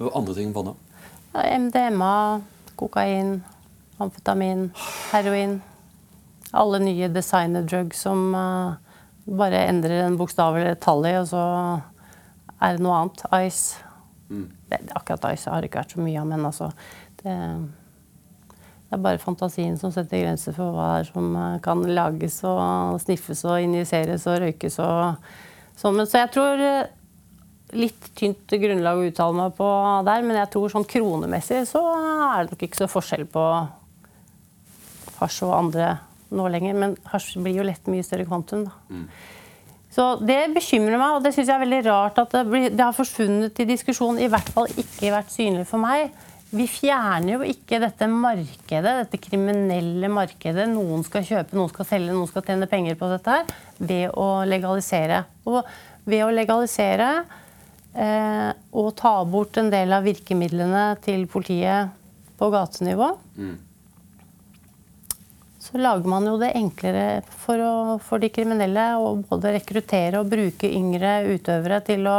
Andre 0.00 0.38
ting 0.38 0.54
hva 0.54 0.68
da? 0.70 0.78
MDMA, 1.34 2.14
kokain, 2.80 3.38
amfetamin, 4.02 4.68
heroin. 5.12 5.60
Alle 6.54 6.78
nye 6.78 7.08
designer-drugs 7.10 8.02
som 8.06 8.34
uh, 8.34 8.74
bare 9.24 9.64
endrer 9.68 10.04
en 10.04 10.18
bokstav 10.18 10.56
eller 10.56 10.74
et 10.74 10.82
tall 10.84 11.06
i, 11.08 11.14
og 11.18 11.28
så 11.30 11.44
er 12.60 12.76
det 12.76 12.84
noe 12.84 12.98
annet. 13.00 13.24
Ice. 13.46 13.80
Mm. 14.30 14.50
Det, 14.70 14.80
akkurat 14.96 15.32
ice 15.34 15.50
har 15.50 15.62
det 15.62 15.70
ikke 15.70 15.82
vært 15.82 15.96
så 15.96 16.04
mye 16.04 16.20
av, 16.20 16.28
men 16.30 16.46
altså 16.48 16.70
det, 17.22 17.34
det, 18.54 18.92
er 18.96 19.02
bare 19.04 19.22
fantasien 19.22 19.76
som 19.80 19.92
setter 19.94 20.24
grenser 20.24 20.56
for 20.56 20.74
hva 20.76 20.90
som 21.08 21.34
eh, 21.36 21.58
kan 21.64 21.82
lages 21.96 22.38
og 22.48 23.00
sniffes 23.02 23.44
og 23.44 23.60
injiseres 23.64 24.24
og 24.30 24.40
røykes 24.44 24.78
og 24.84 25.26
sånn. 25.80 26.00
Så 26.06 26.22
jeg 26.22 26.32
tror 26.36 26.64
eh, 26.64 26.86
litt 27.76 28.10
tynt 28.18 28.50
grunnlag 28.50 29.00
å 29.00 29.06
uttale 29.08 29.36
meg 29.38 29.54
på 29.58 29.68
der, 30.06 30.26
men 30.26 30.38
jeg 30.40 30.50
tror 30.54 30.72
sånn 30.72 30.88
kronemessig 30.88 31.62
så 31.68 31.82
er 31.94 32.44
det 32.44 32.54
nok 32.54 32.66
ikke 32.66 32.82
så 32.82 32.90
forskjell 32.90 33.26
på 33.30 33.44
hasj 35.20 35.44
og 35.46 35.54
andre 35.56 35.94
nå 36.34 36.50
lenger. 36.50 36.76
Men 36.78 36.98
hasj 37.12 37.38
blir 37.42 37.60
jo 37.60 37.66
lett 37.66 37.88
mye 37.90 38.04
større 38.06 38.26
kvantum, 38.28 38.66
da. 38.68 38.76
Mm. 38.90 39.08
Så 39.94 40.04
det 40.26 40.40
bekymrer 40.56 40.98
meg, 40.98 41.10
og 41.14 41.22
det 41.22 41.30
syns 41.36 41.46
jeg 41.46 41.54
er 41.54 41.62
veldig 41.62 41.82
rart 41.86 42.16
at 42.18 42.32
det, 42.34 42.40
blir, 42.50 42.70
det 42.74 42.82
har 42.82 42.96
forsvunnet 42.96 43.60
i 43.62 43.66
diskusjonen. 43.68 44.24
I 44.24 44.30
hvert 44.32 44.48
fall 44.56 44.66
ikke 44.74 45.12
vært 45.14 45.30
synlig 45.30 45.68
for 45.70 45.82
meg. 45.82 46.10
Vi 46.54 46.66
fjerner 46.70 47.36
jo 47.36 47.46
ikke 47.46 47.78
dette 47.82 48.08
markedet, 48.10 48.96
dette 49.04 49.20
kriminelle 49.22 50.10
markedet. 50.10 50.66
Noen 50.70 51.06
skal 51.06 51.26
kjøpe, 51.26 51.54
noen 51.58 51.70
skal 51.70 51.88
selge, 51.88 52.14
noen 52.14 52.30
skal 52.30 52.44
tjene 52.46 52.68
penger 52.70 52.98
på 52.98 53.10
dette 53.10 53.38
her, 53.38 53.54
ved 53.78 54.18
å 54.18 54.28
legalisere. 54.46 55.22
Og 55.46 55.62
ved 56.10 56.26
å 56.26 56.34
legalisere 56.34 57.08
eh, 57.94 58.50
og 58.74 58.94
ta 58.98 59.16
bort 59.28 59.58
en 59.60 59.70
del 59.72 59.92
av 59.94 60.06
virkemidlene 60.06 60.86
til 61.04 61.26
politiet 61.30 61.94
på 62.38 62.50
gatenivå, 62.50 63.12
mm. 63.38 63.54
så 65.62 65.78
lager 65.78 66.10
man 66.10 66.26
jo 66.28 66.34
det 66.40 66.52
enklere 66.58 67.22
for, 67.30 67.62
å, 67.62 67.74
for, 68.02 68.22
de 68.22 68.32
kriminelle 68.34 68.88
å 68.98 69.14
både 69.22 69.54
rekruttere 69.58 70.20
og 70.20 70.30
bruke 70.32 70.70
yngre 70.70 71.20
utøvere 71.30 71.80
til 71.86 72.10
å, 72.10 72.18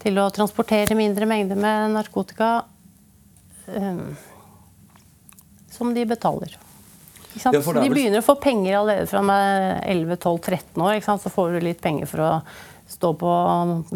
til 0.00 0.22
å 0.22 0.30
transportere 0.34 0.98
mindre 0.98 1.28
mengder 1.28 1.58
med 1.58 1.96
narkotika 1.98 2.52
um, 3.66 4.10
som 5.70 5.94
de 5.94 6.06
betaler. 6.06 6.58
Ja, 7.38 7.52
de 7.52 7.90
begynner 7.90 8.18
å 8.18 8.26
få 8.26 8.34
penger 8.42 8.80
allerede 8.80 9.06
fra 9.06 9.20
11-12-13 9.22 10.82
år. 10.82 10.98
Så 11.22 11.30
får 11.30 11.54
du 11.54 11.60
litt 11.62 11.82
penger 11.82 12.08
for 12.10 12.24
å 12.26 12.30
stå 12.90 13.12
på 13.18 13.32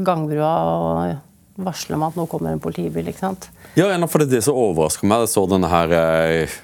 gangbrua 0.07 0.53
og 0.71 1.65
varsle 1.65 1.95
om 1.95 2.07
at 2.07 2.17
nå 2.19 2.27
kommer 2.31 2.55
en 2.55 2.63
politibil. 2.63 3.09
ikke 3.11 3.27
sant? 3.27 3.49
Ja, 3.79 3.89
for 4.07 4.25
Det 4.27 4.43
som 4.43 4.59
overrasker 4.59 5.07
meg. 5.07 5.25
Jeg 5.25 5.35
så 5.35 5.47
denne 5.51 5.71
her 5.71 5.93
eh, 5.95 6.57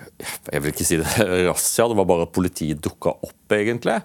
Jeg 0.53 0.63
vil 0.63 0.73
ikke 0.73 0.87
si 0.87 0.99
det 1.01 1.29
razzia, 1.49 1.89
det 1.89 1.99
var 1.99 2.09
bare 2.09 2.27
at 2.27 2.35
politiet 2.35 2.83
dukka 2.83 3.15
opp, 3.15 3.55
egentlig. 3.55 4.01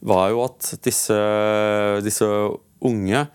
Var 0.00 0.30
jo 0.32 0.44
at 0.46 0.74
disse, 0.82 1.16
disse 2.04 2.26
unge 2.80 3.26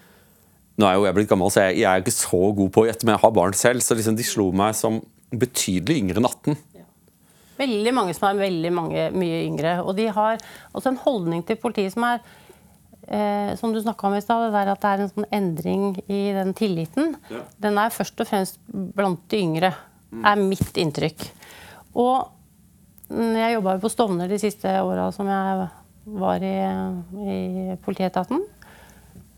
Nå 0.75 0.87
er 0.89 0.95
jo 0.97 1.05
jeg 1.05 1.15
blitt 1.15 1.29
gammel, 1.29 1.47
så 1.53 1.69
jeg, 1.69 1.77
jeg 1.79 1.87
er 1.87 2.01
ikke 2.01 2.11
så 2.11 2.39
god 2.51 2.71
på 2.75 2.81
å 2.81 2.87
gjette, 2.89 3.05
men 3.07 3.13
jeg 3.13 3.21
har 3.21 3.31
barn 3.31 3.53
selv, 3.55 3.79
så 3.79 3.95
liksom 3.95 4.17
de 4.19 4.25
slo 4.27 4.49
meg 4.51 4.73
som 4.75 4.97
betydelig 5.31 6.01
yngre 6.01 6.19
enn 6.19 6.27
18. 6.27 6.57
Veldig 7.55 7.93
mange 7.95 8.15
som 8.17 8.27
er 8.27 8.41
veldig 8.41 8.71
mange, 8.75 9.05
mye 9.15 9.37
yngre. 9.45 9.77
Og 9.87 9.95
de 9.95 10.09
har 10.11 10.41
også 10.75 10.91
en 10.91 10.99
holdning 11.05 11.45
til 11.47 11.55
politiet 11.61 11.93
som 11.95 12.03
er 12.09 12.19
eh, 13.07 13.55
som 13.59 13.73
du 13.73 13.81
snakka 13.81 14.07
om 14.07 14.15
i 14.17 14.21
stad, 14.23 14.51
det 14.53 14.63
at 14.71 14.81
det 14.81 14.91
er 14.91 15.03
en 15.03 15.11
sånn 15.11 15.27
endring 15.33 15.85
i 16.07 16.21
den 16.35 16.53
tilliten. 16.57 17.15
Ja. 17.31 17.43
Den 17.67 17.79
er 17.81 17.93
først 17.93 18.21
og 18.21 18.29
fremst 18.29 18.59
blant 18.69 19.23
de 19.31 19.41
yngre, 19.41 19.73
er 20.15 20.39
mitt 20.39 20.77
inntrykk. 20.79 21.25
Og 21.99 22.27
mm, 23.09 23.33
jeg 23.35 23.55
jobba 23.57 23.75
jo 23.75 23.83
på 23.83 23.91
Stovner 23.91 24.31
de 24.31 24.39
siste 24.39 24.71
åra 24.81 25.09
som 25.15 25.29
jeg 25.29 25.67
var 26.21 26.45
i, 26.45 26.55
i 27.25 27.77
politietaten. 27.83 28.43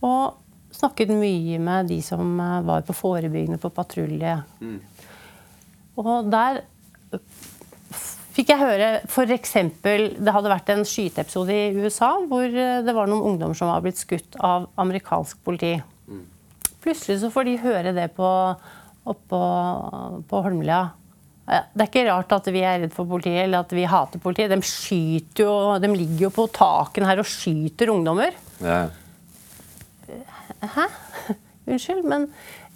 Og 0.05 0.74
snakket 0.78 1.13
mye 1.18 1.59
med 1.63 1.89
de 1.91 2.01
som 2.05 2.39
eh, 2.39 2.63
var 2.68 2.86
på 2.88 2.95
forebyggende 2.95 3.61
på 3.61 3.74
patrulje. 3.74 4.39
Og 5.97 6.32
der 6.32 6.61
fikk 8.38 8.54
jeg 8.54 8.62
høre 8.62 8.90
f.eks. 9.08 9.54
det 9.82 10.34
hadde 10.34 10.52
vært 10.52 10.70
en 10.74 10.86
skyteepisode 10.86 11.54
i 11.54 11.72
USA 11.82 12.14
hvor 12.30 12.46
eh, 12.46 12.84
det 12.86 12.94
var 12.96 13.10
noen 13.10 13.34
ungdommer 13.34 13.58
som 13.58 13.72
var 13.72 13.82
blitt 13.86 14.00
skutt 14.00 14.38
av 14.44 14.70
amerikansk 14.80 15.42
politi. 15.46 15.76
Plutselig 16.84 17.20
så 17.24 17.32
får 17.34 17.48
de 17.48 17.58
høre 17.64 17.94
det 17.98 18.12
på, 18.16 18.30
oppå 19.10 19.42
på 20.30 20.42
Holmlia. 20.46 20.86
Det 21.48 21.84
er 21.84 21.90
ikke 21.90 22.06
rart 22.10 22.34
at 22.36 22.48
vi 22.52 22.62
er 22.68 22.82
redd 22.84 22.94
for 22.96 23.08
politiet 23.10 23.46
eller 23.46 23.64
at 23.64 23.74
vi 23.76 23.88
hater 23.88 24.22
politiet. 24.24 24.52
De, 24.52 24.60
skyter 24.64 25.46
jo, 25.46 25.52
de 25.80 25.90
ligger 25.94 26.28
jo 26.28 26.32
på 26.36 26.48
takene 26.54 27.08
her 27.10 27.22
og 27.24 27.30
skyter 27.32 27.92
ungdommer. 27.94 28.36
Ja. 28.64 28.82
Hæ? 30.76 30.88
Unnskyld, 31.68 32.04
men? 32.08 32.28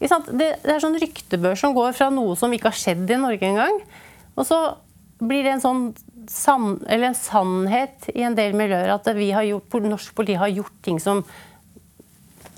Det, 0.01 0.09
det 0.63 0.71
er 0.71 0.81
sånn 0.81 0.97
ryktebør 0.99 1.59
som 1.59 1.75
går 1.75 1.93
fra 1.95 2.09
noe 2.11 2.33
som 2.39 2.51
ikke 2.55 2.71
har 2.71 2.79
skjedd 2.79 3.11
i 3.11 3.19
Norge 3.21 3.47
engang. 3.47 3.77
Og 4.39 4.47
så 4.47 4.57
blir 5.21 5.45
det 5.45 5.55
en 5.55 5.63
sånn 5.63 5.85
san, 6.29 6.75
eller 6.87 7.11
en 7.11 7.17
sannhet 7.17 8.09
i 8.13 8.25
en 8.25 8.35
del 8.37 8.55
miljøer 8.57 8.91
at 8.93 9.07
vi 9.17 9.31
har 9.35 9.45
gjort, 9.47 9.79
norsk 9.85 10.13
politi 10.17 10.37
har 10.39 10.51
gjort 10.51 10.77
ting 10.85 10.99
som 11.01 11.23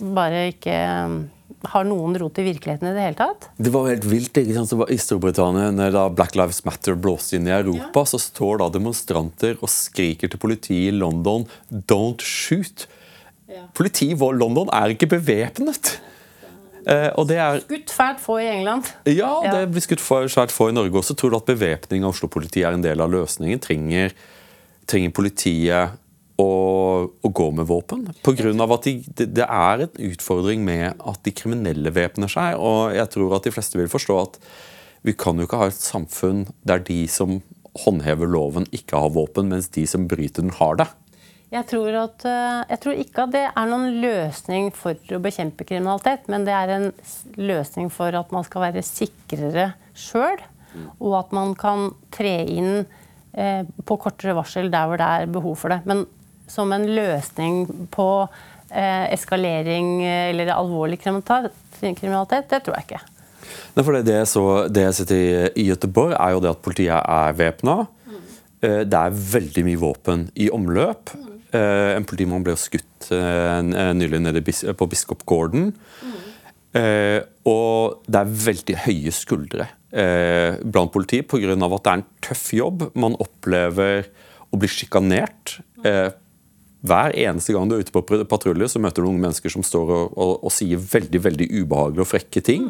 bare 0.03 0.47
ikke 0.51 0.75
um, 1.05 1.17
har 1.71 1.85
noen 1.87 2.15
rot 2.19 2.39
i 2.41 2.45
virkeligheten 2.47 2.89
i 2.89 2.93
det 2.95 3.03
hele 3.05 3.19
tatt. 3.19 3.47
Det 3.55 3.71
var 3.71 3.87
helt 3.91 4.07
vilt. 4.07 4.35
ikke 4.35 4.55
sant? 4.57 4.71
Så 4.71 4.79
var 4.79 4.91
I 4.91 4.99
Storbritannia, 4.99 5.69
når 5.75 5.93
da 5.95 6.07
Black 6.11 6.35
Lives 6.39 6.63
Matter 6.67 6.97
blåste 6.99 7.37
inn 7.37 7.47
i 7.47 7.55
Europa, 7.55 8.03
så 8.09 8.19
står 8.19 8.59
da 8.63 8.71
demonstranter 8.73 9.59
og 9.61 9.71
skriker 9.71 10.31
til 10.31 10.41
politiet 10.41 10.89
i 10.91 10.97
London 10.97 11.47
'don't 11.71 12.23
shoot'. 12.23 12.87
Politiet 13.77 14.17
i 14.17 14.33
London 14.39 14.71
er 14.73 14.95
ikke 14.95 15.13
bevæpnet. 15.13 15.97
Eh, 16.89 17.09
og 17.19 17.27
det 17.29 17.39
er 17.39 17.61
Skutt 17.63 17.91
fælt 17.95 18.21
få 18.23 18.37
i 18.41 18.47
England. 18.51 18.89
Ja, 19.07 19.31
det 19.45 19.67
blir 19.71 19.83
skutt 19.83 20.03
svært 20.03 20.53
få 20.53 20.69
i 20.71 20.75
Norge 20.75 20.99
også. 20.99 21.15
Tror 21.19 21.33
du 21.33 21.39
at 21.39 21.49
bevæpning 21.49 22.03
av 22.03 22.11
Oslo-politiet 22.11 22.67
er 22.67 22.77
en 22.77 22.85
del 22.85 23.03
av 23.03 23.11
løsningen? 23.13 23.61
Trenger, 23.63 24.15
trenger 24.89 25.15
politiet 25.15 25.95
å, 26.41 26.49
å 27.07 27.31
gå 27.39 27.47
med 27.55 27.69
våpen? 27.69 28.05
På 28.25 28.35
grunn 28.35 28.61
av 28.63 28.75
at 28.75 28.89
de, 28.89 28.97
det, 29.15 29.29
det 29.37 29.47
er 29.47 29.85
en 29.85 30.03
utfordring 30.11 30.65
med 30.67 30.99
at 30.99 31.23
de 31.23 31.35
kriminelle 31.35 31.93
væpner 31.95 32.31
seg. 32.31 32.59
Og 32.59 32.95
jeg 32.97 33.11
tror 33.15 33.37
at 33.37 33.47
de 33.47 33.55
fleste 33.55 33.79
vil 33.79 33.91
forstå 33.91 34.19
at 34.25 34.39
vi 35.03 35.15
kan 35.19 35.39
jo 35.39 35.47
ikke 35.47 35.59
ha 35.59 35.71
et 35.71 35.79
samfunn 35.79 36.45
der 36.67 36.83
de 36.83 37.03
som 37.11 37.41
håndhever 37.83 38.29
loven, 38.29 38.67
ikke 38.75 38.99
har 39.01 39.13
våpen, 39.15 39.49
mens 39.49 39.71
de 39.73 39.85
som 39.89 40.05
bryter 40.07 40.45
den, 40.45 40.53
har 40.59 40.77
det. 40.77 40.85
Jeg 41.53 41.67
tror, 41.69 41.93
at, 42.01 42.23
eh, 42.25 42.63
jeg 42.71 42.79
tror 42.81 42.99
ikke 43.03 43.23
at 43.27 43.33
det 43.35 43.43
er 43.45 43.67
noen 43.69 43.99
løsning 44.01 44.71
for 44.73 44.97
å 45.13 45.19
bekjempe 45.21 45.67
kriminalitet, 45.69 46.25
men 46.33 46.47
det 46.47 46.55
er 46.57 46.71
en 46.73 46.87
løsning 47.37 47.91
for 47.93 48.15
at 48.17 48.31
man 48.33 48.45
skal 48.47 48.65
være 48.65 48.81
sikrere 48.85 49.67
sjøl, 49.93 50.41
og 50.97 51.13
at 51.19 51.35
man 51.37 51.53
kan 51.53 51.91
tre 52.15 52.39
inn 52.49 52.87
eh, 53.37 53.61
på 53.85 53.99
kortere 54.01 54.33
varsel 54.33 54.71
der 54.73 54.89
hvor 54.89 54.97
det 54.97 55.05
er 55.05 55.29
behov 55.29 55.59
for 55.61 55.69
det. 55.75 55.83
Men 55.85 56.07
som 56.49 56.73
en 56.73 56.87
løsning 56.89 57.67
på 57.93 58.07
eh, 58.73 59.13
eskalering 59.13 60.01
eller 60.05 60.49
alvorlig 60.55 60.97
kriminalitet, 61.03 61.53
kriminalitet, 61.99 62.49
det 62.49 62.63
tror 62.65 62.79
jeg 62.79 62.87
ikke. 62.89 63.03
Nei, 63.75 63.83
for 63.83 63.93
det, 63.93 64.05
det, 64.09 64.17
så, 64.31 64.43
det 64.73 64.87
jeg 64.87 64.97
sitter 65.03 65.21
i, 65.21 65.27
i 65.61 65.67
Göteborg, 65.69 66.15
er 66.17 66.33
jo 66.33 66.41
det 66.41 66.49
at 66.55 66.65
politiet 66.65 66.97
er 66.97 67.37
væpna. 67.37 67.83
Eh, 68.63 68.81
Det 68.89 68.97
er 68.97 69.21
veldig 69.37 69.65
mye 69.69 69.81
våpen 69.81 70.25
i 70.33 70.49
omløp. 70.49 71.13
Eh, 71.53 71.93
En 71.95 72.05
politimann 72.09 72.43
ble 72.45 72.55
jo 72.55 72.61
skutt 72.63 73.11
eh, 73.13 73.59
eh, 73.61 73.91
nylig 73.97 74.21
nede 74.23 74.41
på 74.43 74.89
Biskop 74.89 75.25
på 75.25 75.43
Mm. 75.53 76.21
Og 77.45 77.99
det 78.09 78.17
er 78.17 78.29
veldig 78.47 78.75
høye 78.87 79.11
skuldre 79.13 79.67
blant 79.93 80.89
politiet 80.89 81.27
pga. 81.29 81.53
at 81.53 81.83
det 81.83 81.91
er 81.91 81.99
en 81.99 82.05
tøff 82.19 82.47
jobb. 82.51 82.95
Man 82.95 83.13
opplever 83.21 84.07
å 84.49 84.57
bli 84.57 84.67
sjikanert. 84.67 85.59
Hver 85.77 87.13
eneste 87.13 87.53
gang 87.53 87.69
du 87.69 87.75
er 87.75 87.85
ute 87.85 87.93
på 87.93 88.01
patrulje, 88.25 88.71
så 88.73 88.81
møter 88.81 89.03
du 89.03 89.09
unge 89.11 89.21
mennesker 89.21 89.53
som 89.53 89.61
står 89.61 89.85
og, 89.93 90.17
og, 90.17 90.33
og 90.49 90.51
sier 90.51 90.81
veldig 90.81 91.21
veldig 91.21 91.47
ubehagelige 91.61 92.01
og 92.01 92.09
frekke 92.09 92.41
ting. 92.41 92.65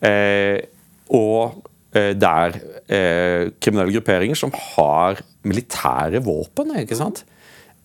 Eh, 0.00 0.64
og 1.12 1.68
det 1.92 2.32
er 2.32 3.52
kriminelle 3.60 3.92
grupperinger 3.92 4.40
som 4.40 4.56
har 4.56 5.20
militære 5.44 6.24
våpen. 6.24 6.72
ikke 6.80 6.96
sant? 6.96 7.26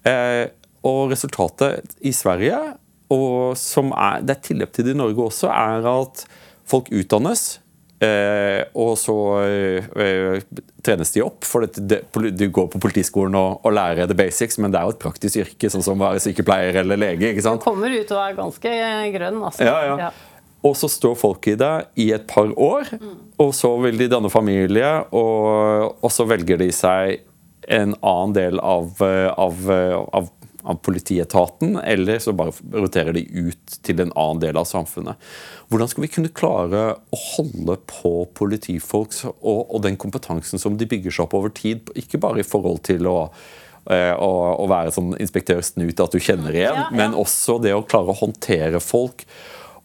Eh, 0.08 0.48
og 0.88 1.12
resultatet 1.12 1.98
i 2.06 2.14
Sverige, 2.16 2.58
og 3.12 3.56
som 3.60 3.94
er, 3.96 4.24
det 4.24 4.36
er 4.38 4.44
tilløp 4.46 4.76
til 4.76 4.88
det 4.88 4.96
i 4.96 5.00
Norge 5.00 5.30
også, 5.30 5.50
er 5.52 5.88
at 5.92 6.26
folk 6.68 6.92
utdannes. 6.96 7.58
Eh, 7.98 8.62
og 8.78 8.92
så 9.02 9.16
eh, 9.42 10.44
trenes 10.86 11.12
de 11.16 11.24
opp. 11.26 11.48
For 11.48 11.66
du 11.66 12.46
går 12.54 12.70
på 12.74 12.82
politiskolen 12.84 13.36
og, 13.40 13.60
og 13.66 13.74
lærer 13.74 14.10
the 14.10 14.18
basics, 14.18 14.60
men 14.62 14.74
det 14.74 14.80
er 14.80 14.88
jo 14.88 14.96
et 14.96 15.02
praktisk 15.02 15.42
yrke, 15.44 15.72
sånn 15.74 15.86
som 15.86 15.98
å 15.98 16.10
være 16.10 16.24
sykepleier 16.28 16.84
eller 16.84 17.00
lege. 17.00 17.32
ikke 17.32 17.46
sant? 17.48 17.64
Kommer 17.66 17.94
ut 17.94 18.12
og 18.14 18.24
er 18.24 18.38
ganske 18.38 18.76
grønn, 19.18 19.40
altså. 19.50 19.68
Ja, 19.68 19.96
ja. 20.08 20.12
Og 20.66 20.74
så 20.76 20.90
står 20.90 21.14
folk 21.16 21.48
i 21.48 21.54
det 21.56 21.74
i 22.02 22.10
et 22.16 22.26
par 22.28 22.50
år, 22.52 22.90
og 23.40 23.52
så 23.56 23.70
vil 23.84 24.00
de 24.02 24.08
danne 24.12 24.30
familie, 24.34 24.90
og, 25.16 26.00
og 26.02 26.12
så 26.12 26.26
velger 26.28 26.60
de 26.60 26.72
seg 26.76 27.22
en 27.68 27.96
annen 28.00 28.34
del 28.34 28.60
av, 28.60 28.96
eh, 29.02 29.28
av, 29.28 29.72
eh, 29.72 29.96
av, 29.96 30.30
av 30.64 30.80
politietaten, 30.84 31.78
eller 31.84 32.20
så 32.20 32.34
bare 32.36 32.56
roterer 32.74 33.14
de 33.14 33.26
ut 33.28 33.78
til 33.84 34.02
en 34.04 34.14
annen 34.16 34.42
del 34.44 34.58
av 34.60 34.68
samfunnet. 34.68 35.20
Hvordan 35.72 35.92
skal 35.92 36.06
vi 36.06 36.12
kunne 36.16 36.34
klare 36.36 36.84
å 36.96 37.22
holde 37.36 37.78
på 37.92 38.14
politifolk 38.40 39.16
og, 39.28 39.62
og 39.68 39.84
den 39.84 40.00
kompetansen 40.00 40.60
som 40.60 40.80
de 40.80 40.88
bygger 40.88 41.12
seg 41.12 41.28
opp 41.28 41.38
over 41.40 41.54
tid, 41.56 41.92
ikke 41.96 42.22
bare 42.24 42.44
i 42.44 42.48
forhold 42.48 42.84
til 42.88 43.08
å 43.12 43.20
eh, 43.92 44.16
å, 44.16 44.32
å 44.64 44.66
være 44.72 44.96
sånn 44.96 45.14
inspektør 45.20 45.62
Snut, 45.64 46.00
at 46.04 46.16
du 46.16 46.20
kjenner 46.20 46.56
igjen, 46.56 46.76
Ja, 46.76 46.88
ja. 46.88 46.96
men 46.96 47.16
også 47.16 47.60
det 47.64 47.76
å 47.76 47.86
klare 47.88 48.16
å 48.16 48.20
håndtere 48.20 48.84
folk 48.84 49.28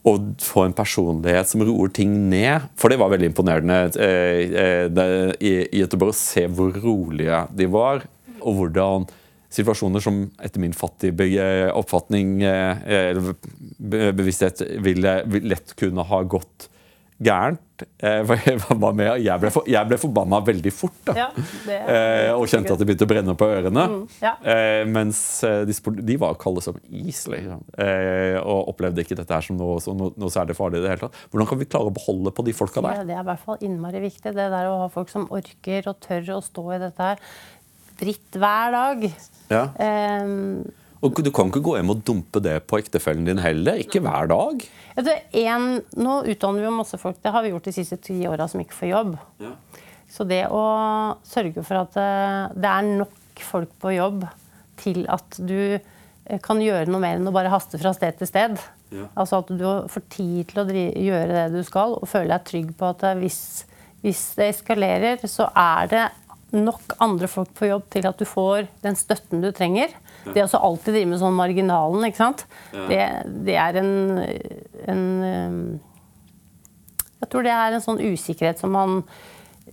og 0.03 0.33
få 0.43 0.65
en 0.67 0.75
personlighet 0.75 1.47
som 1.47 1.63
roer 1.63 1.91
ting 1.95 2.15
ned. 2.29 2.67
For 2.79 2.91
det 2.91 2.99
var 2.99 3.13
veldig 3.13 3.29
imponerende 3.31 3.77
eh, 4.03 4.55
eh, 4.59 5.33
i, 5.39 5.53
Göteborg 5.79 6.11
å 6.11 6.17
se 6.17 6.45
hvor 6.51 6.75
rolige 6.83 7.45
de 7.55 7.69
var, 7.71 8.03
og 8.43 8.57
hvordan 8.59 9.07
situasjoner 9.53 10.03
som 10.03 10.23
etter 10.43 10.59
min 10.59 10.73
fattige 10.75 11.45
oppfatning 11.77 12.41
eh, 12.43 12.83
eller 13.13 13.35
bevissthet 14.17 14.63
ville 14.83 15.19
lett 15.45 15.75
kunne 15.79 16.05
ha 16.09 16.23
gått 16.27 16.67
gærent. 17.23 17.61
Eh, 18.03 18.33
jeg 18.49 18.59
var 18.61 18.95
med, 18.95 19.09
jeg 19.23 19.41
ble, 19.41 19.51
for, 19.53 19.67
jeg 19.69 19.89
ble 19.89 19.99
forbanna 20.01 20.39
veldig 20.45 20.73
fort. 20.75 20.97
da. 21.07 21.15
Ja, 21.17 21.27
eh, 21.73 22.31
og 22.33 22.47
kjente 22.51 22.75
at 22.75 22.81
det 22.81 22.87
begynte 22.89 23.07
å 23.07 23.11
brenne 23.11 23.35
på 23.39 23.47
ørene. 23.47 23.85
ja. 24.23 24.35
Eh, 24.41 24.83
mens 24.89 25.19
eh, 25.47 25.63
de, 25.69 25.75
de 26.03 26.17
var 26.21 26.37
kalde 26.41 26.63
som 26.65 26.77
is, 26.89 27.23
liksom. 27.31 27.63
Eh, 27.77 28.37
og 28.41 28.73
opplevde 28.73 29.05
ikke 29.05 29.17
dette 29.19 29.33
her 29.33 29.45
som 29.45 29.59
noe, 29.59 29.79
som 29.83 29.97
noe, 29.99 30.13
noe 30.19 30.33
særlig 30.33 30.57
farlig. 30.59 30.81
i 30.81 30.85
det 30.85 30.93
hele 30.93 31.07
tatt. 31.07 31.25
Hvordan 31.31 31.49
kan 31.49 31.61
vi 31.61 31.69
klare 31.69 31.91
å 31.91 31.95
beholde 31.95 32.35
på 32.35 32.45
de 32.47 32.55
folka 32.57 32.83
der? 32.83 33.01
Ja, 33.01 33.07
det 33.09 33.17
er 33.17 33.25
i 33.25 33.29
hvert 33.31 33.43
fall 33.47 33.65
innmari 33.65 34.03
viktig. 34.03 34.35
Det 34.35 34.51
der 34.53 34.69
å 34.69 34.77
ha 34.83 34.91
folk 34.93 35.11
som 35.13 35.27
orker 35.33 35.91
og 35.91 35.99
tør 36.03 36.37
å 36.37 36.43
stå 36.43 36.69
i 36.75 36.81
dette 36.83 37.11
her 37.11 37.27
dritt 37.99 38.39
hver 38.39 38.73
dag. 38.73 39.03
Ja. 39.53 39.67
Ehm, 39.81 40.63
Og 41.03 41.19
du 41.19 41.29
kan 41.35 41.49
ikke 41.51 41.63
gå 41.65 41.75
hjem 41.77 41.91
og 41.91 42.03
dumpe 42.07 42.39
det 42.43 42.55
på 42.69 42.79
ektefellen 42.79 43.25
din 43.27 43.41
heller. 43.43 43.79
Ikke 43.83 44.01
hver 44.03 44.29
dag. 44.31 44.61
Det, 45.03 45.15
en, 45.43 45.81
nå 45.99 46.19
utdanner 46.31 46.63
vi 46.63 46.69
jo 46.69 46.75
masse 46.77 46.99
folk, 47.01 47.17
det 47.23 47.33
har 47.33 47.43
vi 47.43 47.51
gjort 47.51 47.67
de 47.67 47.75
siste 47.75 47.97
ti 48.03 48.21
åra, 48.29 48.47
som 48.47 48.61
ikke 48.63 48.77
får 48.77 48.91
jobb. 48.93 49.17
Så 50.13 50.27
det 50.29 50.45
å 50.53 50.63
sørge 51.27 51.65
for 51.65 51.81
at 51.81 51.97
eh, 51.99 52.53
det 52.55 52.69
er 52.69 52.93
nok 53.01 53.43
folk 53.43 53.73
på 53.81 53.95
jobb 53.95 54.23
til 54.79 55.03
at 55.11 55.39
du 55.41 55.75
eh, 55.75 56.39
kan 56.43 56.61
gjøre 56.61 56.87
noe 56.91 57.01
mer 57.03 57.17
enn 57.17 57.27
å 57.27 57.35
bare 57.35 57.51
haste 57.51 57.81
fra 57.81 57.91
sted 57.97 58.19
til 58.21 58.29
sted. 58.29 58.61
Ja. 58.93 59.09
Altså 59.17 59.41
at 59.41 59.49
du 59.49 59.65
får 59.89 60.07
tid 60.13 60.53
til 60.53 60.61
å 60.61 60.67
gjøre 60.69 61.33
det 61.33 61.45
du 61.57 61.63
skal, 61.67 61.97
og 61.97 62.11
føle 62.11 62.31
deg 62.35 62.47
trygg 62.47 62.75
på 62.77 62.93
at 62.93 63.07
eh, 63.09 63.19
hvis 63.25 63.43
hvis 64.03 64.23
det 64.35 64.49
eskalerer, 64.51 65.21
så 65.31 65.47
er 65.55 65.87
det 65.91 66.03
nok 66.53 66.97
andre 67.01 67.27
folk 67.31 67.53
på 67.55 67.69
jobb 67.69 67.85
til 67.93 68.05
at 68.09 68.19
du 68.19 68.27
får 68.27 68.67
den 68.83 68.97
støtten 68.99 69.41
du 69.41 69.49
trenger. 69.55 69.93
Det 70.31 70.45
å 70.45 70.61
alltid 70.69 70.95
drive 70.95 71.09
med 71.11 71.21
sånn 71.21 71.35
marginalen, 71.35 72.07
ikke 72.07 72.21
sant. 72.21 72.45
Det, 72.71 73.01
det, 73.45 73.57
er 73.59 73.79
en, 73.81 73.91
en, 74.93 75.03
Jeg 77.19 77.31
tror 77.31 77.45
det 77.45 77.53
er 77.55 77.75
en 77.75 77.83
sånn 77.83 78.01
usikkerhet 78.01 78.61
som 78.63 78.73
man 78.75 79.01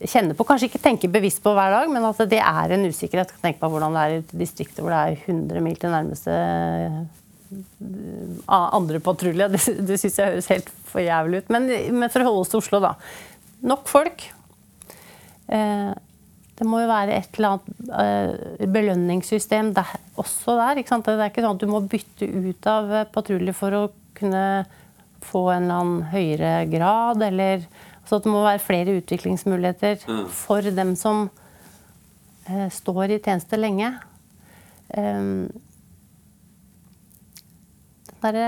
kjenner 0.00 0.34
på. 0.34 0.46
Kanskje 0.48 0.70
ikke 0.70 0.82
tenker 0.82 1.12
bevisst 1.12 1.42
på 1.44 1.52
hver 1.54 1.74
dag, 1.74 1.90
men 1.92 2.06
at 2.08 2.20
det 2.30 2.40
er 2.40 2.74
en 2.74 2.88
usikkerhet. 2.88 3.32
Tenk 3.42 3.60
på 3.60 3.70
hvordan 3.70 3.96
det 3.96 4.02
er 4.04 4.18
i 4.18 4.42
distrikter 4.42 4.84
hvor 4.84 4.94
det 4.94 5.00
er 5.00 5.24
100 5.30 5.64
mil 5.64 5.78
til 5.80 5.94
nærmeste 5.94 6.36
andre 8.48 9.00
patrulje. 9.04 9.48
Det, 9.54 9.62
det 9.86 9.98
syns 10.00 10.18
jeg 10.20 10.34
høres 10.34 10.50
helt 10.52 10.70
for 10.90 11.04
jævlig 11.04 11.42
ut. 11.42 11.50
Men, 11.54 11.70
men 11.96 12.12
for 12.12 12.22
å 12.22 12.30
holde 12.30 12.44
oss 12.44 12.52
til 12.52 12.62
Oslo, 12.62 12.82
da. 12.82 12.94
Nok 13.70 13.90
folk. 13.90 14.24
Eh, 15.50 15.90
det 16.60 16.66
må 16.68 16.82
jo 16.82 16.90
være 16.90 17.14
et 17.16 17.38
eller 17.38 17.54
annet 17.54 17.78
uh, 17.88 18.66
belønningssystem 18.68 19.70
der, 19.76 19.94
også 20.20 20.58
der. 20.58 20.74
Det 20.76 20.82
er 20.82 21.30
ikke 21.32 21.44
sånn 21.46 21.56
at 21.56 21.62
du 21.62 21.70
må 21.70 21.80
bytte 21.88 22.28
ut 22.28 22.68
av 22.68 22.92
patruljer 23.14 23.56
for 23.56 23.76
å 23.78 23.86
kunne 24.18 24.42
få 25.24 25.46
en 25.54 25.64
eller 25.64 25.78
annen 25.78 26.02
høyere 26.12 26.52
grad, 26.68 27.24
eller 27.24 27.64
så 28.04 28.18
det 28.20 28.32
må 28.32 28.42
være 28.44 28.60
flere 28.60 28.98
utviklingsmuligheter 29.00 30.04
mm. 30.04 30.22
for 30.36 30.68
dem 30.76 30.92
som 31.00 31.30
uh, 32.50 32.68
står 32.76 33.16
i 33.16 33.20
tjeneste 33.24 33.56
lenge. 33.56 33.94
Um, 34.92 35.48
der, 38.20 38.40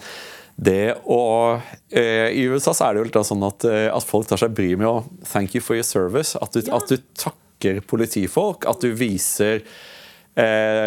det 0.61 0.97
å, 1.07 1.61
eh, 1.89 2.29
I 2.35 2.43
USA 2.51 2.73
så 2.75 2.85
er 2.85 2.93
det 2.93 2.99
jo 3.01 3.07
litt 3.07 3.27
sånn 3.27 3.47
at, 3.47 3.65
eh, 3.65 3.87
at 3.89 4.03
folk 4.05 4.27
tar 4.27 4.37
seg 4.37 4.53
bryet 4.53 4.77
med 4.77 4.87
å 4.87 5.05
'thank 5.23 5.55
you 5.55 5.61
for 5.61 5.75
your 5.75 5.83
service'. 5.83 6.35
At 6.41 6.51
du, 6.51 6.61
ja. 6.61 6.75
at 6.75 6.87
du 6.87 6.97
takker 7.15 7.81
politifolk. 7.81 8.67
At 8.67 8.81
du 8.81 8.93
viser 8.93 9.63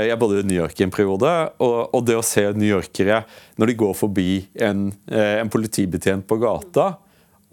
jeg 0.09 0.19
bodde 0.21 0.41
i 0.41 0.47
New 0.49 0.57
York 0.57 0.79
i 0.81 0.87
en 0.87 0.93
periode, 0.95 1.31
og, 1.61 1.99
det 2.07 2.17
å 2.17 2.25
se 2.25 2.47
newyorkere 2.57 3.23
når 3.61 3.71
de 3.71 3.77
går 3.83 3.95
forbi 3.99 4.31
en, 4.65 4.89
eh, 5.11 5.41
en 5.43 5.53
politibetjent 5.53 6.27
på 6.27 6.41
gata, 6.41 6.95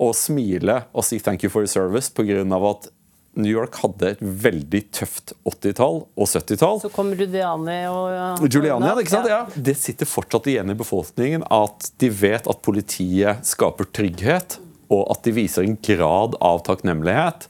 og 0.01 0.15
smile 0.17 0.85
og 0.93 1.03
si 1.05 1.19
'thank 1.19 1.43
you 1.43 1.49
for 1.49 1.61
your 1.61 1.69
service' 1.69 2.09
pga. 2.09 2.41
at 2.71 2.89
New 3.33 3.51
York 3.51 3.77
hadde 3.79 4.09
et 4.11 4.19
veldig 4.19 4.81
tøft 4.91 5.31
80-tall 5.47 6.01
og 6.03 6.27
70-tall. 6.27 6.81
Så 6.83 6.91
kom 6.91 7.13
Giuliani 7.15 7.77
og 7.87 8.89
ja, 8.89 8.95
ikke 8.99 9.13
sant? 9.13 9.29
Ja. 9.31 9.45
Det 9.55 9.77
sitter 9.79 10.09
fortsatt 10.09 10.49
igjen 10.51 10.73
i 10.73 10.75
befolkningen 10.75 11.45
at 11.47 11.91
de 12.01 12.09
vet 12.09 12.49
at 12.51 12.61
politiet 12.65 13.45
skaper 13.47 13.87
trygghet, 13.95 14.59
og 14.91 15.05
at 15.13 15.23
de 15.23 15.31
viser 15.31 15.63
en 15.63 15.77
grad 15.79 16.35
av 16.43 16.59
takknemlighet. 16.67 17.47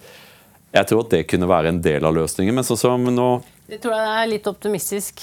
Jeg 0.72 0.88
tror 0.88 1.04
at 1.04 1.14
det 1.14 1.26
kunne 1.28 1.50
være 1.52 1.74
en 1.74 1.82
del 1.84 2.06
av 2.08 2.16
løsningen. 2.16 2.56
Men 2.56 2.68
sånn 2.68 2.80
som 2.80 3.10
nå 3.12 3.30
det 3.72 3.78
tror 3.80 3.96
jeg 3.96 4.08
er 4.20 4.28
litt 4.28 4.48
optimistisk. 4.52 5.22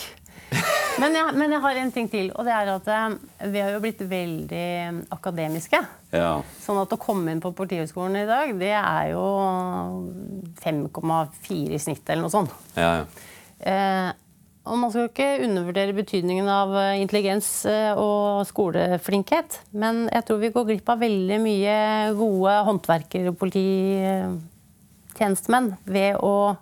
Men 0.99 1.15
jeg, 1.15 1.35
men 1.37 1.53
jeg, 1.53 1.61
har 1.63 1.79
en 1.79 1.91
ting 1.95 2.07
til. 2.11 2.31
og 2.33 2.47
det 2.49 2.55
er 2.57 2.71
at 2.73 2.87
eh, 2.91 3.51
Vi 3.53 3.61
har 3.61 3.75
jo 3.75 3.83
blitt 3.85 4.01
veldig 4.09 4.69
akademiske. 5.15 5.79
Ja. 6.11 6.31
Sånn 6.65 6.81
at 6.81 6.95
å 6.95 6.99
komme 6.99 7.31
inn 7.31 7.43
på 7.45 7.53
Politihøgskolen 7.55 8.17
i 8.23 8.27
dag, 8.27 8.55
det 8.59 8.73
er 8.73 9.13
jo 9.13 9.27
5,4 10.65 11.77
i 11.77 11.83
snitt 11.83 12.09
eller 12.09 12.25
noe 12.25 12.33
sånt. 12.33 12.57
Ja, 12.75 13.03
ja. 13.03 13.29
Eh, 13.59 14.11
og 14.69 14.77
man 14.81 14.91
skal 14.93 15.07
jo 15.07 15.13
ikke 15.13 15.47
undervurdere 15.47 15.97
betydningen 15.97 16.49
av 16.53 16.75
eh, 16.77 16.99
intelligens 17.01 17.49
eh, 17.69 17.93
og 17.97 18.45
skoleflinkhet. 18.49 19.63
Men 19.77 20.07
jeg 20.13 20.27
tror 20.29 20.43
vi 20.43 20.53
går 20.57 20.71
glipp 20.73 20.93
av 20.93 21.05
veldig 21.05 21.39
mye 21.45 21.79
gode 22.19 22.57
håndverkere 22.69 23.37
og 25.19 25.27
polititjenestemenn 25.27 25.73
ved 25.87 26.19
å 26.21 26.57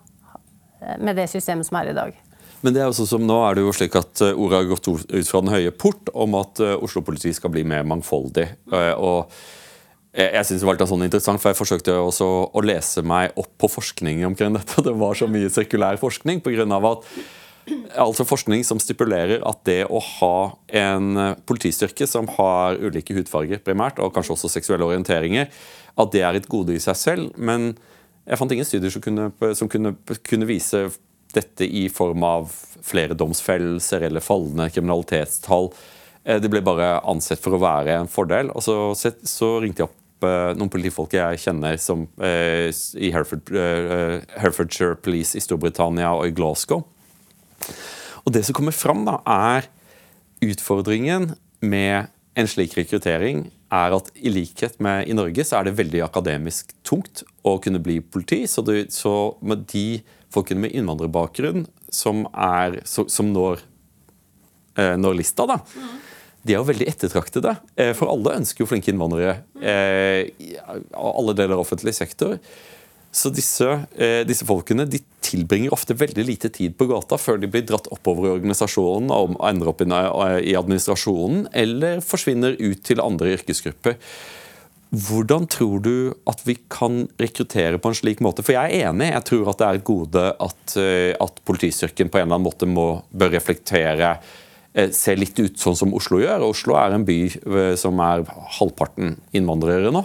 med 1.01 1.17
det 1.17 1.27
systemet 1.27 1.65
som 1.65 1.77
er 1.79 1.91
i 1.91 1.97
dag. 1.97 2.17
Men 2.61 2.73
det 2.73 2.81
er 2.81 2.89
også 2.89 3.05
som 3.09 3.23
nå 3.25 3.37
er 3.45 3.57
det 3.57 3.63
jo 3.65 3.73
slik 3.75 3.95
at 3.97 4.21
eh, 4.25 4.33
ordet 4.37 4.59
har 4.59 4.69
gått 4.71 4.87
ut 4.89 5.29
fra 5.29 5.41
den 5.43 5.53
høye 5.53 5.71
port 5.73 6.09
om 6.13 6.35
at 6.39 6.61
eh, 6.63 6.75
Oslo 6.83 7.03
politi 7.05 7.33
skal 7.33 7.53
bli 7.53 7.63
mer 7.67 7.85
mangfoldig. 7.85 8.47
Eh, 8.73 8.93
og 8.97 9.33
jeg 10.17 10.45
synes 10.47 10.63
det 10.63 10.65
var 10.65 10.77
litt 10.77 10.89
sånn 10.89 11.05
interessant, 11.05 11.41
for 11.41 11.51
jeg 11.51 11.59
forsøkte 11.59 11.93
også 12.01 12.27
å 12.49 12.61
lese 12.65 13.03
meg 13.05 13.35
opp 13.37 13.51
på 13.61 13.69
forskning 13.69 14.23
omkring 14.25 14.55
dette. 14.55 14.81
Det 14.85 14.93
var 14.97 15.17
så 15.17 15.27
mye 15.29 15.51
sirkulær 15.53 15.99
forskning 16.01 16.41
på 16.41 16.55
grunn 16.55 16.73
av 16.73 16.87
at 16.89 17.05
altså 17.99 18.25
forskning 18.25 18.63
som 18.65 18.79
stipulerer 18.81 19.43
at 19.45 19.61
det 19.67 19.83
å 19.85 20.01
ha 20.01 20.37
en 20.81 21.35
politistyrke 21.45 22.07
som 22.09 22.29
har 22.37 22.79
ulike 22.81 23.13
hudfarger 23.13 23.61
primært, 23.61 24.01
og 24.01 24.15
kanskje 24.15 24.33
også 24.37 24.49
seksuelle 24.55 24.87
orienteringer, 24.87 25.51
at 25.97 26.13
det 26.15 26.23
er 26.25 26.39
et 26.39 26.49
gode 26.49 26.73
i 26.73 26.81
seg 26.81 26.97
selv. 26.97 27.37
men 27.37 27.75
jeg 28.27 28.39
fant 28.39 28.53
ingen 28.53 28.67
studier 28.67 28.91
som 28.91 29.03
kunne, 29.03 29.29
som 29.55 29.69
kunne, 29.71 29.93
kunne 30.27 30.49
vise 30.49 30.87
dette 31.35 31.67
i 31.67 31.87
form 31.91 32.23
av 32.23 32.49
flere 32.85 33.15
domsfellelser 33.17 34.07
eller 34.07 34.23
fallende 34.23 34.69
kriminalitetstall. 34.71 35.69
Eh, 36.23 36.41
det 36.43 36.51
ble 36.51 36.63
bare 36.65 36.97
ansett 37.07 37.41
for 37.43 37.55
å 37.55 37.61
være 37.61 37.95
en 38.01 38.11
fordel. 38.11 38.51
Og 38.55 38.63
så, 38.65 38.75
så 38.95 39.51
ringte 39.63 39.83
jeg 39.83 39.89
opp 39.89 40.27
eh, 40.27 40.51
noen 40.57 40.71
politifolk 40.73 41.15
jeg 41.17 41.41
kjenner 41.43 41.79
som, 41.81 42.07
eh, 42.23 42.67
i 42.99 43.11
Hereford, 43.15 43.51
eh, 43.51 44.19
Herefordshire 44.39 44.99
Police 45.03 45.39
i 45.39 45.43
Storbritannia 45.43 46.13
og 46.15 46.27
i 46.27 46.35
Glasgow. 46.35 46.85
Og 48.27 48.35
det 48.35 48.43
som 48.47 48.55
kommer 48.57 48.75
fram, 48.75 49.05
da, 49.07 49.19
er 49.23 49.69
utfordringen 50.43 51.31
med 51.63 52.11
en 52.37 52.49
slik 52.49 52.75
rekruttering 52.77 53.47
er 53.73 53.95
at 53.95 54.11
i 54.15 54.29
likhet 54.31 54.77
med 54.83 55.09
i 55.09 55.15
Norge, 55.17 55.43
så 55.47 55.59
er 55.59 55.67
det 55.67 55.77
veldig 55.79 56.03
akademisk 56.05 56.71
tungt 56.85 57.23
å 57.47 57.57
kunne 57.63 57.81
bli 57.83 57.97
politi. 58.01 58.43
Så, 58.49 58.63
det, 58.67 58.91
så 58.93 59.33
med 59.41 59.65
de 59.71 60.03
folkene 60.33 60.67
med 60.67 60.75
innvandrerbakgrunn 60.77 61.65
som, 61.93 62.25
er, 62.33 62.79
som 62.85 63.31
når, 63.33 63.63
eh, 64.77 64.93
når, 64.99 65.17
lista, 65.21 65.47
da, 65.49 65.59
mm. 65.65 65.97
de 66.43 66.55
er 66.55 66.61
jo 66.61 66.69
veldig 66.69 66.89
ettertraktede. 66.93 67.55
Eh, 67.75 67.93
for 67.97 68.13
alle 68.13 68.37
ønsker 68.43 68.63
jo 68.63 68.69
flinke 68.69 68.93
innvandrere. 68.93 69.39
Eh, 69.57 70.29
alle 70.93 71.37
deler 71.37 71.57
av 71.57 71.65
offentlig 71.65 71.95
sektor. 71.97 72.37
Så 73.11 73.31
disse, 73.33 73.65
eh, 73.97 74.23
disse, 74.27 74.45
folkene 74.45 74.85
de 74.89 74.99
tilbringer 75.25 75.73
ofte 75.73 75.95
veldig 75.97 76.25
lite 76.27 76.49
tid 76.53 76.75
på 76.77 76.87
gata 76.89 77.17
før 77.19 77.39
de 77.41 77.49
blir 77.51 77.65
dratt 77.67 77.87
oppover 77.91 78.27
i 78.27 78.33
organisasjonen 78.35 79.11
og 79.11 79.37
ender 79.47 79.71
opp 79.71 79.81
i 79.83 80.55
administrasjonen, 80.55 81.47
eller 81.51 82.03
forsvinner 82.05 82.59
ut 82.59 82.83
til 82.83 83.03
andre 83.03 83.33
yrkesgrupper. 83.37 83.97
Hvordan 84.87 85.49
tror 85.51 85.81
du 85.83 86.13
at 86.31 86.43
vi 86.47 86.55
kan 86.71 87.07
rekruttere 87.19 87.79
på 87.81 87.91
en 87.91 87.97
slik 87.97 88.21
måte? 88.23 88.43
For 88.45 88.55
jeg 88.55 88.71
er 88.71 88.91
enig, 88.91 89.09
jeg 89.11 89.25
tror 89.27 89.49
at 89.51 89.59
det 89.59 89.67
er 89.67 89.79
et 89.79 89.87
gode 89.87 90.25
at, 90.47 90.77
eh, 90.79 91.13
at 91.19 91.41
politistyrken 91.43 92.11
på 92.11 92.21
en 92.21 92.27
eller 92.27 92.37
annen 92.37 92.47
måte 92.47 92.69
må, 92.69 93.03
bør 93.11 93.33
reflektere 93.35 94.17
Se 94.93 95.15
litt 95.17 95.39
ut 95.41 95.57
sånn 95.57 95.73
som 95.73 95.93
Oslo 95.97 96.19
gjør. 96.21 96.43
Oslo 96.45 96.75
er 96.77 96.93
en 96.93 97.05
by 97.07 97.15
eh, 97.25 97.71
som 97.79 97.97
er 98.03 98.27
halvparten 98.59 99.15
innvandrere 99.33 99.89
nå. 99.89 100.03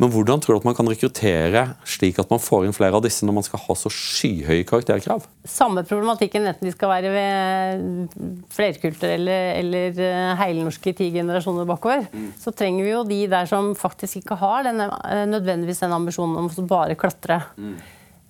Men 0.00 0.12
hvordan 0.14 0.40
tror 0.40 0.56
du 0.56 0.62
at 0.62 0.68
man 0.68 0.76
kan 0.76 0.88
rekruttere 0.88 1.64
slik 1.84 2.18
at 2.22 2.30
man 2.32 2.40
får 2.40 2.64
inn 2.66 2.76
flere 2.76 2.96
av 2.96 3.04
disse 3.04 3.26
når 3.28 3.36
man 3.36 3.44
skal 3.44 3.60
ha 3.66 3.76
så 3.76 3.92
skyhøye 3.92 4.64
karakterkrav? 4.68 5.26
Samme 5.44 5.84
problematikken 5.84 6.48
enten 6.48 6.68
de 6.68 6.72
skal 6.72 6.92
være 6.94 7.12
ved 7.12 8.16
flerkulturelle 8.54 9.36
eller 9.58 9.80
eller 9.80 10.34
heilnorske 10.40 10.92
ti 10.96 11.10
generasjoner 11.14 11.68
bakover. 11.68 12.06
Mm. 12.12 12.30
Så 12.40 12.52
trenger 12.56 12.86
vi 12.86 12.92
jo 12.92 13.02
de 13.08 13.20
der 13.30 13.48
som 13.50 13.72
faktisk 13.78 14.20
ikke 14.22 14.38
har 14.40 14.64
denne, 14.66 14.88
eh, 15.08 15.26
nødvendigvis 15.28 15.82
den 15.84 15.96
ambisjonen 15.96 16.38
om 16.40 16.48
å 16.48 16.66
bare 16.68 16.98
klatre. 16.98 17.42
Mm. 17.56 17.76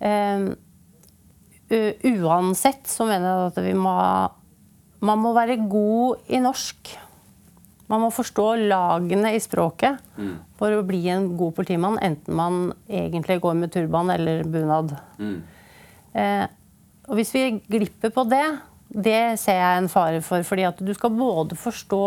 Um, 0.01 0.45
uansett 1.71 2.89
så 2.89 3.05
mener 3.07 3.29
jeg 3.29 3.51
at 3.51 3.59
vi 3.63 3.73
må 3.77 3.95
Man 5.01 5.17
må 5.17 5.31
være 5.33 5.55
god 5.65 6.29
i 6.29 6.37
norsk. 6.37 6.91
Man 7.91 8.05
må 8.05 8.09
forstå 8.15 8.47
lagene 8.71 9.33
i 9.35 9.41
språket 9.43 9.99
mm. 10.15 10.35
for 10.59 10.71
å 10.71 10.83
bli 10.87 11.01
en 11.11 11.33
god 11.39 11.57
politimann, 11.57 11.99
enten 11.99 12.37
man 12.37 12.59
egentlig 12.87 13.41
går 13.43 13.57
med 13.59 13.73
turban 13.73 14.13
eller 14.13 14.45
bunad. 14.47 14.95
Mm. 15.19 15.39
Eh, 16.15 16.45
og 17.09 17.17
hvis 17.19 17.33
vi 17.35 17.47
glipper 17.67 18.13
på 18.15 18.23
det, 18.31 18.45
det 18.91 19.39
ser 19.39 19.59
jeg 19.59 19.81
en 19.81 19.91
fare 19.91 20.21
for. 20.23 20.43
fordi 20.47 20.67
at 20.67 20.79
du 20.79 20.93
skal 20.95 21.11
både 21.15 21.57
forstå 21.59 22.05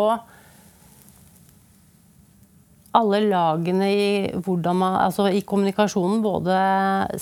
alle 2.94 3.20
lagene 3.26 3.88
i, 3.90 4.08
man, 4.46 4.96
altså 5.00 5.26
i 5.28 5.42
kommunikasjonen, 5.42 6.22
både 6.22 6.58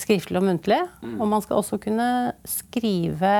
skriftlig 0.01 0.37
og 0.39 0.45
muntlig. 0.45 0.79
Mm. 1.01 1.17
Og 1.17 1.31
man 1.31 1.41
skal 1.41 1.59
også 1.59 1.79
kunne 1.81 2.07
skrive 2.45 3.33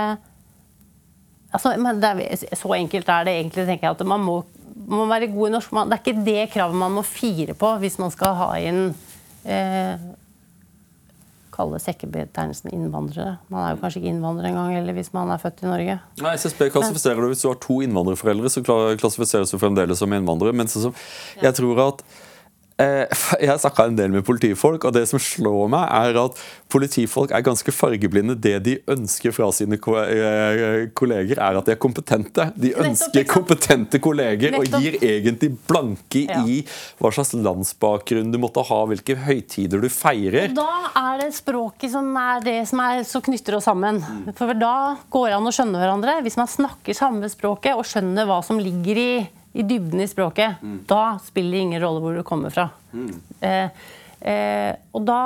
altså, 1.54 1.76
er, 1.76 2.56
Så 2.58 2.74
enkelt 2.74 3.10
er 3.10 3.28
det 3.28 3.38
egentlig, 3.38 3.68
tenker 3.68 3.88
jeg, 3.88 4.00
at 4.00 4.08
man 4.08 4.26
må 4.26 4.42
må 4.74 5.06
være 5.10 5.32
god 5.34 5.50
i 5.50 5.54
norsk. 5.56 5.78
Det 5.78 5.98
er 5.98 6.02
ikke 6.02 6.26
det 6.26 6.50
kravet 6.54 6.78
man 6.78 6.98
må 6.98 7.06
fire 7.06 7.56
på 7.58 7.72
hvis 7.84 8.00
man 8.02 8.14
skal 8.14 8.36
ha 8.40 8.50
inn 8.62 8.84
eh, 9.46 10.04
kalle 11.54 11.80
sekkebetegnelsen 11.82 12.74
innvandrere. 12.74 13.38
Man 13.54 13.64
er 13.64 13.76
jo 13.76 13.82
kanskje 13.84 14.02
ikke 14.02 14.14
innvandrer 14.16 14.50
engang 14.50 14.74
eller 14.78 14.98
hvis 14.98 15.12
man 15.14 15.32
er 15.34 15.42
født 15.42 15.64
i 15.64 15.70
Norge. 15.70 15.98
Nei, 16.24 16.34
SSB 16.42 16.68
klassifiserer 16.74 17.22
det 17.22 17.34
Hvis 17.34 17.46
du 17.46 17.50
har 17.52 17.60
to 17.62 17.80
innvandrerforeldre, 17.86 18.50
så 18.50 18.64
klassifiseres 18.66 19.54
du 19.54 19.60
fremdeles 19.62 20.02
som 20.02 20.14
innvandrer. 20.16 20.56
Men 20.58 20.72
så, 20.72 20.92
jeg 21.42 21.60
tror 21.60 21.84
at 21.88 22.06
jeg 23.42 23.50
har 23.50 23.60
snakka 23.62 23.86
en 23.88 23.98
del 23.98 24.14
med 24.14 24.26
politifolk, 24.26 24.88
og 24.88 24.96
det 24.96 25.06
som 25.10 25.22
slår 25.22 25.70
meg, 25.72 25.86
er 25.94 26.18
at 26.24 26.40
politifolk 26.74 27.34
er 27.36 27.44
ganske 27.46 27.74
fargeblinde. 27.74 28.36
Det 28.42 28.56
de 28.66 28.76
ønsker 28.90 29.34
fra 29.36 29.50
sine 29.54 29.78
eh, 29.78 30.88
kolleger, 30.98 31.38
er 31.38 31.60
at 31.60 31.70
de 31.70 31.76
er 31.76 31.82
kompetente. 31.82 32.50
De 32.58 32.74
ønsker 32.82 33.28
kompetente 33.30 34.02
kolleger 34.04 34.58
og 34.58 34.68
gir 34.80 34.98
egentlig 35.02 35.54
blanke 35.70 36.26
i 36.26 36.64
hva 37.02 37.14
slags 37.14 37.36
landsbakgrunn 37.38 38.34
du 38.34 38.40
måtte 38.42 38.66
ha, 38.66 38.80
hvilke 38.90 39.18
høytider 39.28 39.84
du 39.84 39.90
feirer. 39.94 40.50
Da 40.58 40.70
er 41.04 41.24
det 41.24 41.32
språket 41.38 41.94
som 41.94 42.10
er 42.20 42.44
det 42.46 42.58
som 42.70 42.82
er, 42.84 43.04
så 43.08 43.22
knytter 43.24 43.60
oss 43.60 43.70
sammen. 43.70 44.02
For 44.38 44.52
da 44.58 44.98
går 45.14 45.30
det 45.30 45.38
an 45.38 45.48
å 45.50 45.54
skjønne 45.56 45.80
hverandre. 45.80 46.18
Hvis 46.26 46.40
man 46.40 46.50
snakker 46.52 46.98
samme 46.98 47.30
språket 47.32 47.78
og 47.78 47.88
skjønner 47.88 48.28
hva 48.30 48.42
som 48.46 48.60
ligger 48.62 49.00
i 49.00 49.10
i 49.54 49.64
dybden 49.64 50.02
i 50.02 50.08
språket, 50.10 50.62
mm. 50.62 50.78
da 50.90 51.18
spiller 51.24 51.58
det 51.58 51.66
ingen 51.68 51.84
rolle 51.84 52.02
hvor 52.02 52.16
du 52.18 52.24
kommer 52.26 52.54
fra. 52.54 52.70
Mm. 52.94 53.12
Eh, 53.42 53.84
eh, 54.22 54.72
og 54.94 55.06
da 55.10 55.20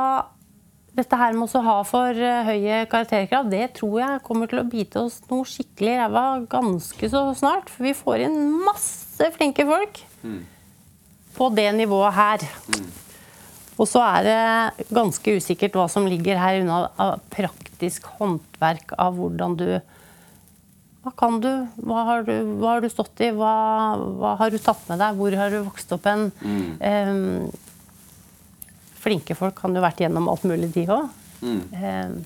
Dette 0.98 1.14
her 1.14 1.36
med 1.38 1.52
å 1.54 1.60
ha 1.62 1.74
for 1.86 2.18
uh, 2.18 2.48
høye 2.48 2.78
karakterkrav, 2.90 3.52
det 3.52 3.68
tror 3.78 4.00
jeg 4.02 4.22
kommer 4.26 4.50
til 4.50 4.64
å 4.64 4.66
bite 4.66 5.04
oss 5.06 5.20
noe 5.30 5.46
skikkelig 5.46 5.92
i 5.94 5.98
ræva 6.00 6.24
ganske 6.50 7.10
så 7.14 7.22
snart. 7.38 7.70
For 7.70 7.86
vi 7.86 7.92
får 7.94 8.24
inn 8.26 8.40
masse 8.66 9.28
flinke 9.36 9.62
folk 9.70 10.00
mm. 10.24 10.40
på 11.36 11.52
det 11.54 11.68
nivået 11.78 12.18
her. 12.18 12.48
Mm. 12.74 12.88
Og 13.78 13.86
så 13.86 14.02
er 14.08 14.26
det 14.26 14.88
ganske 14.90 15.38
usikkert 15.38 15.78
hva 15.78 15.86
som 15.92 16.10
ligger 16.10 16.42
her 16.42 16.64
unna 16.64 16.88
av 16.98 17.22
praktisk 17.30 18.10
håndverk 18.18 18.98
av 18.98 19.22
hvordan 19.22 19.58
du 19.62 19.68
hva 21.08 21.14
kan 21.16 21.40
du? 21.40 21.52
Hva 21.88 22.04
har 22.10 22.26
du, 22.28 22.34
hva 22.60 22.76
har 22.76 22.84
du 22.84 22.90
stått 22.92 23.22
i? 23.24 23.32
Hva, 23.36 23.54
hva, 24.20 24.34
har 24.42 24.52
du 24.52 24.60
tatt 24.60 24.84
med 24.90 25.00
deg? 25.00 25.16
Hvor 25.16 25.38
har 25.40 25.54
du 25.54 25.62
vokst 25.64 25.94
opp 25.96 26.08
hen? 26.10 26.28
Mm. 26.44 26.68
Um, 26.84 27.48
flinke 29.00 29.38
folk 29.40 29.56
kan 29.62 29.76
jo 29.78 29.84
vært 29.84 30.04
gjennom 30.04 30.28
alt 30.28 30.44
mulig, 30.50 30.74
de 30.76 30.84
òg. 30.92 31.08
Mm. 31.40 31.62
Um, 31.80 32.18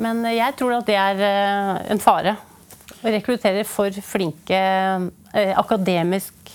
men 0.00 0.22
jeg 0.34 0.56
tror 0.60 0.76
at 0.76 0.88
det 0.88 0.98
er 1.00 1.24
uh, 1.24 1.74
en 1.94 2.02
fare. 2.02 2.36
Å 3.00 3.14
rekruttere 3.14 3.64
for 3.64 3.94
flinke, 4.04 4.60
eh, 5.32 5.52
akademisk 5.56 6.50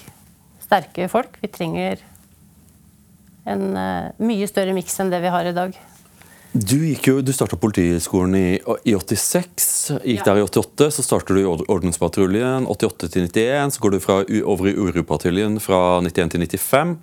sterke 0.62 1.08
folk. 1.10 1.40
Vi 1.42 1.50
trenger 1.50 2.04
en 3.50 3.72
eh, 3.82 4.12
mye 4.22 4.46
større 4.50 4.76
miks 4.78 5.00
enn 5.02 5.10
det 5.10 5.24
vi 5.26 5.34
har 5.34 5.50
i 5.50 5.56
dag. 5.58 5.74
Du, 6.56 6.78
jo, 6.80 7.18
du 7.20 7.34
starta 7.36 7.58
Politihøgskolen 7.60 8.36
i, 8.40 8.50
i, 8.88 8.94
86, 8.96 9.66
gikk 10.08 10.22
ja. 10.22 10.28
der 10.30 10.38
i 10.40 10.44
88. 10.46 10.86
Så 10.96 11.04
starter 11.04 11.36
du 11.36 11.42
i 11.42 11.48
Ordenspatruljen 11.52 12.64
88 12.72 13.10
til 13.12 13.26
91. 13.28 13.76
Så 13.76 13.84
går 13.84 13.92
du 13.92 13.98
fra, 14.00 14.22
over 14.48 14.70
i 14.72 14.76
Uropatruljen 14.80 15.60
fra 15.60 16.00
91 16.00 16.32
til 16.32 16.46
95. 16.46 16.94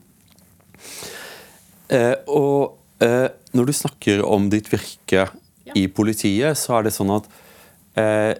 Eh, 1.93 2.15
og 2.33 3.05
eh, 3.05 3.29
når 3.53 3.69
du 3.69 3.75
snakker 3.77 4.25
om 4.25 4.49
ditt 4.49 4.73
virke 4.73 5.27
ja. 5.27 5.77
i 5.77 5.85
politiet, 5.85 6.57
så 6.57 6.79
er 6.79 6.89
det 6.89 6.97
sånn 6.97 7.13
at 7.19 7.29
eh, 8.01 8.33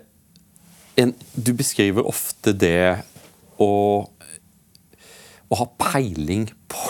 en, 0.97 1.13
Du 1.37 1.53
beskriver 1.59 2.09
ofte 2.09 2.57
det 2.57 3.05
å, 3.61 3.73
å 5.45 5.61
ha 5.61 5.69
peiling 5.77 6.49
på 6.73 6.89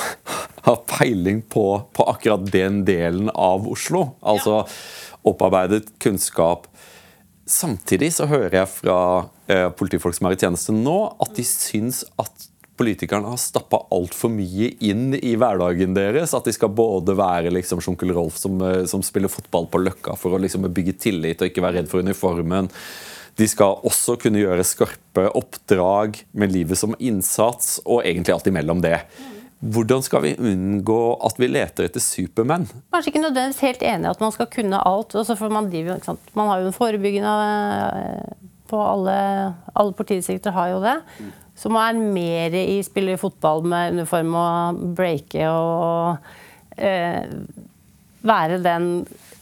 har 0.62 0.82
peiling 0.86 1.42
på, 1.42 1.66
på, 1.92 2.06
akkurat 2.10 2.46
den 2.52 2.84
delen 2.86 3.30
av 3.34 3.66
Oslo. 3.70 4.12
Altså 4.20 4.62
opparbeidet 5.26 5.90
kunnskap. 6.02 6.68
Samtidig 7.46 8.12
så 8.14 8.28
hører 8.30 8.60
jeg 8.60 8.70
fra 8.70 8.98
eh, 9.50 9.68
politifolk 9.74 10.16
som 10.16 10.28
er 10.30 10.36
i 10.36 10.40
tjeneste 10.40 10.74
nå, 10.74 10.96
at 11.22 11.34
de 11.36 11.44
syns 11.46 12.04
at 12.22 12.48
politikerne 12.78 13.28
har 13.28 13.40
stappa 13.40 13.82
altfor 13.94 14.32
mye 14.32 14.70
inn 14.82 15.12
i 15.18 15.34
hverdagen 15.38 15.94
deres. 15.96 16.34
At 16.34 16.46
de 16.48 16.54
skal 16.54 16.72
både 16.74 17.16
være 17.18 17.52
liksom 17.54 17.82
Sjunkel 17.84 18.14
Rolf 18.16 18.38
som, 18.40 18.60
eh, 18.62 18.84
som, 18.90 19.02
spiller 19.04 19.32
fotball 19.32 19.68
på 19.70 19.82
Løkka 19.82 20.16
for 20.18 20.34
å 20.34 20.40
liksom 20.42 20.70
bygge 20.70 20.96
tillit 21.08 21.42
og 21.42 21.50
ikke 21.50 21.64
være 21.64 21.80
redd 21.80 21.90
for 21.90 22.06
uniformen. 22.06 22.70
De 23.38 23.48
skal 23.48 23.78
også 23.88 24.18
kunne 24.20 24.42
gjøre 24.42 24.64
skarpe 24.66 25.26
oppdrag 25.38 26.18
med 26.36 26.52
livet 26.52 26.78
som 26.78 26.96
innsats, 27.00 27.78
og 27.86 28.04
egentlig 28.04 28.34
alt 28.34 28.50
imellom 28.50 28.82
det. 28.84 28.98
Hvordan 29.62 30.02
skal 30.02 30.24
vi 30.24 30.32
unngå 30.42 31.00
at 31.22 31.36
vi 31.38 31.46
leter 31.46 31.86
etter 31.86 32.02
supermenn? 32.02 32.64
Kanskje 32.90 33.12
ikke 33.12 33.22
nødvendigvis 33.22 33.62
helt 33.62 33.84
enig 33.86 34.08
i 34.08 34.10
at 34.10 34.24
man 34.24 34.34
skal 34.34 34.48
kunne 34.50 34.80
alt. 34.90 35.14
For 35.38 35.54
man, 35.54 35.68
driver, 35.70 36.16
man 36.34 36.50
har 36.50 36.62
jo 36.62 36.70
en 36.72 36.74
forebyggende 36.74 37.34
eh, 38.00 38.32
på 38.72 38.80
alle, 38.82 39.14
alle 39.78 39.94
politidistrikter 39.94 40.56
har 40.56 40.72
jo 40.72 40.82
det. 40.82 40.96
Så 41.54 41.70
man 41.70 41.94
er 41.94 42.14
mer 42.16 42.56
i 42.58 42.80
spiller 42.82 43.20
fotball 43.20 43.62
med 43.70 44.00
uniform 44.00 44.34
og 44.40 44.82
breake 44.98 45.46
og 45.46 46.16
eh, 46.74 47.22
være 48.26 48.58
den 48.64 48.88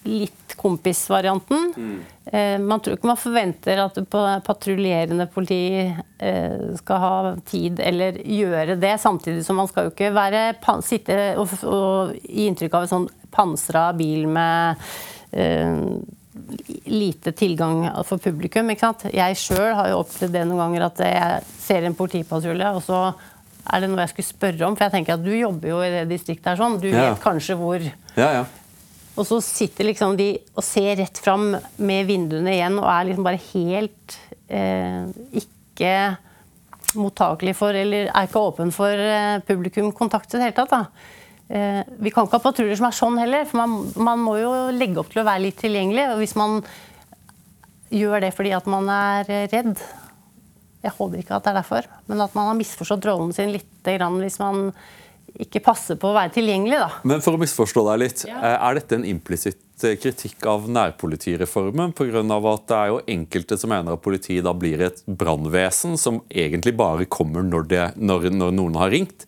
litt 0.03 0.55
kompisvarianten. 0.61 1.73
Mm. 1.77 1.99
Eh, 2.25 2.59
man 2.59 2.81
tror 2.81 2.97
ikke 2.97 3.09
man 3.11 3.21
forventer 3.21 3.81
at 3.83 3.99
patruljerende 4.47 5.27
politi 5.33 5.89
eh, 6.19 6.63
skal 6.79 7.03
ha 7.05 7.35
tid 7.49 7.81
eller 7.81 8.21
gjøre 8.25 8.77
det, 8.81 8.95
samtidig 9.01 9.45
som 9.47 9.61
man 9.61 9.69
skal 9.71 9.89
jo 9.89 9.95
ikke 9.95 10.13
være, 10.17 10.45
sitte 10.87 11.19
og, 11.41 11.57
og 11.65 12.15
gi 12.23 12.49
inntrykk 12.51 12.77
av 12.77 12.87
en 12.87 12.95
sånn 12.95 13.11
pansra 13.31 13.91
bil 13.97 14.29
med 14.31 14.81
eh, 15.33 15.85
lite 16.91 17.33
tilgang 17.37 17.85
for 18.07 18.23
publikum. 18.23 18.71
ikke 18.71 18.87
sant? 18.87 19.09
Jeg 19.15 19.39
sjøl 19.39 19.75
har 19.77 19.91
jo 19.91 20.01
opplevd 20.05 20.39
det 20.39 20.47
noen 20.47 20.65
ganger 20.65 20.87
at 20.89 21.05
jeg 21.05 21.53
ser 21.61 21.87
en 21.87 21.99
politipatrulje, 21.99 22.73
og 22.77 22.83
så 22.85 23.03
er 23.71 23.83
det 23.83 23.91
noe 23.91 24.05
jeg 24.05 24.15
skulle 24.15 24.31
spørre 24.31 24.67
om. 24.67 24.77
For 24.77 24.87
jeg 24.87 24.97
tenker 24.97 25.19
at 25.19 25.25
du 25.25 25.33
jobber 25.35 25.73
jo 25.73 25.83
i 25.85 25.93
det 25.93 26.07
distriktet 26.11 26.53
her 26.53 26.61
sånn. 26.61 26.79
Du 26.83 26.89
ja. 26.89 27.11
vet 27.11 27.23
kanskje 27.23 27.59
hvor 27.61 27.83
ja, 27.83 28.31
ja. 28.41 28.45
Og 29.19 29.27
så 29.27 29.41
sitter 29.43 29.89
liksom 29.89 30.17
de 30.19 30.33
og 30.55 30.65
ser 30.65 30.95
rett 31.01 31.19
fram 31.21 31.53
med 31.83 32.09
vinduene 32.09 32.55
igjen 32.55 32.79
og 32.81 32.89
er 32.89 33.09
liksom 33.09 33.27
bare 33.27 33.41
helt 33.51 34.19
eh, 34.49 35.09
ikke 35.41 35.95
mottakelig 36.99 37.55
for, 37.59 37.77
eller 37.77 38.11
er 38.11 38.29
ikke 38.29 38.43
åpen 38.43 38.71
for 38.75 38.91
eh, 38.91 39.41
publikumkontakt 39.47 40.35
i 40.35 40.39
det 40.39 40.47
hele 40.49 40.59
tatt. 40.59 40.75
da. 40.75 41.11
Eh, 41.51 41.81
vi 41.99 42.13
kan 42.15 42.27
ikke 42.27 42.39
ha 42.39 42.45
patruljer 42.45 42.79
som 42.79 42.89
er 42.89 42.97
sånn 42.97 43.19
heller, 43.21 43.47
for 43.51 43.63
man, 43.63 43.77
man, 43.99 44.23
må 44.23 44.37
jo 44.39 44.53
legge 44.75 45.03
opp 45.03 45.11
til 45.13 45.23
å 45.23 45.27
være 45.27 45.49
litt 45.49 45.59
tilgjengelig. 45.63 46.07
og 46.13 46.23
Hvis 46.23 46.37
man 46.39 46.61
gjør 47.91 48.23
det 48.27 48.35
fordi 48.37 48.55
at 48.55 48.69
man 48.71 48.87
er 48.95 49.27
redd 49.51 49.73
Jeg 50.81 50.93
håper 50.95 51.19
ikke 51.19 51.35
at 51.35 51.45
det 51.45 51.51
er 51.51 51.57
derfor, 51.59 51.89
men 52.07 52.23
at 52.23 52.37
man 52.39 52.47
har 52.49 52.57
misforstått 52.57 53.09
rollen 53.11 53.35
sin 53.37 53.51
litt 53.53 53.67
hvis 53.85 54.39
man 54.41 54.71
ikke 55.45 55.63
passer 55.65 55.99
på 56.01 56.11
å 56.11 56.17
være 56.17 56.35
tilgjengelig. 56.37 56.79
da. 56.83 56.91
Men 57.09 57.25
for 57.25 57.37
å 57.37 57.41
misforstå 57.41 57.85
deg 57.91 58.03
litt, 58.05 58.25
ja. 58.29 58.39
Eh, 58.39 58.57
er 58.57 58.79
dette 58.81 58.99
en 58.99 59.07
implisitt 59.09 59.61
kritikk 59.81 60.45
av 60.51 60.69
nærpolitireformen. 60.69 61.95
På 61.97 62.05
grunn 62.11 62.31
av 62.35 62.47
at 62.51 62.67
det 62.69 62.77
er 62.77 62.91
jo 62.93 63.01
enkelte 63.17 63.57
som 63.61 63.73
mener 63.73 63.97
at 63.97 64.05
politiet 64.05 64.45
da 64.45 64.53
blir 64.57 64.83
et 64.85 65.01
brannvesen 65.09 65.97
som 66.01 66.21
egentlig 66.29 66.75
bare 66.77 67.09
kommer 67.09 67.47
når, 67.47 67.67
det, 67.71 67.87
når, 67.97 68.29
når 68.37 68.55
noen 68.59 68.77
har 68.81 68.93
ringt. 68.93 69.25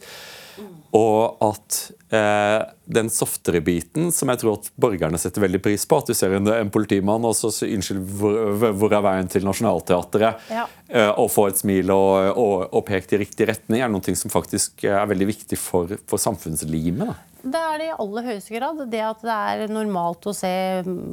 Og 0.92 1.40
at 1.40 1.78
eh, 1.88 2.01
den 2.12 3.08
softere 3.12 3.62
biten, 3.64 4.10
som 4.12 4.28
jeg 4.28 4.42
tror 4.42 4.58
at 4.58 4.68
borgerne 4.80 5.20
setter 5.20 5.44
veldig 5.46 5.62
pris 5.64 5.86
på, 5.88 6.00
at 6.02 6.10
du 6.10 6.16
ser 6.16 6.34
en, 6.36 6.50
en 6.52 6.72
politimann 6.72 7.24
og 7.24 7.36
så 7.38 7.48
Unnskyld, 7.66 8.02
hvor, 8.18 8.36
hvor, 8.76 8.92
er 8.92 9.04
veien 9.06 9.30
til 9.32 9.46
Nationaltheatret? 9.46 10.46
Ja. 10.52 10.66
Eh, 10.92 11.10
og 11.16 11.30
få 11.32 11.48
et 11.48 11.60
smil 11.60 11.92
og, 11.94 12.36
og, 12.36 12.66
og 12.68 12.84
pekt 12.88 13.14
i 13.16 13.22
riktig 13.22 13.48
retning, 13.48 13.80
er 13.80 13.92
noe 13.92 14.16
som 14.18 14.32
faktisk 14.32 14.84
er 14.84 15.08
veldig 15.08 15.30
viktig 15.32 15.60
for, 15.60 15.96
for 16.10 16.20
samfunnslimet. 16.20 17.14
Det 17.42 17.58
er 17.58 17.80
det 17.80 17.86
i 17.88 17.94
aller 17.98 18.26
høyeste 18.28 18.54
grad. 18.54 18.80
Det 18.86 19.00
at 19.02 19.22
det 19.24 19.34
er 19.34 19.72
normalt 19.72 20.28
å 20.30 20.34
se 20.36 20.50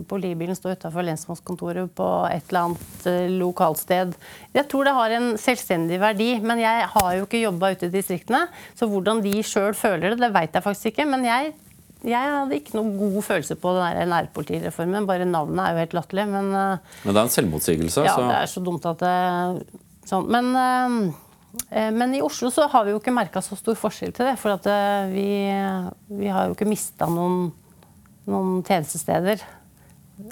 politibilen 0.09 0.57
stå 0.57 0.75
utafor 0.77 1.05
lensmannskontoret 1.07 1.89
på 1.97 2.09
et 2.29 2.51
eller 2.51 2.67
annet 2.67 3.07
eh, 3.09 3.31
lokalsted. 3.33 4.13
Jeg 4.53 4.67
tror 4.69 4.85
det 4.85 4.93
har 4.93 5.15
en 5.17 5.31
selvstendig 5.41 5.97
verdi, 6.01 6.29
men 6.43 6.61
jeg 6.61 6.85
har 6.93 7.09
jo 7.17 7.25
ikke 7.25 7.41
jobba 7.41 7.71
ute 7.73 7.89
i 7.89 7.95
distriktene. 7.95 8.43
Så 8.77 8.85
hvordan 8.91 9.23
de 9.25 9.33
sjøl 9.41 9.73
føler 9.77 10.11
det, 10.11 10.19
det 10.21 10.29
veit 10.35 10.53
jeg 10.53 10.65
faktisk 10.67 10.88
ikke. 10.88 10.88
Men 10.97 11.25
jeg, 11.27 11.53
jeg, 12.03 12.33
hadde 12.33 12.57
ikke 12.57 12.77
noe 12.79 12.97
god 12.97 13.21
følelse 13.29 13.59
på 13.59 13.75
den 13.77 14.13
nærpolitireformen. 14.15 15.07
Bare 15.09 15.29
navnet 15.29 15.63
er 15.65 15.75
jo 15.75 15.85
helt 15.85 15.97
latterlig. 15.99 16.27
Men, 16.33 16.51
eh, 16.55 16.99
men 17.05 17.13
det 17.13 17.21
er 17.21 17.25
en 17.29 17.37
selvmotsigelse? 17.37 18.05
Ja, 18.07 18.17
så. 18.17 18.27
det 18.27 18.37
er 18.41 18.53
så 18.57 18.65
dumt 18.65 18.89
at 18.89 19.01
det 19.05 19.15
sånn. 20.09 20.29
Men 20.33 20.53
eh, 20.57 21.17
Eh, 21.69 21.91
men 21.91 22.15
i 22.15 22.21
Oslo 22.21 22.51
så 22.51 22.67
har 22.69 22.85
vi 22.85 22.93
jo 22.93 22.99
ikke 22.99 23.13
merka 23.13 23.41
så 23.41 23.57
stor 23.57 23.77
forskjell 23.77 24.13
til 24.15 24.29
det. 24.29 24.35
For 24.41 24.55
at 24.55 24.67
eh, 24.69 25.13
vi, 25.13 25.29
vi 26.21 26.29
har 26.29 26.47
jo 26.47 26.57
ikke 26.57 26.69
mista 26.69 27.09
noen, 27.09 27.49
noen, 28.29 28.59
tjenestesteder. 28.67 29.43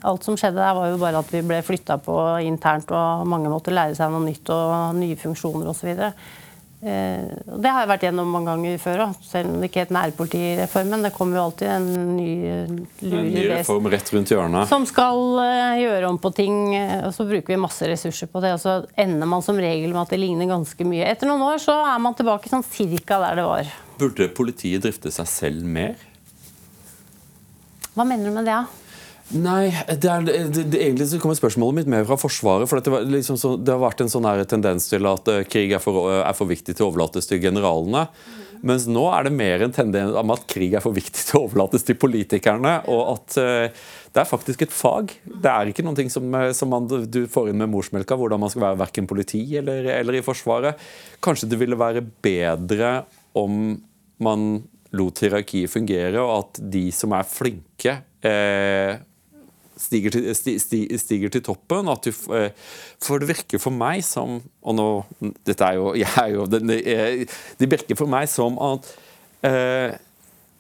Alt 0.07 0.27
som 0.27 0.37
skjedde 0.37 0.59
der, 0.59 0.75
var 0.75 0.91
jo 0.91 0.99
bare 1.01 1.21
at 1.23 1.31
vi 1.31 1.41
ble 1.47 1.61
flytta 1.63 1.97
på 2.03 2.17
internt, 2.43 2.91
og 2.91 3.27
mange 3.29 3.51
måtte 3.51 3.73
lære 3.73 3.95
seg 3.97 4.11
noe 4.11 4.25
nytt 4.25 4.51
og 4.53 4.97
nye 4.99 5.17
funksjoner 5.19 5.71
osv. 5.71 5.93
Eh, 6.77 7.25
det 7.57 7.71
har 7.73 7.81
jeg 7.81 7.89
vært 7.89 8.03
gjennom 8.05 8.27
mange 8.29 8.51
ganger 8.51 8.81
før 8.81 9.01
òg, 9.07 9.13
selv 9.25 9.49
om 9.49 9.61
det 9.63 9.71
ikke 9.71 9.87
er 9.87 9.93
nærpolitireformen. 9.97 11.07
Det 11.07 11.11
kommer 11.15 11.39
jo 11.39 11.45
alltid 11.47 11.71
en 11.73 11.87
ny 12.13 12.27
lur 13.01 13.17
En 13.17 13.31
ny 13.33 13.45
reform 13.49 13.89
rett 13.89 14.11
rundt 14.13 14.33
hjørnet. 14.33 14.69
Som 14.69 14.85
skal 14.85 15.23
uh, 15.41 15.73
gjøre 15.81 16.11
om 16.11 16.19
på 16.21 16.31
ting. 16.37 16.59
og 16.77 17.15
Så 17.17 17.25
bruker 17.25 17.55
vi 17.55 17.59
masse 17.61 17.89
ressurser 17.89 18.29
på 18.29 18.43
det, 18.45 18.53
og 18.53 18.61
så 18.61 18.77
ender 18.93 19.29
man 19.29 19.45
som 19.45 19.57
regel 19.57 19.89
med 19.95 20.03
at 20.03 20.13
det 20.13 20.21
ligner 20.21 20.51
ganske 20.53 20.85
mye. 20.85 21.07
Etter 21.09 21.29
noen 21.31 21.47
år 21.49 21.63
så 21.63 21.79
er 21.81 22.03
man 22.03 22.17
tilbake 22.17 22.51
sånn 22.51 22.65
cirka 22.67 23.17
der 23.25 23.41
det 23.41 23.47
var. 23.49 23.73
Burde 23.97 24.29
politiet 24.37 24.85
drifte 24.85 25.09
seg 25.13 25.31
selv 25.33 25.65
mer? 25.65 25.97
Hva 27.97 28.05
mener 28.05 28.29
du 28.29 28.37
med 28.37 28.45
det? 28.45 28.53
Ja? 28.53 28.86
Nei, 29.35 29.73
det 29.91 30.07
er, 30.07 30.23
det, 30.23 30.63
det, 30.71 30.79
egentlig 30.79 31.09
så 31.11 31.17
kommer 31.19 31.35
spørsmålet 31.35 31.81
mitt 31.81 31.89
mer 31.91 32.05
fra 32.07 32.15
Forsvaret. 32.19 32.69
for 32.69 32.79
det, 32.79 32.99
liksom 33.11 33.35
så, 33.39 33.57
det, 33.59 33.73
har 33.73 33.81
vært 33.81 34.05
en 34.05 34.11
sånn 34.11 34.27
tendens 34.47 34.87
til 34.87 35.07
at 35.09 35.27
uh, 35.27 35.43
krig 35.43 35.73
er 35.75 35.83
for, 35.83 36.07
uh, 36.07 36.21
er 36.21 36.35
for, 36.37 36.47
viktig 36.47 36.77
til 36.77 36.85
å 36.85 36.91
overlates 36.93 37.27
til 37.27 37.41
generalene. 37.43 38.05
Mens 38.63 38.87
nå 38.89 39.03
er 39.13 39.27
det 39.27 39.33
mer 39.35 39.65
en 39.65 39.75
tendens 39.75 40.15
om 40.17 40.31
at 40.33 40.47
krig 40.49 40.77
er 40.79 40.81
for 40.81 40.95
viktig 40.95 41.25
til 41.27 41.41
å 41.41 41.41
overlates 41.49 41.83
til 41.83 41.99
politikerne. 41.99 42.77
Og 42.87 43.01
at 43.17 43.35
uh, 43.43 43.83
det 44.15 44.23
er 44.23 44.29
faktisk 44.31 44.63
et 44.63 44.73
fag. 44.73 45.11
Det 45.27 45.51
er 45.51 45.73
ikke 45.73 45.83
noe 45.83 46.07
som, 46.13 46.39
som 46.55 46.71
man, 46.71 46.87
du 46.87 47.19
får 47.27 47.51
inn 47.51 47.59
med 47.59 47.73
morsmelka, 47.73 48.15
hvordan 48.15 48.45
man 48.45 48.53
skal 48.53 48.69
være 48.69 48.81
verken 48.85 49.11
politi 49.11 49.43
eller, 49.59 49.91
eller 49.97 50.21
i 50.21 50.23
Forsvaret. 50.23 50.79
Kanskje 51.19 51.51
det 51.51 51.59
ville 51.59 51.77
være 51.77 52.05
bedre 52.23 53.01
om 53.37 53.75
man 54.23 54.49
lot 54.95 55.19
hierarkiet 55.19 55.69
fungere, 55.69 56.23
og 56.23 56.33
at 56.37 56.63
de 56.71 56.87
som 56.95 57.11
er 57.13 57.27
flinke 57.27 57.99
eh, 58.23 58.95
stiger 59.81 60.13
til, 60.13 60.29
stiger, 60.35 61.01
stiger 61.01 61.33
til 61.33 61.43
toppen. 61.45 61.91
Du, 62.03 62.09
eh, 62.35 62.49
for 63.03 63.21
det 63.21 63.29
virker 63.31 63.61
for 63.61 63.75
meg 63.75 64.03
som 64.05 64.39
Og 64.61 64.75
nå 64.75 64.87
Dette 65.47 65.67
er 65.67 65.77
jo, 65.79 65.93
jeg 66.03 66.11
er 66.23 66.33
jo 66.33 66.47
det, 66.49 66.63
det 67.59 67.71
virker 67.71 67.99
for 67.99 68.09
meg 68.11 68.29
som 68.31 68.59
at 68.73 68.91
eh, 69.47 69.95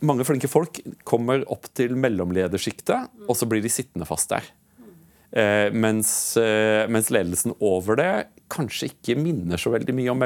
mange 0.05 0.25
flinke 0.27 0.49
folk 0.51 0.79
kommer 1.07 1.41
opp 1.49 1.65
til 1.77 1.95
mellomledersjiktet, 1.97 3.09
og 3.25 3.37
så 3.37 3.47
blir 3.49 3.63
de 3.63 3.71
sittende 3.73 4.05
fast 4.05 4.29
der. 4.29 4.45
Eh, 5.31 5.73
mens, 5.73 6.37
eh, 6.37 6.87
mens, 6.87 7.09
ledelsen 7.11 7.51
over 7.59 7.97
det 7.99 8.11
kanskje 8.47 8.87
ikke 8.87 9.17
minner 9.19 9.59
så 9.59 9.73
veldig 9.73 9.91
mye 9.97 10.13
om 10.13 10.21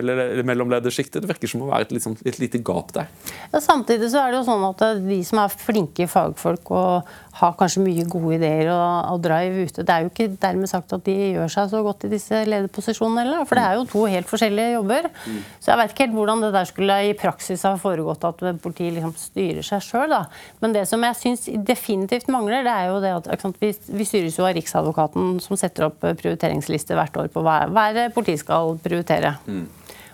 mellomledersjiktet. 0.45 1.23
Det 1.23 1.31
virker 1.31 1.49
som 1.49 1.63
å 1.65 1.71
være 1.71 1.87
et, 1.87 1.95
liksom, 1.97 2.19
et 2.21 2.37
lite 2.37 2.61
gap 2.61 2.93
der. 2.93 3.09
Ja, 3.49 3.63
samtidig 3.63 4.11
så 4.13 4.21
er 4.21 4.29
det 4.29 4.41
jo 4.41 4.45
sånn 4.51 4.67
at 4.67 4.83
de 5.01 5.17
som 5.25 5.41
er 5.41 5.55
flinke 5.63 6.05
fagfolk 6.11 6.69
og 6.69 7.09
har 7.39 7.53
kanskje 7.59 7.83
mye 7.85 8.03
gode 8.11 8.35
ideer 8.35 8.69
og, 8.73 9.13
og 9.13 9.21
drive 9.23 9.65
ute, 9.67 9.85
det 9.87 9.93
er 9.93 10.03
jo 10.03 10.11
ikke 10.11 10.27
dermed 10.41 10.69
sagt 10.69 10.91
at 10.95 11.05
de 11.05 11.15
gjør 11.35 11.51
seg 11.53 11.69
så 11.71 11.81
godt 11.85 12.05
i 12.07 12.11
disse 12.11 12.41
lederposisjonene 12.47 13.23
heller. 13.23 13.45
For 13.47 13.59
det 13.59 13.63
er 13.65 13.77
jo 13.79 13.85
to 13.89 14.03
helt 14.11 14.29
forskjellige 14.29 14.73
jobber. 14.75 15.07
Mm. 15.23 15.37
Så 15.59 15.71
jeg 15.71 15.79
vet 15.81 15.93
ikke 15.93 16.05
helt 16.07 16.17
hvordan 16.17 16.45
det 16.45 16.51
der 16.57 16.69
skulle 16.69 16.99
i 17.07 17.15
praksis 17.17 17.63
ha 17.67 17.73
foregått 17.79 18.27
at 18.27 18.43
politiet 18.63 18.97
liksom 18.97 19.15
styrer 19.19 19.65
seg 19.65 19.85
sjøl. 19.85 20.17
Men 20.63 20.75
det 20.75 20.83
som 20.89 21.03
jeg 21.07 21.19
syns 21.21 21.47
definitivt 21.67 22.31
mangler, 22.33 22.65
det 22.67 22.75
er 22.75 22.91
jo 22.91 22.99
det 23.03 23.13
at 23.21 23.61
vi, 23.63 23.71
vi 23.71 24.07
styres 24.07 24.39
jo 24.39 24.47
av 24.49 24.57
Riksadvokaten 24.57 25.37
som 25.43 25.59
setter 25.59 25.87
opp 25.87 26.01
prioriteringslister 26.03 26.99
hvert 26.99 27.21
år 27.21 27.31
på 27.31 27.45
hva, 27.45 27.63
hver 27.71 28.03
politiet 28.15 28.43
skal 28.43 28.75
prioritere. 28.83 29.37
Mm. 29.47 29.69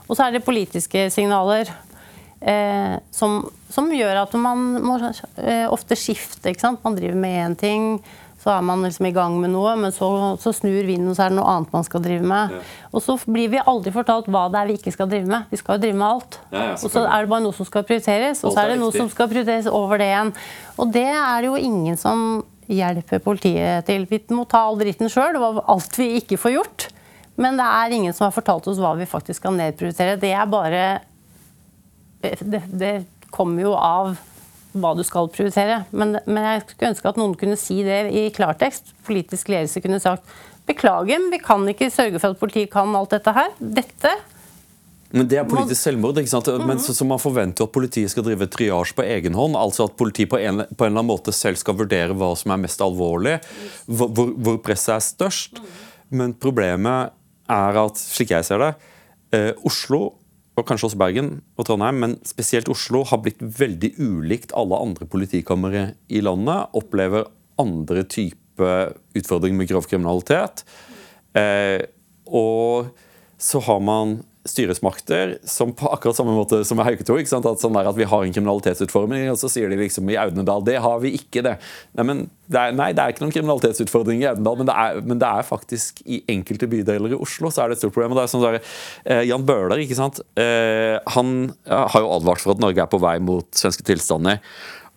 Og 0.07 0.15
så 0.15 0.27
er 0.27 0.37
det 0.37 0.45
politiske 0.45 1.09
signaler. 1.11 1.71
Eh, 2.41 2.95
som, 3.11 3.41
som, 3.73 3.89
gjør 3.89 4.21
at 4.21 4.33
man 4.37 4.77
må 4.83 4.99
eh, 5.01 5.65
ofte 5.71 5.97
skifte. 5.97 6.53
Man 6.83 6.97
driver 6.97 7.17
med 7.17 7.37
én 7.41 7.55
ting, 7.57 7.85
så 8.37 8.51
er 8.53 8.65
man 8.65 8.83
liksom 8.85 9.07
i 9.09 9.13
gang 9.15 9.39
med 9.41 9.51
noe, 9.55 9.73
men 9.79 9.91
så, 9.91 10.09
så 10.39 10.53
snur 10.53 10.85
vinden, 10.85 11.09
og 11.09 11.17
så 11.17 11.25
er 11.25 11.33
det 11.33 11.39
noe 11.39 11.49
annet 11.49 11.73
man 11.73 11.87
skal 11.87 12.03
drive 12.05 12.23
med. 12.23 12.53
Ja. 12.53 12.59
Og 12.93 13.03
så 13.03 13.17
blir 13.25 13.49
vi 13.55 13.63
aldri 13.63 13.93
fortalt 13.95 14.29
hva 14.31 14.45
det 14.53 14.59
er 14.61 14.69
vi 14.69 14.77
ikke 14.77 14.93
skal 14.93 15.09
drive 15.11 15.29
med. 15.31 15.47
Vi 15.49 15.59
skal 15.59 15.79
jo 15.79 15.85
drive 15.87 15.97
med 15.97 16.07
alt. 16.07 16.37
Ja, 16.51 16.67
ja, 16.69 16.75
og 16.77 16.93
så 16.93 17.07
er 17.07 17.25
det 17.25 17.31
bare 17.33 17.45
noe 17.47 17.57
som 17.57 17.69
skal 17.69 17.87
prioriteres, 17.89 18.43
og 18.45 18.53
så 18.53 18.63
er 18.63 18.75
det 18.75 18.77
noe 18.83 18.93
som 18.95 19.09
skal 19.11 19.31
prioriteres 19.33 19.71
over 19.71 19.99
det 19.99 20.11
igjen. 20.11 20.35
Og 20.77 20.93
det 20.93 21.09
er 21.09 21.49
jo 21.49 21.57
ingen 21.57 21.97
som 21.97 22.27
hjelper 22.67 23.23
politiet 23.23 23.87
til. 23.87 24.05
Vi 24.05 24.21
må 24.35 24.45
ta 24.49 24.61
all 24.67 24.77
dritten 24.77 25.09
sjøl. 25.09 25.33
Det 25.33 25.41
var 25.41 25.63
alt 25.73 25.97
vi 25.97 26.11
ikke 26.21 26.39
får 26.39 26.55
gjort. 26.59 26.87
Men 27.37 27.57
det 27.59 27.65
er 27.65 27.93
ingen 27.93 28.15
som 28.17 28.27
har 28.27 28.35
fortalt 28.35 28.65
oss 28.69 28.79
hva 28.81 28.95
vi 28.97 29.05
faktisk 29.09 29.41
skal 29.41 29.57
nedprioritere. 29.57 30.17
Det 30.21 30.33
er 30.33 30.49
bare 30.49 30.83
Det, 32.21 32.63
det 32.71 32.93
kommer 33.33 33.67
jo 33.67 33.73
av 33.77 34.15
hva 34.77 34.93
du 34.97 35.03
skal 35.05 35.29
prioritere. 35.33 35.83
Men, 35.91 36.17
men, 36.25 36.43
jeg 36.43 36.63
skulle 36.67 36.93
ønske 36.93 37.11
at 37.11 37.19
noen 37.19 37.35
kunne 37.39 37.57
si 37.59 37.81
det 37.85 38.07
i 38.13 38.27
klartekst. 38.35 38.93
Politisk 39.07 39.51
ledelse 39.53 39.83
kunne 39.83 40.01
sagt 40.03 40.25
beklager, 40.67 41.29
vi 41.31 41.39
kan 41.39 41.63
ikke 41.71 41.87
sørge 41.93 42.19
for 42.19 42.33
at 42.33 42.41
politiet 42.41 42.71
kan 42.73 42.95
alt 42.97 43.13
dette 43.15 43.33
her. 43.35 43.53
Dette 43.59 44.17
men 45.15 45.27
Det 45.27 45.37
er 45.39 45.45
politisk 45.47 45.79
selvmord. 45.79 46.17
ikke 46.19 46.31
sant? 46.31 46.49
Men 46.67 46.81
så, 46.83 46.93
så 46.93 47.05
Man 47.07 47.21
forventer 47.21 47.63
at 47.63 47.71
politiet 47.71 48.11
skal 48.11 48.25
drive 48.25 48.47
triasje 48.51 48.95
på 48.97 49.05
egen 49.07 49.37
hånd. 49.37 49.55
altså 49.55 49.87
At 49.87 49.95
politiet 49.99 50.29
på 50.29 50.39
en, 50.39 50.65
på 50.67 50.83
en, 50.83 50.91
eller 50.91 50.99
annen 50.99 51.11
måte 51.11 51.31
selv 51.35 51.59
skal 51.61 51.77
vurdere 51.79 52.15
hva 52.17 52.33
som 52.35 52.51
er 52.51 52.59
mest 52.65 52.83
alvorlig, 52.83 53.37
hvor, 53.87 54.11
hvor 54.11 54.59
presset 54.63 54.97
er 54.97 55.05
størst. 55.05 55.61
Men 56.11 56.35
problemet 56.35 57.13
er 57.47 57.79
at, 57.79 57.99
slik 57.99 58.35
jeg 58.35 58.47
ser 58.47 58.63
det, 58.63 58.73
eh, 59.35 59.51
Oslo 59.67 60.17
og 60.57 60.65
kanskje 60.65 60.89
også 60.89 60.99
Bergen 60.99 61.31
og 61.57 61.67
Trondheim, 61.67 61.99
men 62.01 62.15
spesielt 62.25 62.69
Oslo, 62.71 63.03
har 63.05 63.21
blitt 63.21 63.41
veldig 63.41 63.91
ulikt 64.01 64.55
alle 64.57 64.79
andre 64.81 65.05
politikamre 65.09 65.83
i 66.09 66.21
landet. 66.25 66.73
Opplever 66.77 67.27
andre 67.61 68.03
typer 68.09 68.95
utfordringer 69.17 69.61
med 69.61 69.69
grov 69.69 69.85
kriminalitet. 69.89 70.65
Eh, 71.37 71.85
og 72.25 72.89
så 73.37 73.61
har 73.67 73.83
man 73.85 74.17
styresmakter 74.47 75.37
som 75.47 75.73
på 75.75 75.89
akkurat 75.91 76.17
samme 76.17 76.33
måte 76.35 76.61
som 76.65 76.79
med 76.79 76.87
Hauketo. 76.87 77.17
At, 77.17 77.61
sånn 77.61 77.77
at 77.79 77.97
Vi 77.97 78.07
har 78.07 78.23
en 78.25 78.33
kriminalitetsutfordring, 78.33 79.27
og 79.31 79.39
så 79.41 79.49
sier 79.51 79.71
de 79.71 79.79
liksom 79.79 80.09
i 80.11 80.17
Audnedal 80.19 80.63
det 80.65 80.77
har 80.83 81.01
vi 81.03 81.13
ikke. 81.17 81.43
det. 81.45 81.57
Nei, 81.97 82.05
men 82.07 82.23
det 82.47 82.61
er, 82.61 82.75
nei, 82.77 82.91
det 82.95 83.03
er 83.03 83.13
ikke 83.13 83.25
noen 83.25 83.35
kriminalitetsutfordring 83.35 84.23
i 84.23 84.29
Audnedal, 84.31 84.61
men, 84.61 84.71
men, 85.03 85.19
det 85.21 85.27
er 85.27 85.47
faktisk 85.47 86.01
i 86.05 86.21
enkelte 86.31 86.69
bydeler 86.71 87.15
i 87.15 87.19
Oslo 87.19 87.51
så 87.51 87.63
er 87.63 87.71
det 87.71 87.77
et 87.77 87.83
stort 87.83 87.95
problem. 87.97 88.15
og 88.15 88.21
det 88.21 88.25
er 88.25 88.33
sånn 88.33 88.45
der, 88.45 88.59
eh, 89.03 89.25
Jan 89.27 89.45
Bøhler 89.47 89.83
ikke 89.83 89.99
sant? 89.99 90.21
Eh, 90.39 90.95
han 91.17 91.35
ja, 91.67 91.83
har 91.93 92.05
jo 92.05 92.15
advart 92.15 92.43
for 92.43 92.55
at 92.55 92.63
Norge 92.63 92.83
er 92.83 92.91
på 92.91 93.01
vei 93.03 93.17
mot 93.23 93.47
svenske 93.55 93.85
tilstander. 93.87 94.41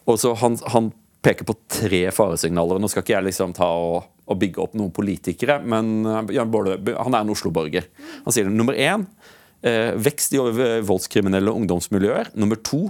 og 0.07 0.19
så 0.21 0.35
han, 0.39 0.59
han 0.73 0.93
peker 1.23 1.45
på 1.45 1.57
tre 1.69 2.07
faresignaler. 2.15 2.81
Nå 2.81 2.89
skal 2.89 3.05
ikke 3.05 3.17
jeg 3.19 3.29
liksom 3.29 3.53
ta 3.57 3.69
og, 3.69 4.09
og 4.31 4.39
bygge 4.41 4.63
opp 4.63 4.77
noen 4.79 4.93
politikere, 4.95 5.59
men 5.61 6.07
eh, 6.07 6.37
Jan 6.39 6.53
Bøhler 6.53 6.81
han 6.97 7.17
er 7.17 7.25
en 7.25 7.35
Oslo-borger. 7.35 7.91
Han 8.25 8.37
sier. 8.37 8.51
Nummer 8.51 8.79
én 8.79 9.09
Eh, 9.20 9.20
vekst 9.61 10.33
i 10.33 10.41
voldskriminelle 10.89 11.53
ungdomsmiljøer. 11.53 12.31
Nummer 12.41 12.57
to 12.65 12.87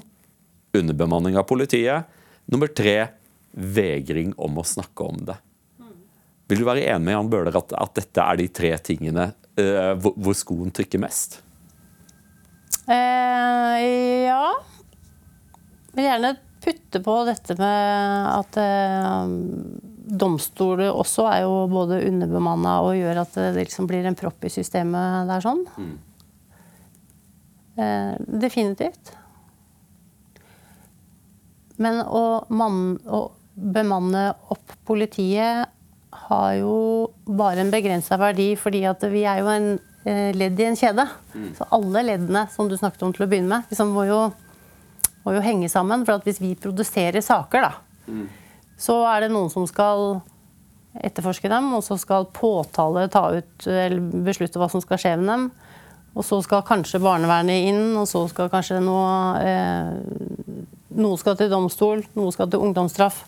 underbemanning 0.76 1.38
av 1.38 1.48
politiet. 1.50 2.06
Nummer 2.50 2.70
tre 2.70 3.08
vegring 3.50 4.32
om 4.38 4.60
å 4.60 4.66
snakke 4.66 5.06
om 5.06 5.22
det. 5.26 5.36
Vil 6.50 6.62
du 6.62 6.66
være 6.66 6.88
enig 6.90 7.06
med 7.06 7.14
Jan 7.14 7.30
Bøhler 7.30 7.56
at, 7.60 7.72
at 7.78 7.94
dette 7.98 8.26
er 8.26 8.40
de 8.40 8.48
tre 8.50 8.72
tingene 8.82 9.30
uh, 9.30 9.92
hvor, 10.02 10.16
hvor, 10.16 10.34
skoen 10.34 10.72
trykker 10.74 11.02
mest? 11.02 11.38
Uh, 12.90 13.76
ja. 14.26 14.46
Vil 15.94 16.08
gjerne 16.08 16.34
putte 16.60 17.00
på 17.06 17.14
dette 17.28 17.54
med 17.58 18.26
at 18.34 18.58
uh, 18.58 19.30
domstoler 20.20 20.90
også 20.90 21.28
er 21.30 21.44
jo 21.44 21.54
både 21.70 22.02
underbemanna 22.08 22.80
og 22.82 22.98
gjør 22.98 23.22
at 23.22 23.38
det 23.38 23.50
liksom 23.60 23.86
blir 23.90 24.10
en 24.10 24.18
propp 24.18 24.42
i 24.46 24.52
systemet 24.52 25.30
der 25.30 25.46
sånn. 25.46 25.62
Mm. 25.78 25.94
Eh, 27.80 28.14
definitivt. 28.40 29.12
Men 31.80 32.02
å, 32.04 32.44
man, 32.52 32.98
å, 33.08 33.28
bemanne 33.54 34.30
opp 34.52 34.74
politiet 34.88 35.70
har 36.26 36.50
jo 36.58 36.74
bare 37.24 37.64
en 37.64 37.72
begrensa 37.72 38.16
verdi, 38.20 38.52
fordi 38.56 38.82
at 38.88 39.02
vi 39.12 39.24
er 39.28 39.40
jo 39.42 39.48
en 39.52 39.70
eh, 40.08 40.30
ledd 40.36 40.60
i 40.60 40.66
en 40.68 40.78
kjede. 40.78 41.06
Mm. 41.32 41.48
Så 41.56 41.68
alle 41.76 42.04
leddene 42.06 42.44
som 42.52 42.68
du 42.68 42.76
snakket 42.76 43.06
om 43.06 43.14
til 43.16 43.24
å 43.24 43.30
begynne 43.30 43.52
med, 43.52 43.72
liksom 43.72 43.94
må, 43.96 44.04
jo, 44.10 44.20
må, 45.24 45.34
jo, 45.36 45.44
henge 45.44 45.70
sammen. 45.72 46.04
For 46.08 46.20
hvis 46.26 46.42
vi 46.42 46.52
produserer 46.60 47.24
saker, 47.24 47.68
da, 47.68 48.04
mm. 48.12 48.26
så 48.80 49.00
er 49.14 49.24
det 49.24 49.32
noen 49.32 49.52
som 49.52 49.64
skal 49.70 50.20
etterforske 51.00 51.48
dem, 51.48 51.72
og 51.76 51.84
så 51.86 51.96
skal 52.00 52.28
påtale 52.34 53.06
ta 53.12 53.28
ut 53.38 53.66
eller 53.70 54.24
beslutte 54.26 54.60
hva 54.60 54.68
som 54.72 54.82
skal 54.84 55.00
skje 55.00 55.16
med 55.20 55.30
dem. 55.30 55.50
Og 56.16 56.26
så 56.26 56.40
skal 56.42 56.66
kanskje 56.66 57.02
barnevernet 57.02 57.68
inn, 57.70 57.94
og 57.98 58.08
så 58.11 58.24
skal 58.30 58.50
kanskje 58.52 58.82
noe 58.84 59.11
eh, 59.44 59.96
Noe 61.00 61.14
skal 61.20 61.36
til 61.38 61.46
domstol, 61.46 62.00
noe 62.18 62.32
skal 62.34 62.48
til 62.50 62.64
ungdomsstraff. 62.66 63.20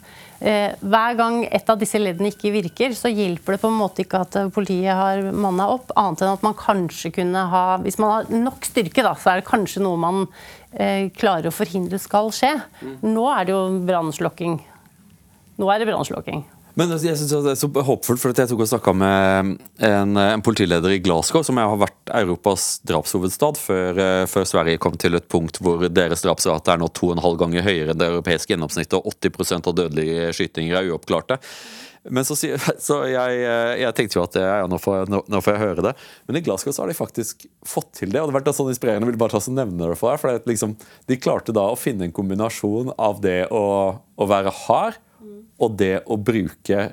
Eh, 0.42 0.74
hver 0.82 1.14
gang 1.14 1.36
et 1.46 1.68
av 1.70 1.78
disse 1.78 2.00
leddene 2.00 2.32
ikke 2.32 2.50
virker, 2.50 2.90
så 2.98 3.06
hjelper 3.06 3.54
det 3.54 3.60
på 3.62 3.70
en 3.70 3.76
måte 3.78 4.02
ikke 4.02 4.22
at 4.24 4.38
politiet 4.52 4.90
har 4.98 5.22
manna 5.30 5.68
opp, 5.70 5.92
annet 5.94 6.24
enn 6.24 6.32
at 6.32 6.42
man 6.42 6.56
kanskje 6.58 7.12
kunne 7.14 7.44
ha 7.52 7.62
Hvis 7.84 8.00
man 8.02 8.10
har 8.10 8.32
nok 8.34 8.66
styrke, 8.66 9.04
da, 9.06 9.14
så 9.14 9.30
er 9.30 9.40
det 9.40 9.46
kanskje 9.46 9.84
noe 9.86 10.00
man 10.02 10.24
eh, 10.74 11.06
klarer 11.14 11.52
å 11.52 11.54
forhindre 11.54 12.02
skal 12.02 12.34
skje. 12.34 12.50
Mm. 12.82 12.98
Nå 13.14 13.28
er 13.30 13.46
det 13.46 13.54
jo 13.54 13.62
brannslokking. 13.86 14.58
Nå 15.62 15.70
er 15.70 15.78
det 15.78 15.88
brannslokking. 15.92 16.42
Men 16.78 16.88
altså, 16.88 17.10
jeg 17.10 17.20
synes 17.20 17.32
det 17.44 17.52
er 17.52 17.58
så 17.60 17.68
håpfullt, 17.84 18.20
for 18.22 18.32
jeg 18.32 18.48
tok 18.48 18.62
og 18.64 18.70
snakka 18.70 18.94
med 18.96 19.52
en, 19.84 20.16
en, 20.16 20.44
politileder 20.44 20.94
i 20.94 21.02
Glasgow, 21.04 21.44
som 21.44 21.60
jeg 21.60 21.68
har 21.68 21.80
vært 21.82 22.12
Europas 22.22 22.66
drapshovedstad 22.88 23.60
før, 23.60 24.00
eh, 24.00 24.24
før, 24.30 24.48
Sverige 24.48 24.80
kom 24.80 24.96
til 25.00 25.18
et 25.18 25.28
punkt 25.32 25.60
hvor 25.60 25.84
deres 25.92 26.24
drapsrate 26.24 26.72
er 26.72 26.80
nå 26.80 26.88
to 26.96 27.10
og 27.10 27.18
en 27.18 27.24
halv 27.24 27.38
ganger 27.44 27.66
høyere 27.66 27.92
enn 27.92 28.00
det 28.00 28.08
europeiske 28.08 28.54
gjennomsnittet, 28.54 28.96
og 28.96 29.12
80% 29.20 29.68
av 29.68 29.76
dødelige 29.82 30.32
skytinger 30.38 30.80
er 30.80 30.88
uoppklarte. 30.94 31.42
Men 32.10 32.24
så, 32.26 32.34
så 32.88 32.98
jeg, 33.10 33.44
eh, 33.44 33.74
jeg, 33.84 33.98
tenkte 33.98 34.18
jo 34.18 34.24
at 34.24 34.40
ja, 34.40 34.64
nå, 34.70 34.80
får, 34.80 35.12
nå, 35.12 35.22
nå, 35.28 35.44
får, 35.44 35.58
jeg 35.58 35.64
høre 35.66 35.86
det. 35.90 35.94
Men 36.26 36.40
i 36.40 36.44
Glasgow 36.48 36.72
så 36.72 36.86
har 36.86 36.90
de 36.90 36.98
faktisk 36.98 37.46
fått 37.68 37.92
til 38.00 38.10
det. 38.10 38.22
Og 38.22 38.30
det 38.30 38.32
har 38.32 38.40
vært 38.40 38.56
sånn 38.56 38.72
inspirerende. 38.72 39.06
Jeg 39.06 39.12
vil 39.12 39.22
bare 39.22 39.36
ta 39.36 39.44
så 39.44 39.52
nevne 39.54 39.92
det 39.92 40.00
for 40.00 40.10
deg. 40.10 40.24
For 40.24 40.50
liksom, 40.50 40.74
de 41.12 41.20
klarte 41.20 41.54
da 41.54 41.68
å 41.68 41.78
finne 41.78 42.08
en 42.08 42.16
kombinasjon 42.16 42.94
av 42.96 43.20
det 43.22 43.42
å, 43.52 43.64
å 44.00 44.32
være 44.32 44.56
hard 44.64 45.02
og 45.62 45.78
det 45.78 45.94
å 46.10 46.18
bruke 46.18 46.90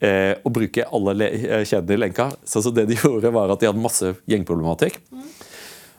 eh, 0.00 0.34
å 0.42 0.52
bruke 0.52 0.86
alle 0.94 1.28
eh, 1.28 1.64
kjedene 1.66 1.96
i 1.96 2.02
lenka. 2.04 2.30
Så, 2.44 2.62
så, 2.62 2.72
det 2.74 2.88
de 2.90 2.98
gjorde, 3.02 3.32
var 3.34 3.52
at 3.52 3.62
de 3.62 3.70
hadde 3.70 3.82
masse 3.82 4.14
gjengproblematikk. 4.30 5.00
Mm. 5.10 5.28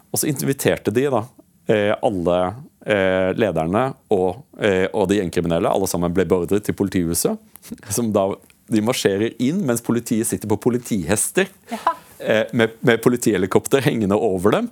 Og 0.10 0.22
så 0.22 0.30
inviterte 0.32 0.94
de 0.94 1.06
da 1.12 1.24
eh, 1.70 1.94
alle 1.94 2.40
eh, 2.86 3.32
lederne 3.38 3.90
og, 4.14 4.44
eh, 4.62 4.88
og, 4.92 5.08
de 5.12 5.20
gjengkriminelle. 5.20 5.70
Alle 5.70 5.90
sammen 5.90 6.14
ble 6.16 6.28
beordret 6.30 6.66
til 6.68 6.78
politihuset. 6.78 7.40
Som 7.96 8.14
da 8.16 8.32
de 8.70 8.84
marsjerer 8.86 9.34
inn 9.42 9.64
mens 9.66 9.82
politiet 9.82 10.28
sitter 10.30 10.50
på 10.52 10.60
politihester 10.62 11.48
eh, 11.74 12.46
med, 12.54 12.76
med 12.86 13.02
politihelikopter 13.02 13.82
hengende 13.86 14.18
over 14.18 14.54
dem. 14.60 14.70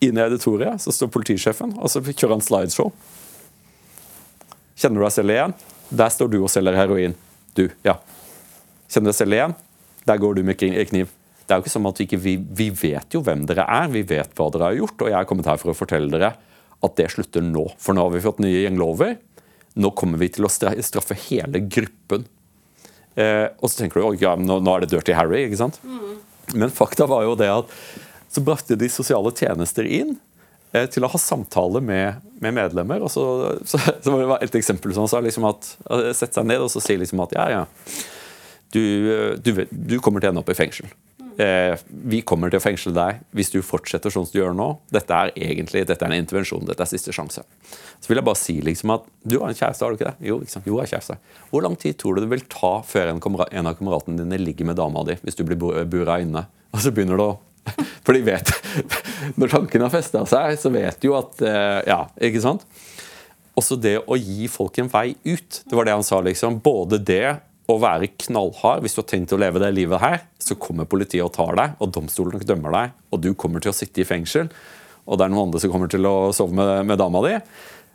Inne 0.00 0.22
i 0.22 0.28
auditoriet 0.30 0.80
så 0.80 0.94
står 0.94 1.10
politisjefen, 1.12 1.74
og 1.76 1.90
så 1.92 2.00
kjører 2.00 2.38
han 2.38 2.44
slideshow. 2.44 2.94
Kjenner 4.80 5.02
du 5.02 5.04
deg 5.04 5.12
selv 5.12 5.34
igjen? 5.34 5.52
Der 5.90 6.12
står 6.12 6.30
du 6.32 6.38
og 6.40 6.50
selger 6.52 6.76
heroin. 6.78 7.16
Du, 7.56 7.66
ja. 7.86 7.96
Kjenner 8.90 9.10
deg 9.10 9.18
selv 9.18 9.36
igjen? 9.36 9.56
Der 10.06 10.20
går 10.22 10.38
du 10.38 10.44
med 10.46 10.58
kniv. 10.58 11.10
Det 11.44 11.54
er 11.54 11.58
jo 11.58 11.64
ikke 11.64 11.72
sånn 11.72 11.88
at 11.90 11.98
vi, 11.98 12.06
ikke, 12.06 12.20
vi, 12.22 12.36
vi 12.38 12.68
vet 12.78 13.16
jo 13.16 13.24
hvem 13.26 13.42
dere 13.48 13.66
er, 13.66 13.88
vi 13.90 14.04
vet 14.06 14.36
hva 14.38 14.46
dere 14.54 14.68
har 14.68 14.76
gjort, 14.78 15.02
og 15.02 15.10
jeg 15.10 15.18
er 15.18 15.26
kommet 15.26 15.48
her 15.50 15.58
for 15.58 15.72
å 15.72 15.76
fortelle 15.76 16.12
dere 16.12 16.36
at 16.80 16.94
det 16.96 17.08
slutter 17.12 17.42
nå. 17.44 17.64
For 17.82 17.96
nå 17.96 18.04
har 18.06 18.14
vi 18.14 18.22
fått 18.24 18.38
nye 18.44 18.62
gjenglover. 18.62 19.16
Nå 19.82 19.90
kommer 19.98 20.22
vi 20.22 20.30
til 20.32 20.46
å 20.46 20.50
straffe 20.52 21.18
hele 21.26 21.64
gruppen. 21.66 22.24
Eh, 23.18 23.48
og 23.58 23.66
så 23.66 23.82
tenker 23.82 24.00
du 24.00 24.22
ja, 24.22 24.36
nå, 24.38 24.60
nå 24.62 24.76
er 24.76 24.86
det 24.86 24.92
Dirty 24.94 25.16
Harry, 25.18 25.42
ikke 25.48 25.58
sant? 25.60 25.80
Mm. 25.82 26.22
Men 26.62 26.72
fakta 26.74 27.10
var 27.10 27.26
jo 27.26 27.34
det 27.38 27.50
at 27.50 27.74
så 28.30 28.42
brakte 28.46 28.78
de 28.78 28.86
sosiale 28.90 29.34
tjenester 29.34 29.86
inn 29.86 30.14
Eh, 30.14 30.29
til 30.70 31.04
å 31.04 31.10
ha 31.10 31.18
samtale 31.18 31.82
med, 31.82 32.22
med 32.42 32.54
medlemmer. 32.54 33.02
og 33.02 33.10
så, 33.10 33.24
så, 33.66 33.80
så 33.80 34.14
var 34.14 34.22
det 34.22 34.48
Et 34.48 34.58
eksempel 34.60 34.94
som 34.94 35.08
sa 35.10 35.18
liksom 35.24 35.48
at 35.48 35.72
sette 36.14 36.34
seg 36.36 36.46
ned 36.46 36.62
og 36.62 36.70
så 36.72 36.82
si 36.84 36.98
liksom 37.00 37.22
at 37.26 37.34
ja, 37.34 37.46
ja, 37.50 37.62
du, 38.70 38.82
du, 39.42 39.64
du 39.70 39.96
kommer 39.98 40.22
til 40.22 40.30
å 40.30 40.34
ende 40.34 40.44
opp 40.44 40.52
i 40.52 40.58
fengsel. 40.58 40.90
Eh, 41.40 41.78
vi 41.86 42.20
kommer 42.26 42.50
til 42.50 42.60
å 42.60 42.62
fengsle 42.62 42.90
deg 42.92 43.20
hvis 43.36 43.52
du 43.54 43.60
fortsetter 43.64 44.12
sånn 44.12 44.26
som 44.28 44.34
du 44.34 44.40
gjør 44.42 44.56
nå. 44.56 44.68
Dette 44.92 45.16
er 45.16 45.32
egentlig 45.34 45.86
dette 45.88 46.04
er 46.04 46.12
en 46.12 46.22
intervensjon. 46.22 46.66
Dette 46.68 46.84
er 46.84 46.90
siste 46.90 47.14
sjanse. 47.16 47.44
Så 48.00 48.10
vil 48.10 48.20
jeg 48.20 48.26
bare 48.26 48.40
si 48.40 48.58
liksom 48.64 48.92
at 48.96 49.06
du 49.22 49.38
har 49.38 49.48
en 49.48 49.56
kjæreste, 49.56 49.84
har 49.84 49.94
du 49.94 49.98
ikke 49.98 50.10
det? 50.10 50.28
Jo, 50.30 50.40
liksom, 50.42 50.64
jo, 50.66 50.76
jeg 50.78 50.88
har 50.88 50.92
kjæreste. 50.94 51.18
Hvor 51.52 51.64
lang 51.64 51.76
tid 51.80 51.98
tror 52.00 52.16
du 52.16 52.24
det 52.24 52.32
vil 52.32 52.44
ta 52.50 52.72
før 52.86 53.12
en, 53.14 53.22
en 53.22 53.70
av 53.70 53.78
kameratene 53.78 54.20
dine 54.20 54.40
ligger 54.42 54.68
med 54.68 54.80
dama 54.80 55.04
di 55.08 55.16
hvis 55.22 55.38
du 55.38 55.46
blir 55.48 55.60
bura 55.60 56.20
inne? 56.22 56.44
Og 56.74 56.84
så 56.84 56.92
begynner 56.94 57.18
du 57.18 57.24
å 57.24 57.32
For 58.04 58.16
de 58.16 58.22
vet 58.24 58.50
Når 59.40 59.52
tanken 59.52 59.84
har 59.84 59.92
festa 59.92 60.22
seg, 60.28 60.56
så 60.60 60.72
vet 60.72 61.00
de 61.00 61.10
jo 61.10 61.16
at 61.18 61.42
eh, 61.44 61.80
Ja, 61.90 62.02
ikke 62.22 62.42
sant? 62.44 62.66
Også 63.58 63.76
det 63.76 63.98
å 64.06 64.16
gi 64.16 64.46
folk 64.48 64.78
en 64.80 64.88
vei 64.88 65.12
ut. 65.26 65.62
Det 65.66 65.76
var 65.76 65.84
det 65.84 65.92
han 65.92 66.06
sa. 66.06 66.20
liksom. 66.24 66.60
Både 66.64 67.00
det 67.02 67.40
å 67.68 67.76
være 67.82 68.08
knallhard. 68.24 68.80
Hvis 68.84 68.94
du 68.96 69.02
har 69.02 69.08
tenkt 69.10 69.34
å 69.34 69.40
leve 69.40 69.60
det 69.60 69.72
livet 69.74 70.00
her, 70.00 70.22
så 70.40 70.56
kommer 70.56 70.88
politiet 70.88 71.26
og 71.26 71.34
tar 71.34 71.58
deg, 71.58 71.74
og 71.82 71.92
domstolen 71.92 72.40
dømmer 72.46 72.72
deg, 72.76 72.94
og 73.10 73.20
du 73.20 73.32
kommer 73.38 73.60
til 73.60 73.72
å 73.72 73.76
sitte 73.76 74.00
i 74.00 74.08
fengsel. 74.08 74.48
Og 75.04 75.18
det 75.18 75.26
er 75.26 75.34
noen 75.34 75.48
andre 75.48 75.60
som 75.60 75.74
kommer 75.74 75.90
til 75.92 76.06
å 76.08 76.30
sove 76.36 76.56
med, 76.56 76.72
med 76.88 77.02
dama 77.02 77.20
di. 77.26 77.34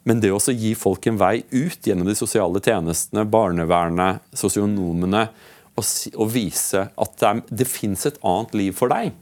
Men 0.06 0.22
det 0.22 0.36
å 0.36 0.40
gi 0.54 0.76
folk 0.78 1.08
en 1.10 1.18
vei 1.18 1.40
ut 1.50 1.88
gjennom 1.88 2.06
de 2.06 2.18
sosiale 2.20 2.62
tjenestene, 2.62 3.26
barnevernet, 3.26 4.22
sosionomene, 4.38 5.28
og, 5.76 5.88
og 6.14 6.30
vise 6.32 6.86
at 6.88 7.16
det, 7.20 7.30
er, 7.32 7.40
det 7.64 7.68
fins 7.68 8.06
et 8.08 8.20
annet 8.24 8.54
liv 8.56 8.76
for 8.76 8.92
deg 8.94 9.16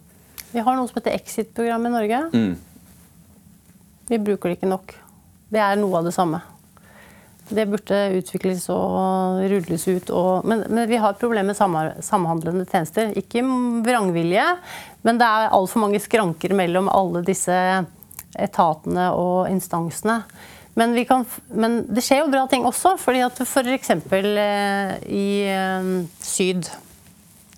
vi 0.54 0.62
har 0.62 0.78
noe 0.78 0.90
som 0.90 1.00
heter 1.00 1.16
Exit-program 1.18 1.88
i 1.90 1.94
Norge. 1.94 2.24
Mm. 2.34 2.56
Vi 4.10 4.20
bruker 4.22 4.52
det 4.52 4.60
ikke 4.60 4.70
nok. 4.70 4.94
Det 5.54 5.62
er 5.62 5.80
noe 5.80 6.00
av 6.00 6.08
det 6.08 6.14
samme. 6.16 6.42
Det 7.54 7.66
burde 7.68 7.98
utvikles 8.20 8.68
og 8.72 9.42
rulles 9.52 9.88
ut. 9.90 10.12
Og, 10.14 10.46
men, 10.48 10.64
men, 10.70 10.86
vi 10.90 11.00
har 11.02 11.14
et 11.14 11.22
problem 11.22 11.50
med 11.52 11.58
samhandlende 11.58 12.68
tjenester. 12.70 13.12
Ikke 13.20 13.44
vrangvilje, 13.86 14.46
men 15.04 15.20
det 15.20 15.28
er 15.28 15.54
altfor 15.54 15.84
mange 15.84 16.02
skranker 16.04 16.56
mellom 16.56 16.90
alle 16.92 17.24
disse 17.26 17.58
etatene 18.40 19.10
og 19.18 19.50
instansene. 19.52 20.22
Men, 20.80 20.96
kan, 21.06 21.26
men, 21.54 21.84
det 21.94 22.02
skjer 22.06 22.24
jo 22.24 22.32
bra 22.34 22.48
ting 22.50 22.66
også. 22.66 22.96
fordi 23.02 23.26
at 23.26 23.42
F.eks. 23.46 23.94
For 24.10 24.32
i 25.06 25.28
eh, 25.50 25.92
syd 26.24 26.72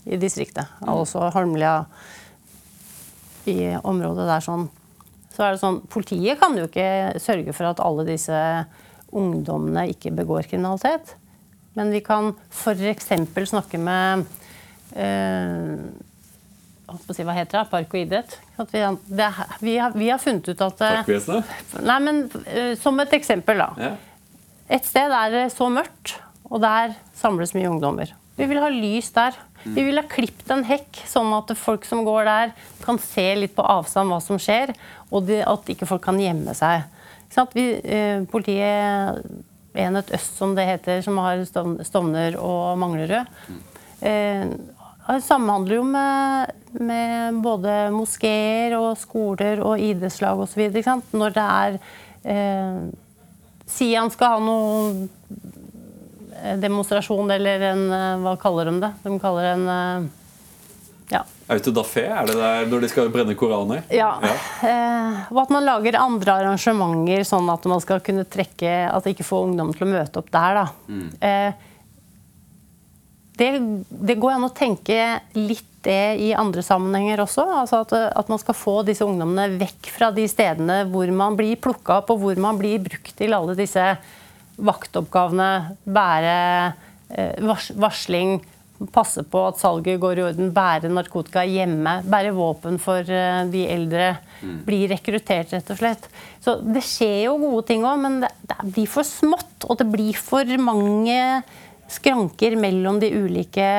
i 0.06 0.20
distriktet, 0.22 0.70
altså 0.86 1.32
Holmlia 1.34 1.80
i 3.52 3.76
området 3.82 4.28
der 4.30 4.44
sånn, 4.44 4.68
så 5.36 5.46
er 5.46 5.56
det 5.56 5.62
sånn 5.62 5.82
Politiet 5.92 6.40
kan 6.40 6.56
jo 6.58 6.68
ikke 6.70 7.20
sørge 7.22 7.54
for 7.56 7.70
at 7.70 7.82
alle 7.84 8.06
disse 8.08 8.40
ungdommene 9.16 9.88
ikke 9.92 10.14
begår 10.16 10.48
kriminalitet. 10.50 11.16
Men 11.76 11.92
vi 11.92 12.02
kan 12.04 12.34
f.eks. 12.52 13.12
snakke 13.52 13.80
med 13.82 14.26
eh, 14.96 15.76
Hva 16.88 17.36
heter 17.36 17.60
det? 17.60 17.66
Park 17.72 17.96
og 17.96 18.00
idrett. 18.00 18.38
Vi, 18.72 18.84
det, 19.12 19.30
vi, 19.60 19.78
har, 19.78 19.96
vi, 19.96 20.10
har, 20.10 20.22
funnet 20.24 20.48
ut 20.48 20.62
at 20.64 20.84
eh, 20.88 21.00
Parkvesenet? 21.02 21.56
Nei, 21.84 21.98
men 22.08 22.22
øh, 22.32 22.76
Som 22.80 23.04
et 23.04 23.16
eksempel, 23.20 23.60
da. 23.60 23.72
Ja. 23.80 23.96
Et 24.76 24.88
sted 24.88 25.12
er 25.14 25.34
det 25.34 25.48
så 25.54 25.68
mørkt, 25.70 26.16
og 26.50 26.64
der 26.64 26.96
samles 27.20 27.54
mye 27.54 27.70
ungdommer. 27.70 28.16
Vi 28.36 28.48
vil 28.50 28.60
ha 28.60 28.70
lys 28.72 29.12
der. 29.16 29.36
Vi 29.64 29.82
vil 29.88 29.98
ha 29.98 30.04
klippet 30.06 30.52
en 30.54 30.66
hekk, 30.68 31.00
sånn 31.10 31.32
at 31.34 31.54
folk 31.58 31.88
som 31.88 32.04
går 32.06 32.28
der, 32.28 32.52
kan 32.84 33.00
se 33.02 33.26
litt 33.40 33.56
på 33.58 33.66
avstand 33.66 34.12
hva 34.12 34.20
som 34.22 34.38
skjer, 34.42 34.76
og 35.10 35.32
at 35.40 35.72
ikke 35.72 35.88
folk 35.90 36.04
kan 36.06 36.20
gjemme 36.22 36.54
seg. 36.58 36.86
Vi, 37.56 37.66
eh, 37.82 38.22
politiet 38.30 39.26
Enhet 39.76 40.12
Øst, 40.16 40.38
som 40.38 40.54
det 40.56 40.68
heter, 40.68 41.02
som 41.04 41.18
har 41.18 41.42
Stovner 41.44 42.38
og 42.40 42.78
Manglerud, 42.80 43.26
eh, 44.02 44.46
samhandler 45.20 45.76
jo 45.76 45.84
med, 45.84 46.54
med 46.80 47.42
både 47.44 47.90
moskeer 47.92 48.78
og 48.78 48.96
skoler 48.98 49.60
og 49.66 49.80
idrettslag 49.80 50.40
osv. 50.40 50.70
Når 51.12 51.36
det 51.36 51.50
er 51.58 51.80
eh, 52.24 52.80
Sian 53.66 54.14
skal 54.14 54.38
ha 54.38 54.40
noe 54.46 55.10
Eh, 55.28 55.45
demonstrasjon 56.62 57.32
eller 57.36 57.66
en 57.72 57.84
eh, 57.92 58.12
Hva 58.24 58.36
kaller 58.42 58.70
de 58.72 58.80
det? 58.84 58.92
De 59.04 59.18
kaller 59.22 59.52
en 59.54 59.68
eh, 59.74 60.08
ja. 61.14 61.22
Autodafé, 61.54 62.08
er 62.10 62.26
det 62.26 62.36
der 62.40 62.66
når 62.72 62.82
de 62.82 62.90
skal 62.90 63.12
brenne 63.14 63.36
koraner? 63.38 63.84
Ja. 63.94 64.16
ja. 64.24 64.34
Eh, 64.66 65.22
og 65.30 65.44
at 65.44 65.54
man 65.54 65.68
lager 65.68 66.00
andre 66.02 66.40
arrangementer, 66.40 67.22
sånn 67.28 67.52
at 67.54 67.68
man 67.70 67.84
skal 67.84 68.02
kunne 68.06 68.26
trekke 68.26 68.74
At 68.90 69.06
ikke 69.10 69.28
få 69.28 69.44
ungdom 69.46 69.74
til 69.76 69.86
å 69.86 69.92
møte 69.94 70.22
opp 70.22 70.34
der. 70.34 70.62
da. 70.62 70.66
Mm. 70.90 71.08
Eh, 71.30 71.72
det, 73.36 73.50
det 74.10 74.18
går 74.22 74.38
an 74.38 74.48
å 74.48 74.54
tenke 74.56 75.00
litt 75.38 75.72
det 75.86 76.18
i 76.18 76.32
andre 76.34 76.64
sammenhenger 76.66 77.22
også. 77.22 77.46
altså 77.62 77.84
at, 77.84 77.94
at, 77.94 78.30
man 78.32 78.42
skal 78.42 78.58
få 78.58 78.76
disse 78.88 79.06
ungdommene 79.06 79.60
vekk 79.60 79.92
fra 79.94 80.12
de 80.16 80.26
stedene 80.30 80.82
hvor 80.90 81.12
man 81.14 81.38
blir 81.38 81.60
plukka 81.62 82.00
opp, 82.02 82.10
og 82.14 82.24
hvor 82.24 82.42
man 82.42 82.58
blir 82.58 82.82
brukt 82.82 83.14
til 83.20 83.36
alle 83.38 83.54
disse 83.60 83.84
vaktoppgavene. 84.58 85.78
Bære 85.86 86.36
eh, 87.10 87.56
varsling, 87.80 88.40
passe 88.92 89.24
på 89.32 89.42
at 89.48 89.60
salget 89.62 90.02
går 90.04 90.20
i 90.20 90.24
orden, 90.26 90.52
bære 90.56 90.90
narkotika 90.92 91.46
hjemme, 91.48 92.02
bære 92.12 92.34
våpen 92.36 92.80
for 92.82 93.08
eh, 93.08 93.44
de 93.52 93.66
eldre. 93.72 94.10
Mm. 94.42 94.58
Bli 94.68 94.82
rekruttert, 94.92 95.54
rett 95.56 95.72
og 95.72 95.80
slett. 95.80 96.10
Så 96.44 96.58
det 96.64 96.84
skjer 96.86 97.26
jo 97.30 97.38
gode 97.42 97.66
ting 97.70 97.86
òg, 97.88 98.02
men 98.04 98.20
det, 98.26 98.58
blir 98.64 98.90
for 98.92 99.08
smått. 99.08 99.68
Og 99.68 99.80
det 99.80 99.88
blir 99.92 100.18
for 100.20 100.50
mange 100.62 101.20
skranker 101.92 102.58
mellom 102.60 103.00
de 103.02 103.12
ulike 103.16 103.70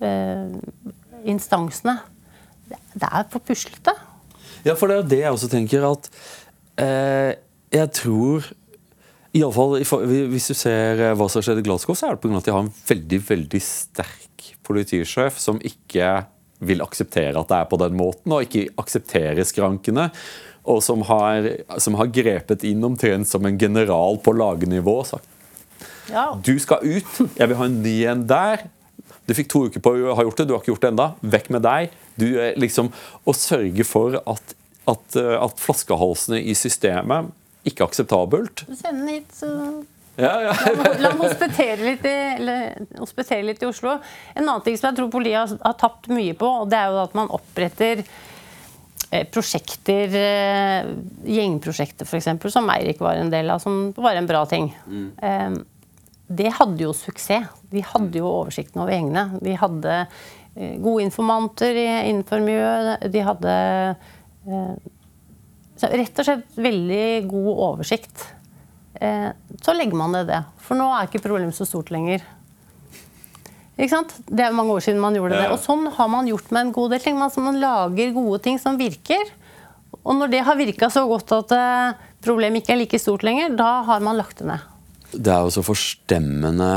eh, 0.00 0.46
instansene. 1.28 1.98
Det 2.68 3.08
er 3.08 3.28
for 3.32 3.44
puslete. 3.44 3.94
Ja, 4.66 4.74
for 4.76 4.90
det 4.90 4.98
er 4.98 5.10
det 5.12 5.20
jeg 5.22 5.34
også 5.34 5.48
tenker 5.52 5.84
at 5.86 6.08
eh, 6.82 7.36
Jeg 7.72 7.90
tror 7.94 8.46
i 9.36 9.42
alle 9.44 9.52
fall, 9.52 10.06
Hvis 10.32 10.48
du 10.50 10.56
ser 10.56 11.02
eh, 11.02 11.14
hva 11.16 11.28
som 11.28 11.40
har 11.40 11.48
skjedd 11.50 11.62
i 11.62 11.66
Glasgow, 11.66 11.96
så 11.98 12.08
er 12.08 12.16
det 12.16 12.24
pga. 12.24 12.38
at 12.40 12.48
de 12.48 12.54
har 12.54 12.64
en 12.64 12.74
veldig 12.88 13.20
veldig 13.28 13.62
sterk 13.62 14.52
politisjef 14.64 15.38
som 15.40 15.60
ikke 15.64 16.12
vil 16.64 16.82
akseptere 16.82 17.38
at 17.38 17.48
det 17.50 17.58
er 17.60 17.68
på 17.70 17.78
den 17.80 17.96
måten, 17.98 18.32
og 18.34 18.46
ikke 18.46 18.68
aksepterer 18.80 19.46
skrankene. 19.46 20.08
Og 20.68 20.82
som 20.84 21.04
har, 21.08 21.46
som 21.80 21.96
har 21.96 22.10
grepet 22.12 22.64
inn 22.68 22.82
omtrent 22.84 23.28
som 23.28 23.46
en 23.46 23.58
general 23.60 24.18
på 24.20 24.34
lagnivå 24.36 24.98
og 25.00 25.06
sagt 25.14 25.34
ja. 26.08 26.32
du 26.44 26.54
skal 26.60 26.84
ut, 26.84 27.20
jeg 27.36 27.48
vil 27.48 27.58
ha 27.58 27.68
en 27.68 27.80
ny 27.84 27.96
en 28.10 28.26
der. 28.28 28.66
Du 29.28 29.34
fikk 29.36 29.50
to 29.52 29.66
uker 29.68 29.82
på 29.84 29.92
å 29.92 30.14
ha 30.16 30.24
gjort 30.24 30.40
det, 30.40 30.46
du 30.48 30.54
har 30.54 30.62
ikke 30.62 30.72
gjort 30.72 30.86
det 30.86 30.92
enda. 30.94 31.08
Vekk 31.20 31.50
med 31.52 31.64
deg. 31.66 31.96
Du, 32.18 32.26
liksom, 32.56 32.88
å 33.28 33.34
sørge 33.36 33.84
for 33.84 34.16
at, 34.18 34.54
at, 34.88 35.18
eh, 35.20 35.34
at, 35.36 35.60
flaskehalsene 35.60 36.40
i 36.40 36.56
systemet 36.56 37.28
ikke 37.70 37.86
akseptabelt. 37.88 38.64
Send 38.68 39.04
den 39.04 39.14
hit, 39.14 39.30
så 39.36 39.52
ja, 40.18 40.32
ja. 40.42 40.54
La 40.98 41.12
meg 41.14 41.20
hospitere 41.22 41.92
litt, 41.92 42.02
litt, 43.46 43.62
i 43.62 43.68
Oslo. 43.68 44.00
En 44.34 44.42
annen 44.48 44.64
ting 44.66 44.74
som 44.78 44.88
jeg 44.88 44.98
tror 44.98 45.12
politiet 45.14 45.38
har, 45.38 45.60
har 45.62 45.76
tapt 45.78 46.10
mye 46.10 46.34
på, 46.34 46.48
og 46.64 46.72
det 46.72 46.80
er 46.80 46.90
jo 46.90 46.98
at 47.04 47.14
man 47.14 47.30
oppretter 47.36 48.02
eh, 48.02 49.24
prosjekter, 49.30 50.18
eh, 50.18 50.90
gjengprosjekter 51.38 52.08
f.eks., 52.08 52.32
som 52.50 52.74
Eirik 52.74 52.98
var 53.04 53.20
en 53.22 53.30
del 53.30 53.54
av, 53.54 53.62
som 53.62 53.92
var 53.94 54.18
en 54.18 54.30
bra 54.30 54.42
ting. 54.50 54.72
Mm 54.90 55.60
det 56.28 56.50
hadde 56.58 56.84
jo 56.84 56.92
suksess. 56.92 57.48
De 57.72 57.82
hadde 57.84 58.20
jo 58.20 58.28
oversikten 58.28 58.82
over 58.82 58.92
gjengene. 58.92 59.40
De 59.40 59.54
hadde 59.56 59.94
eh, 59.96 60.76
gode 60.76 61.06
informanter 61.06 61.78
innenfor 61.78 62.44
miljøet. 62.44 63.06
De 63.12 63.22
hadde 63.24 63.54
eh, 65.84 65.94
rett 66.00 66.20
og 66.22 66.28
slett 66.28 66.58
veldig 66.58 67.04
god 67.30 67.52
oversikt. 67.68 68.24
Eh, 69.00 69.30
så 69.62 69.76
legger 69.76 69.98
man 69.98 70.16
ned 70.16 70.30
det. 70.30 70.42
For 70.64 70.78
nå 70.78 70.88
er 70.94 71.08
ikke 71.08 71.22
problemet 71.24 71.56
så 71.56 71.66
stort 71.68 71.92
lenger. 71.94 72.24
Ikke 73.78 73.92
sant? 73.92 74.16
Det 74.26 74.42
er 74.42 74.56
mange 74.56 74.74
år 74.74 74.82
siden 74.82 75.02
man 75.02 75.14
gjorde 75.14 75.38
det. 75.38 75.50
Og 75.54 75.60
sånn 75.62 75.86
har 75.94 76.08
man 76.10 76.26
gjort 76.26 76.50
med 76.50 76.66
en 76.66 76.72
god 76.74 76.96
del 76.96 77.04
ting. 77.04 77.18
Man 77.18 77.60
lager 77.62 78.16
gode 78.16 78.40
ting 78.42 78.58
som 78.58 78.80
virker. 78.80 79.30
Og 80.02 80.16
når 80.18 80.32
det 80.32 80.42
har 80.46 80.58
virka 80.58 80.88
så 80.90 81.04
godt 81.06 81.30
at 81.36 81.54
problemet 82.24 82.64
ikke 82.64 82.74
er 82.74 82.82
like 82.82 82.98
stort 82.98 83.22
lenger, 83.26 83.54
da 83.54 83.84
har 83.86 84.02
man 84.02 84.18
lagt 84.18 84.42
det 84.42 84.50
ned 84.50 84.66
det 85.12 85.32
er 85.32 85.44
jo 85.44 85.52
så 85.52 85.64
forstemmende 85.64 86.72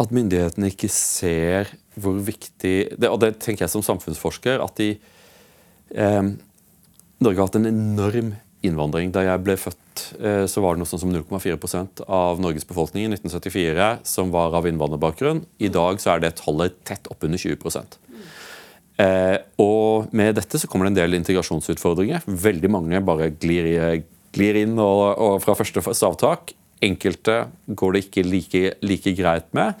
at 0.00 0.14
myndighetene 0.14 0.70
ikke 0.72 0.90
ser 0.90 1.70
hvor 1.94 2.16
viktig 2.18 2.96
det, 2.98 3.08
Og 3.08 3.20
det 3.22 3.36
tenker 3.38 3.64
jeg 3.64 3.70
som 3.70 3.84
samfunnsforsker, 3.84 4.58
at 4.58 4.74
de 4.80 4.96
eh, 5.94 6.32
Norge 7.22 7.38
har 7.38 7.46
hatt 7.46 7.58
en 7.60 7.70
enorm 7.70 8.32
innvandring. 8.64 9.12
Da 9.14 9.24
jeg 9.26 9.42
ble 9.44 9.56
født, 9.60 10.04
eh, 10.18 10.44
så 10.50 10.62
var 10.64 10.74
det 10.74 10.82
noe 10.82 10.90
sånn 10.90 11.02
som 11.04 11.12
0,4% 11.12 12.04
av 12.08 12.40
Norges 12.42 12.66
befolkning 12.68 13.06
i 13.06 13.12
1974 13.12 13.90
som 14.08 14.32
var 14.34 14.56
av 14.56 14.68
innvandrerbakgrunn. 14.68 15.44
I 15.58 15.70
dag 15.72 16.00
så 16.02 16.14
er 16.14 16.24
det 16.24 16.36
tallet 16.40 16.76
tett 16.84 17.10
oppunder 17.12 17.40
20 17.40 17.98
eh, 18.98 19.38
Og 19.62 20.12
med 20.12 20.34
dette 20.40 20.58
så 20.58 20.70
kommer 20.70 20.86
det 20.86 20.94
en 20.94 21.02
del 21.02 21.20
integrasjonsutfordringer. 21.20 22.26
Veldig 22.26 22.70
mange 22.70 23.04
bare 23.04 23.30
glir, 23.30 24.04
glir 24.34 24.62
inn 24.64 24.78
og, 24.78 25.04
og 25.18 25.38
fra 25.44 25.56
første 25.58 25.84
stavtak. 25.92 26.56
Enkelte 26.84 27.46
går 27.68 27.92
det 27.94 28.04
ikke 28.06 28.26
like, 28.26 28.64
like 28.82 29.14
greit 29.16 29.46
med. 29.56 29.78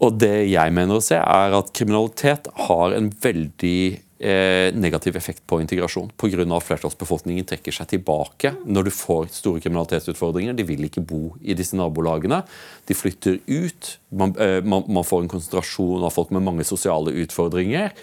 Og 0.00 0.16
det 0.16 0.48
jeg 0.48 0.72
mener 0.72 0.96
å 0.96 1.04
se, 1.04 1.18
er 1.18 1.56
at 1.56 1.74
kriminalitet 1.76 2.48
har 2.68 2.94
en 2.96 3.10
veldig 3.20 3.80
negativ 4.20 5.16
effekt 5.16 5.46
på 5.48 5.60
integrasjon. 5.62 6.10
Pga. 6.20 6.44
at 6.44 6.66
flertallsbefolkningen 6.66 7.46
trekker 7.48 7.72
seg 7.72 7.88
tilbake 7.88 8.52
når 8.66 8.88
du 8.88 8.90
får 8.92 9.30
store 9.32 9.62
kriminalitetsutfordringer. 9.64 10.52
De 10.52 10.66
vil 10.68 10.84
ikke 10.84 11.00
bo 11.00 11.36
i 11.40 11.56
disse 11.56 11.76
nabolagene. 11.78 12.42
De 12.86 12.94
flytter 12.94 13.38
ut. 13.46 13.98
Man, 14.10 14.34
eh, 14.36 14.60
man, 14.60 14.84
man 14.88 15.06
får 15.06 15.24
en 15.24 15.32
konsentrasjon 15.32 16.04
av 16.04 16.12
folk 16.12 16.34
med 16.36 16.44
mange 16.44 16.66
sosiale 16.68 17.14
utfordringer, 17.22 17.94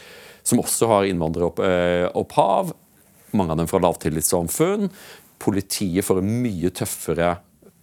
som 0.41 0.63
også 0.63 0.89
har 0.89 1.09
innvandreropphav. 1.11 2.74
Eh, 2.74 3.38
mange 3.38 3.53
av 3.53 3.61
dem 3.61 3.70
fra 3.70 3.82
lavtillitssamfunn. 3.84 4.89
Politiet 5.43 6.05
får 6.07 6.24
en 6.24 6.34
mye 6.41 6.72
tøffere 6.74 7.36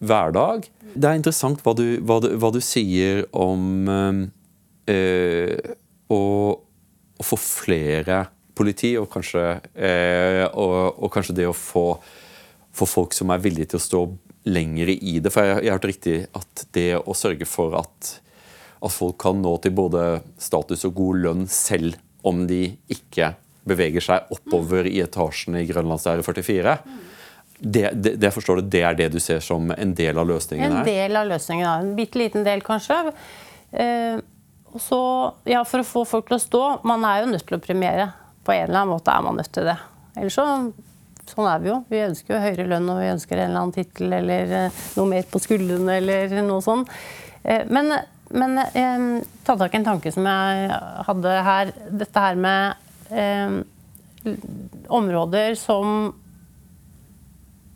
hverdag. 0.03 0.66
Det 0.95 1.09
er 1.09 1.18
interessant 1.18 1.62
hva 1.64 1.74
du, 1.76 2.01
hva 2.03 2.18
du, 2.22 2.32
hva 2.41 2.51
du 2.55 2.61
sier 2.64 3.24
om 3.30 3.87
øh, 4.91 5.59
å, 6.11 6.20
å, 7.19 7.27
få 7.27 7.39
flere 7.41 8.25
politi, 8.55 8.95
og 9.01 9.09
kanskje, 9.12 9.45
eh, 9.75 10.45
og, 10.51 10.77
og, 10.99 11.09
kanskje 11.15 11.37
det 11.41 11.49
å 11.51 11.57
få, 11.57 11.87
få, 12.75 12.89
folk 12.89 13.17
som 13.17 13.33
er 13.35 13.43
villige 13.43 13.73
til 13.73 13.81
å 13.81 13.87
stå 13.87 14.03
lenger 14.51 14.93
i 14.95 15.19
det. 15.25 15.33
For 15.35 15.47
jeg, 15.47 15.65
jeg 15.65 15.73
har 15.73 15.81
hørt 15.81 15.91
riktig 15.91 16.19
at 16.37 16.67
det 16.77 16.91
å 17.01 17.17
sørge 17.17 17.49
for 17.49 17.79
at, 17.81 18.12
at 18.85 18.93
folk 18.95 19.19
kan 19.25 19.41
nå 19.43 19.57
til 19.65 19.75
både 19.77 20.21
status 20.39 20.85
og 20.89 20.99
god 21.01 21.25
lønn 21.25 21.49
selv 21.51 21.99
om 22.25 22.45
de 22.49 22.67
ikke 22.93 23.35
beveger 23.65 24.05
seg 24.05 24.33
oppover 24.33 24.87
i 24.89 25.01
etasjene 25.05 25.62
i 25.65 25.69
Grønlandsære 25.69 26.25
44 26.25 26.79
det, 27.59 27.91
det, 27.95 28.17
det, 28.21 28.31
forstår 28.35 28.61
du, 28.61 28.69
det 28.69 28.83
er 28.85 28.97
det 28.99 29.09
du 29.15 29.21
ser 29.23 29.41
som 29.45 29.71
en 29.73 29.95
del 29.97 30.19
av 30.21 30.29
løsningen 30.29 30.69
her? 30.69 30.83
En 30.83 30.89
del 30.89 31.17
av 31.17 31.29
løsningen, 31.31 31.65
ja. 31.65 31.75
En 31.81 31.95
bitte 31.97 32.21
liten 32.21 32.45
del, 32.45 32.61
kanskje. 32.67 32.99
Og 33.09 34.25
så, 34.81 35.01
ja, 35.47 35.62
For 35.68 35.83
å 35.83 35.87
få 35.87 36.05
folk 36.09 36.27
til 36.31 36.39
å 36.39 36.43
stå 36.43 36.62
Man 36.87 37.05
er 37.07 37.22
jo 37.22 37.31
nødt 37.31 37.47
til 37.47 37.59
å 37.59 37.62
premiere. 37.62 38.09
På 38.45 38.55
en 38.55 38.66
eller 38.66 38.81
annen 38.83 38.95
måte 38.97 39.12
er 39.14 39.22
man 39.25 39.39
nødt 39.39 39.53
til 39.55 39.68
det. 39.68 39.77
Ellers 40.16 40.39
så 40.39 40.49
Sånn 41.25 41.47
er 41.49 41.62
vi 41.62 41.70
jo. 41.70 41.79
Vi 41.89 42.03
ønsker 42.05 42.35
jo 42.35 42.41
høyere 42.43 42.66
lønn 42.68 42.89
og 42.93 42.99
vi 43.01 43.07
ønsker 43.09 43.39
en 43.39 43.47
eller 43.49 43.62
annen 43.62 43.72
tittel 43.72 44.12
eller 44.12 44.51
eh, 44.59 44.83
noe 44.99 45.09
mer 45.09 45.25
på 45.25 45.41
skuldrene 45.41 45.95
eller 45.97 46.35
noe 46.45 46.61
sånt. 46.61 46.91
Eh, 47.41 47.62
men, 47.72 47.89
men 48.37 48.61
eh, 48.66 49.07
ta 49.47 49.57
tak 49.57 49.72
i 49.72 49.81
en 49.81 49.87
tanke 49.89 50.12
som 50.12 50.29
jeg 50.29 50.68
hadde 51.09 51.33
her. 51.49 51.72
Dette 51.89 52.27
her 52.27 52.37
med 52.45 53.09
eh, 53.09 53.57
områder 54.93 55.57
som 55.57 56.12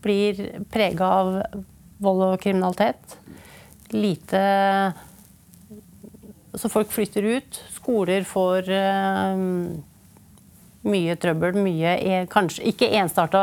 blir 0.05 0.45
prega 0.69 1.09
av 1.23 1.33
vold 2.05 2.25
og 2.29 2.41
kriminalitet. 2.43 3.17
Lite 3.97 4.43
Så 6.59 6.71
folk 6.73 6.91
flytter 6.93 7.27
ut. 7.39 7.61
Skoler 7.77 8.27
får 8.27 8.71
uh, 8.73 9.43
mye 10.89 11.17
trøbbel. 11.21 11.59
Mye 11.63 11.95
e, 12.03 12.23
kanskje 12.31 12.67
Ikke 12.73 12.91
enstarta 12.99 13.43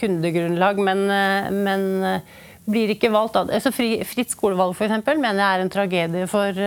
kundegrunnlag, 0.00 0.82
men, 0.84 1.04
uh, 1.08 1.48
men 1.54 1.88
uh, 2.04 2.44
blir 2.68 2.94
ikke 2.94 3.12
valgt 3.12 3.36
altså 3.40 3.72
Fritt 3.74 4.32
skolevalg 4.32 4.76
eksempel, 4.76 5.18
mener 5.20 5.42
jeg 5.42 5.56
er 5.56 5.64
en 5.64 5.72
tragedie 5.72 6.28
for, 6.30 6.60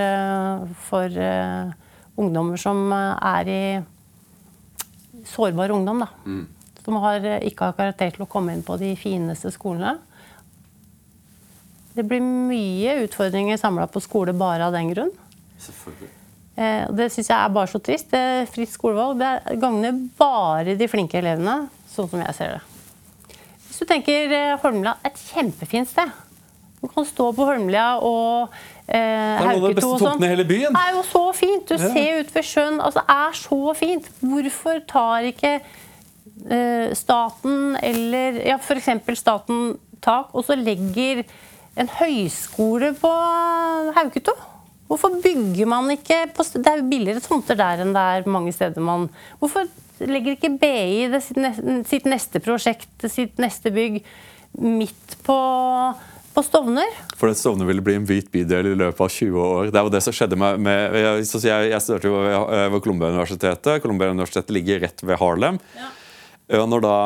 for 0.86 1.16
ungdommer 2.22 2.62
som 2.62 2.92
er 2.94 3.50
i 3.50 3.64
Sårbar 5.26 5.74
ungdom, 5.74 6.06
da. 6.06 6.12
Mm 6.30 6.46
som 6.88 7.02
har, 7.04 7.20
eh, 7.20 7.44
ikke 7.44 7.68
har 7.68 7.76
karakter 7.76 8.14
til 8.16 8.24
å 8.24 8.30
komme 8.32 8.54
inn 8.56 8.64
på 8.64 8.78
de 8.80 8.94
fineste 8.96 9.52
skolene. 9.52 9.98
Det 11.98 12.06
blir 12.08 12.22
mye 12.24 13.02
utfordringer 13.04 13.60
samla 13.60 13.90
på 13.92 14.00
skole 14.00 14.32
bare 14.32 14.70
av 14.70 14.72
den 14.72 14.94
grunn. 14.94 15.12
Eh, 16.58 16.86
det 16.98 17.10
syns 17.14 17.30
jeg 17.30 17.38
er 17.38 17.54
bare 17.54 17.72
så 17.72 17.82
trist. 17.84 18.10
Det 18.14 18.50
fritt 18.54 18.72
skolevalg 18.74 19.20
det 19.22 19.60
gagner 19.62 19.98
bare 20.20 20.78
de 20.80 20.90
flinke 20.90 21.20
elevene, 21.20 21.68
sånn 21.94 22.10
som 22.12 22.24
jeg 22.24 22.38
ser 22.38 22.58
det. 22.58 22.64
Hvis 23.68 23.82
du 23.82 23.90
tenker 23.90 24.38
eh, 24.38 24.56
Holmlia, 24.64 24.98
et 25.06 25.20
kjempefint 25.32 25.90
sted. 25.92 26.14
Du 26.78 26.88
kan 26.92 27.06
stå 27.10 27.32
på 27.34 27.46
Holmlia 27.46 27.88
og 28.06 28.54
eh, 28.86 29.42
Hauketo 29.42 29.96
og 29.96 30.02
sånn. 30.02 30.22
Det 30.22 30.30
er 30.70 30.94
jo 30.94 31.04
så 31.10 31.26
fint! 31.34 31.66
Du 31.70 31.76
ja. 31.76 31.90
ser 31.90 32.22
ut 32.22 32.32
ved 32.36 32.46
sjøen. 32.46 32.80
Altså, 32.82 33.02
det 33.02 33.18
er 33.18 33.42
så 33.42 33.62
fint. 33.78 34.10
Hvorfor 34.22 34.82
tar 34.90 35.30
ikke 35.32 35.58
Eh, 36.46 36.94
staten 36.94 37.76
eller 37.82 38.38
ja, 38.46 38.56
f.eks. 38.62 38.88
staten 39.20 39.78
tak, 40.02 40.30
og 40.32 40.46
så 40.46 40.56
legger 40.56 41.24
en 41.78 41.90
høyskole 41.98 42.94
på 42.98 43.12
Hauketo. 43.98 44.36
Hvorfor 44.88 45.18
bygger 45.24 45.68
man 45.68 45.90
ikke 45.92 46.22
på, 46.36 46.46
Det 46.56 46.70
er 46.72 46.82
jo 46.82 46.90
billigere 46.90 47.24
tomter 47.24 47.60
der 47.60 47.84
enn 47.84 47.94
det 47.96 48.04
er 48.04 48.30
mange 48.32 48.54
steder 48.56 48.84
man 48.84 49.10
Hvorfor 49.42 49.68
legger 50.00 50.36
ikke 50.36 50.54
BI 50.62 51.08
det 51.12 51.24
sitt, 51.26 51.40
sitt 51.90 52.06
neste 52.06 52.42
prosjekt, 52.44 53.08
sitt 53.10 53.40
neste 53.42 53.72
bygg, 53.74 54.04
midt 54.62 55.16
på, 55.26 55.38
på 56.36 56.44
Stovner? 56.46 56.92
For 57.18 57.34
Stovner 57.34 57.66
ville 57.66 57.82
bli 57.82 57.96
en 57.98 58.06
hvit 58.06 58.30
bydel 58.34 58.72
i 58.72 58.76
løpet 58.78 59.02
av 59.02 59.10
20 59.10 59.40
år. 59.42 59.72
Det 59.72 59.82
er 59.82 59.88
jo 59.88 59.94
det 59.96 60.04
som 60.06 60.14
skjedde 60.14 60.38
med, 60.38 60.62
med 60.62 61.00
Jeg, 61.00 61.72
jeg 61.72 61.82
studerte 61.82 62.12
jo 62.12 62.22
ved 62.22 62.84
Columbia-universitetet. 62.86 63.82
Columbia-universitetet 63.82 64.54
ligger 64.54 64.86
rett 64.86 65.02
ved 65.02 65.18
Harlem. 65.18 65.58
Ja. 65.80 65.90
Og 66.62 66.70
når 66.72 66.86
da 66.86 66.98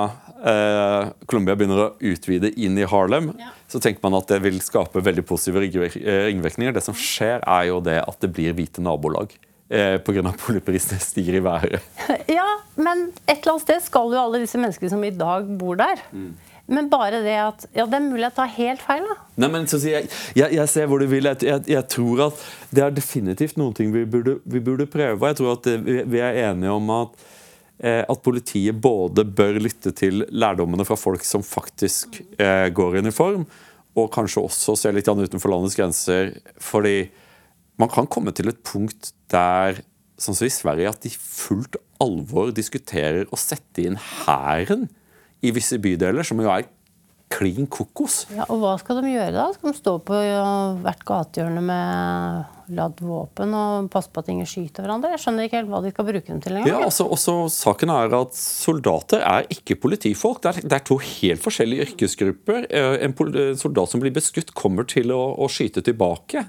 eh, 0.45 1.11
Colombia 1.29 1.55
begynner 1.57 1.83
å 1.83 1.91
utvide 2.11 2.51
inn 2.59 2.77
i 2.79 2.87
Harlem, 2.87 3.31
ja. 3.39 3.51
så 3.71 3.81
tenker 3.83 4.03
man 4.05 4.19
at 4.19 4.31
det 4.31 4.41
vil 4.43 4.59
skape 4.63 5.03
veldig 5.03 5.23
positive 5.27 5.63
ringvirkninger. 5.63 6.75
Det 6.75 6.83
som 6.85 6.97
skjer, 6.97 7.41
er 7.45 7.69
jo 7.69 7.79
det 7.85 7.99
at 8.03 8.21
det 8.23 8.31
blir 8.35 8.55
hvite 8.57 8.83
nabolag. 8.83 9.33
Eh, 9.71 9.97
Pga. 10.03 10.33
boligprisene 10.35 10.99
stiger 10.99 11.39
i 11.39 11.43
været. 11.43 11.79
Ja, 12.37 12.47
men 12.75 13.11
et 13.25 13.39
eller 13.39 13.55
annet 13.55 13.67
sted 13.67 13.83
skal 13.85 14.11
jo 14.11 14.19
alle 14.19 14.41
disse 14.43 14.59
menneskene 14.59 14.91
som 14.91 15.03
i 15.07 15.13
dag 15.15 15.47
bor 15.59 15.79
der. 15.79 16.01
Mm. 16.11 16.33
Men 16.71 16.87
bare 16.91 17.19
det 17.23 17.37
at 17.39 17.65
Ja, 17.75 17.85
det 17.89 17.97
er 17.97 18.03
mulig 18.03 18.25
jeg 18.25 18.35
tar 18.35 18.51
helt 18.51 18.83
feil, 18.83 19.07
da. 19.07 19.15
Nei, 19.43 19.49
men 19.51 19.67
så 19.71 19.79
jeg, 19.83 20.11
jeg, 20.35 20.51
jeg 20.55 20.71
ser 20.71 20.91
hvor 20.91 20.99
du 20.99 21.07
vil. 21.11 21.27
Jeg, 21.39 21.63
jeg, 21.67 21.87
tror 21.91 22.27
at 22.27 22.45
det 22.71 22.83
er 22.83 22.95
definitivt 22.95 23.59
noen 23.59 23.75
ting 23.75 23.95
vi 23.95 24.03
burde, 24.05 24.37
vi 24.43 24.59
burde 24.63 24.87
prøve. 24.91 25.31
Jeg 25.31 25.39
tror 25.39 25.55
at 25.55 25.71
vi, 25.87 26.01
vi 26.03 26.23
er 26.23 26.43
enige 26.51 26.75
om 26.75 26.91
at 26.99 27.15
Eh, 27.15 27.30
at 28.05 28.23
politiet 28.23 28.77
både 28.77 29.25
bør 29.25 29.59
lytte 29.63 29.93
til 29.97 30.25
lærdommene 30.29 30.85
fra 30.85 30.97
folk 30.99 31.25
som 31.25 31.43
faktisk 31.45 32.21
eh, 32.37 32.69
går 32.69 32.97
i 32.97 33.03
uniform, 33.07 33.45
og 33.97 34.11
kanskje 34.13 34.43
også 34.45 34.77
se 34.79 34.91
litt 34.93 35.09
utenfor 35.09 35.51
landets 35.51 35.75
grenser. 35.75 36.35
Fordi 36.61 37.09
man 37.81 37.91
kan 37.91 38.07
komme 38.07 38.31
til 38.35 38.51
et 38.51 38.61
punkt 38.63 39.11
der 39.33 39.81
sånn 40.21 40.37
som 40.37 40.47
i 40.47 40.53
Sverige, 40.53 40.91
at 40.91 41.01
de 41.03 41.11
fullt 41.15 41.79
alvor 42.01 42.51
diskuterer 42.55 43.25
å 43.29 43.39
sette 43.39 43.83
inn 43.83 43.97
hæren 43.97 44.87
i 45.41 45.53
visse 45.53 45.79
bydeler, 45.81 46.25
som 46.25 46.41
jo 46.41 46.51
er 46.53 46.69
klin 47.31 47.67
kokos. 47.71 48.25
Ja, 48.35 48.45
og 48.49 48.61
hva 48.61 48.75
skal 48.81 49.01
de 49.01 49.13
gjøre 49.13 49.33
da? 49.35 49.47
Skal 49.55 49.71
de 49.71 49.79
stå 49.79 49.95
på 50.05 50.17
hvert 50.83 51.05
gatehjørne 51.07 51.63
med 51.65 52.57
ladd 52.71 53.01
våpen 53.03 53.51
og 53.57 53.89
passe 53.91 54.11
på 54.11 54.21
at 54.23 54.29
ingen 54.31 54.47
skyter 54.47 54.85
hverandre? 54.85 55.11
Jeg 55.15 55.23
skjønner 55.23 55.47
ikke 55.47 55.59
helt 55.59 55.71
hva 55.71 55.81
de 55.83 55.91
skal 55.93 56.07
bruke 56.07 56.27
dem 56.27 56.41
til 56.43 56.57
engang. 56.59 56.71
Ja, 56.71 56.85
altså, 56.87 57.07
også, 57.11 57.35
saken 57.53 57.93
er 57.93 58.15
at 58.21 58.37
Soldater 58.37 59.25
er 59.27 59.49
ikke 59.51 59.79
politifolk. 59.83 60.41
Det 60.43 60.53
er, 60.53 60.63
det 60.67 60.79
er 60.79 60.87
to 60.87 60.99
helt 61.01 61.43
forskjellige 61.43 61.89
yrkesgrupper. 61.89 62.69
Eh, 62.69 62.97
en 63.07 63.15
soldat 63.59 63.91
som 63.91 64.03
blir 64.03 64.15
beskutt, 64.15 64.53
kommer 64.57 64.87
til 64.87 65.13
å, 65.15 65.21
å 65.41 65.49
skyte 65.51 65.83
tilbake. 65.85 66.45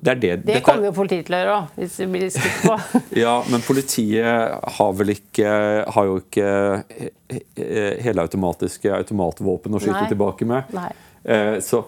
Det, 0.00 0.14
det, 0.14 0.36
det 0.46 0.60
kommer 0.62 0.88
jo 0.88 0.92
politiet 0.94 1.26
til 1.26 1.34
å 1.34 1.40
gjøre 1.40 1.54
òg, 1.56 1.70
hvis 1.80 1.96
du 1.98 2.10
blir 2.12 2.28
skutt 2.30 2.60
på. 2.62 2.76
ja, 3.24 3.32
men 3.50 3.64
politiet 3.66 4.68
har 4.78 4.92
vel 4.94 5.14
ikke 5.16 5.54
Har 5.94 6.06
jo 6.06 6.20
ikke 6.20 6.50
helautomatiske 8.06 8.92
automatvåpen 8.94 9.74
å 9.74 9.80
skyte 9.82 9.96
Nei. 9.96 10.12
tilbake 10.12 10.46
med. 10.48 10.70
Nei. 10.76 10.92
Eh, 11.24 11.56
så 11.64 11.82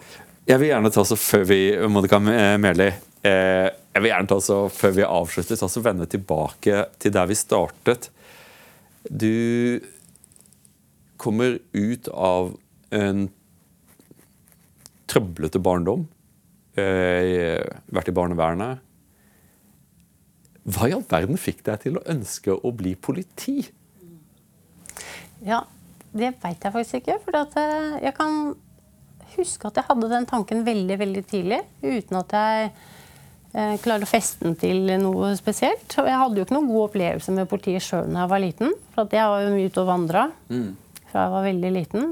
jeg 0.48 0.58
vil 0.58 0.72
gjerne 0.72 0.90
ta 0.90 1.04
så 1.06 1.16
før 1.20 1.44
vi 1.46 1.60
Monica 1.92 2.18
Meli 2.18 2.88
eh, 2.88 3.68
Jeg 3.70 4.02
vil 4.02 4.10
gjerne 4.10 4.30
ta 4.32 4.40
så 4.42 4.60
før 4.74 4.96
vi 4.96 5.06
avslutter, 5.06 5.60
ta 5.60 5.70
så 5.70 5.82
vende 5.84 6.08
tilbake 6.10 6.84
til 6.98 7.14
der 7.14 7.30
vi 7.30 7.38
startet. 7.38 8.10
Du 9.06 9.80
kommer 11.20 11.60
ut 11.76 12.08
av 12.10 12.56
en 12.96 13.28
trøblete 15.10 15.62
barndom 15.62 16.08
Eh, 16.08 16.19
vært 16.76 18.10
i 18.10 18.14
barnevernet. 18.14 18.86
Hva 20.70 20.88
i 20.90 20.94
all 20.94 21.04
verden 21.08 21.40
fikk 21.40 21.64
deg 21.66 21.84
til 21.84 21.98
å 21.98 22.04
ønske 22.12 22.54
å 22.54 22.72
bli 22.76 22.92
politi? 22.94 23.62
Ja, 25.46 25.62
det 26.12 26.34
veit 26.42 26.64
jeg 26.64 26.74
faktisk 26.74 27.00
ikke. 27.00 27.18
For 27.24 27.38
eh, 27.40 27.98
jeg 28.04 28.14
kan 28.16 28.54
huske 29.36 29.70
at 29.70 29.78
jeg 29.78 29.88
hadde 29.88 30.10
den 30.12 30.28
tanken 30.28 30.64
veldig 30.66 30.98
veldig 31.00 31.24
tidlig. 31.30 31.60
Uten 31.80 32.20
at 32.20 32.34
jeg 32.36 32.70
eh, 33.54 33.76
klarer 33.82 34.04
å 34.04 34.10
feste 34.10 34.44
den 34.44 34.58
til 34.60 34.92
noe 35.02 35.32
spesielt. 35.38 35.88
Og 36.02 36.10
jeg 36.10 36.20
hadde 36.22 36.40
jo 36.40 36.46
ikke 36.46 36.58
noen 36.58 36.72
god 36.72 36.88
opplevelse 36.90 37.36
med 37.36 37.50
politiet 37.50 37.86
sjøl 37.86 38.10
da 38.10 38.24
jeg 38.24 38.34
var 38.34 38.44
liten. 38.44 38.74
For 38.94 39.16
jeg 39.16 39.34
var 39.34 39.46
jo 39.46 39.54
mye 39.56 39.70
ute 39.70 39.84
og 39.84 39.92
vandra 39.94 40.26
mm. 40.50 40.68
fra 41.10 41.24
jeg 41.26 41.36
var 41.36 41.48
veldig 41.48 41.72
liten. 41.78 42.10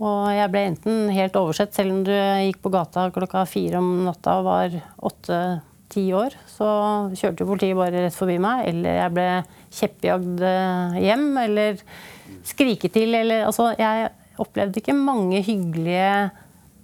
Og 0.00 0.30
jeg 0.32 0.48
ble 0.52 0.62
enten 0.70 1.10
helt 1.12 1.34
oversett, 1.36 1.74
selv 1.76 1.92
om 1.92 2.04
du 2.06 2.12
gikk 2.14 2.62
på 2.64 2.72
gata 2.72 3.10
klokka 3.12 3.44
fire 3.48 3.82
om 3.82 4.06
natta 4.06 4.38
og 4.40 4.46
var 4.46 4.76
åtte-ti 5.10 6.06
år, 6.16 6.36
så 6.48 6.68
kjørte 7.20 7.48
politiet 7.48 7.76
bare 7.76 8.06
rett 8.06 8.16
forbi 8.16 8.38
meg. 8.40 8.64
Eller 8.70 8.96
jeg 9.02 9.14
ble 9.18 9.26
kjeppjagd 9.76 10.44
eh, 10.48 10.96
hjem, 11.04 11.26
eller 11.44 11.82
skriket 12.48 12.96
til, 12.96 13.12
eller 13.18 13.44
Altså, 13.50 13.74
jeg 13.76 14.08
opplevde 14.40 14.80
ikke 14.80 14.96
mange 14.96 15.42
hyggelige 15.44 16.30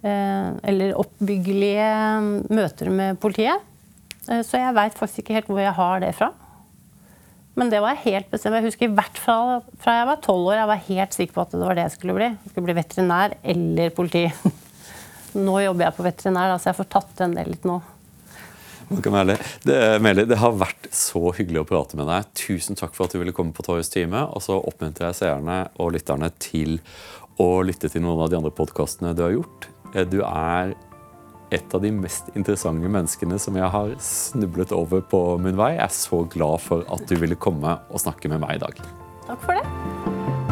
eh, 0.05 0.51
eller 0.69 0.99
oppbyggelige 1.01 1.89
møter 2.53 2.93
med 2.93 3.21
politiet. 3.23 3.65
Eh, 4.29 4.45
så 4.45 4.61
jeg 4.61 4.77
veit 4.77 4.99
faktisk 4.99 5.25
ikke 5.25 5.41
helt 5.41 5.49
hvor 5.49 5.65
jeg 5.65 5.77
har 5.81 6.05
det 6.05 6.13
fra. 6.21 6.35
Men 7.57 7.73
det 7.73 7.81
var 7.81 7.97
helt 8.03 8.29
bestemt. 8.29 8.59
Jeg 8.59 8.69
husker 8.69 8.93
hvert 8.93 9.17
fra, 9.17 9.37
fra 9.81 9.97
jeg 9.97 10.09
var 10.11 10.23
tolv 10.25 10.51
år, 10.51 10.59
jeg 10.61 10.71
var 10.71 10.87
helt 10.91 11.17
sikker 11.17 11.37
på 11.37 11.45
at 11.47 11.55
det 11.57 11.65
var 11.65 11.79
det 11.79 11.87
jeg 11.87 11.95
skulle 11.95 12.17
bli. 12.19 12.29
Jeg 12.29 12.53
skulle 12.53 12.69
bli 12.69 12.77
veterinær 12.77 13.37
eller 13.55 13.93
politi. 13.97 14.25
Nå 15.47 15.55
jobber 15.65 15.87
jeg 15.87 15.97
på 15.97 16.05
veterinær, 16.05 16.57
så 16.61 16.71
jeg 16.71 16.79
får 16.83 16.91
tatt 16.93 17.15
den 17.23 17.37
del 17.39 17.55
litt 17.55 17.65
nå. 17.69 17.79
Det, 19.67 19.79
Meli, 20.05 20.27
det 20.29 20.39
har 20.39 20.53
vært 20.55 20.87
så 20.95 21.33
hyggelig 21.35 21.65
å 21.65 21.69
prate 21.73 21.99
med 21.99 22.07
deg. 22.07 22.29
Tusen 22.39 22.79
takk 22.79 22.93
for 22.95 23.09
at 23.09 23.17
du 23.17 23.19
ville 23.19 23.35
komme 23.35 23.57
på 23.57 23.65
Torjus 23.67 23.91
time. 23.91 24.21
Og 24.37 24.45
så 24.45 24.61
oppmuntrer 24.61 25.09
jeg 25.11 25.21
seerne 25.25 25.63
og 25.81 25.95
lytterne 25.97 26.31
til 26.39 26.77
å 27.43 27.65
lytte 27.67 27.91
til 27.93 28.05
noen 28.05 28.23
av 28.23 28.31
de 28.31 28.39
andre 28.39 28.53
podkastene 28.55 29.17
du 29.17 29.25
har 29.25 29.35
gjort. 29.35 29.67
Du 30.13 30.21
er 30.23 30.77
et 31.55 31.75
av 31.75 31.83
de 31.83 31.93
mest 31.95 32.31
interessante 32.35 32.91
menneskene 32.91 33.39
som 33.43 33.59
jeg 33.59 33.71
har 33.71 33.95
snublet 34.03 34.75
over 34.75 35.05
på 35.07 35.23
min 35.43 35.59
vei. 35.59 35.75
Jeg 35.77 35.87
er 35.87 35.95
så 35.95 36.25
glad 36.33 36.65
for 36.65 36.87
at 36.93 37.07
du 37.07 37.17
ville 37.21 37.39
komme 37.39 37.79
og 37.87 38.03
snakke 38.03 38.31
med 38.33 38.43
meg 38.43 38.59
i 38.59 38.65
dag. 38.67 38.83
Takk 39.27 39.43
for 39.47 39.59
det. 39.59 40.46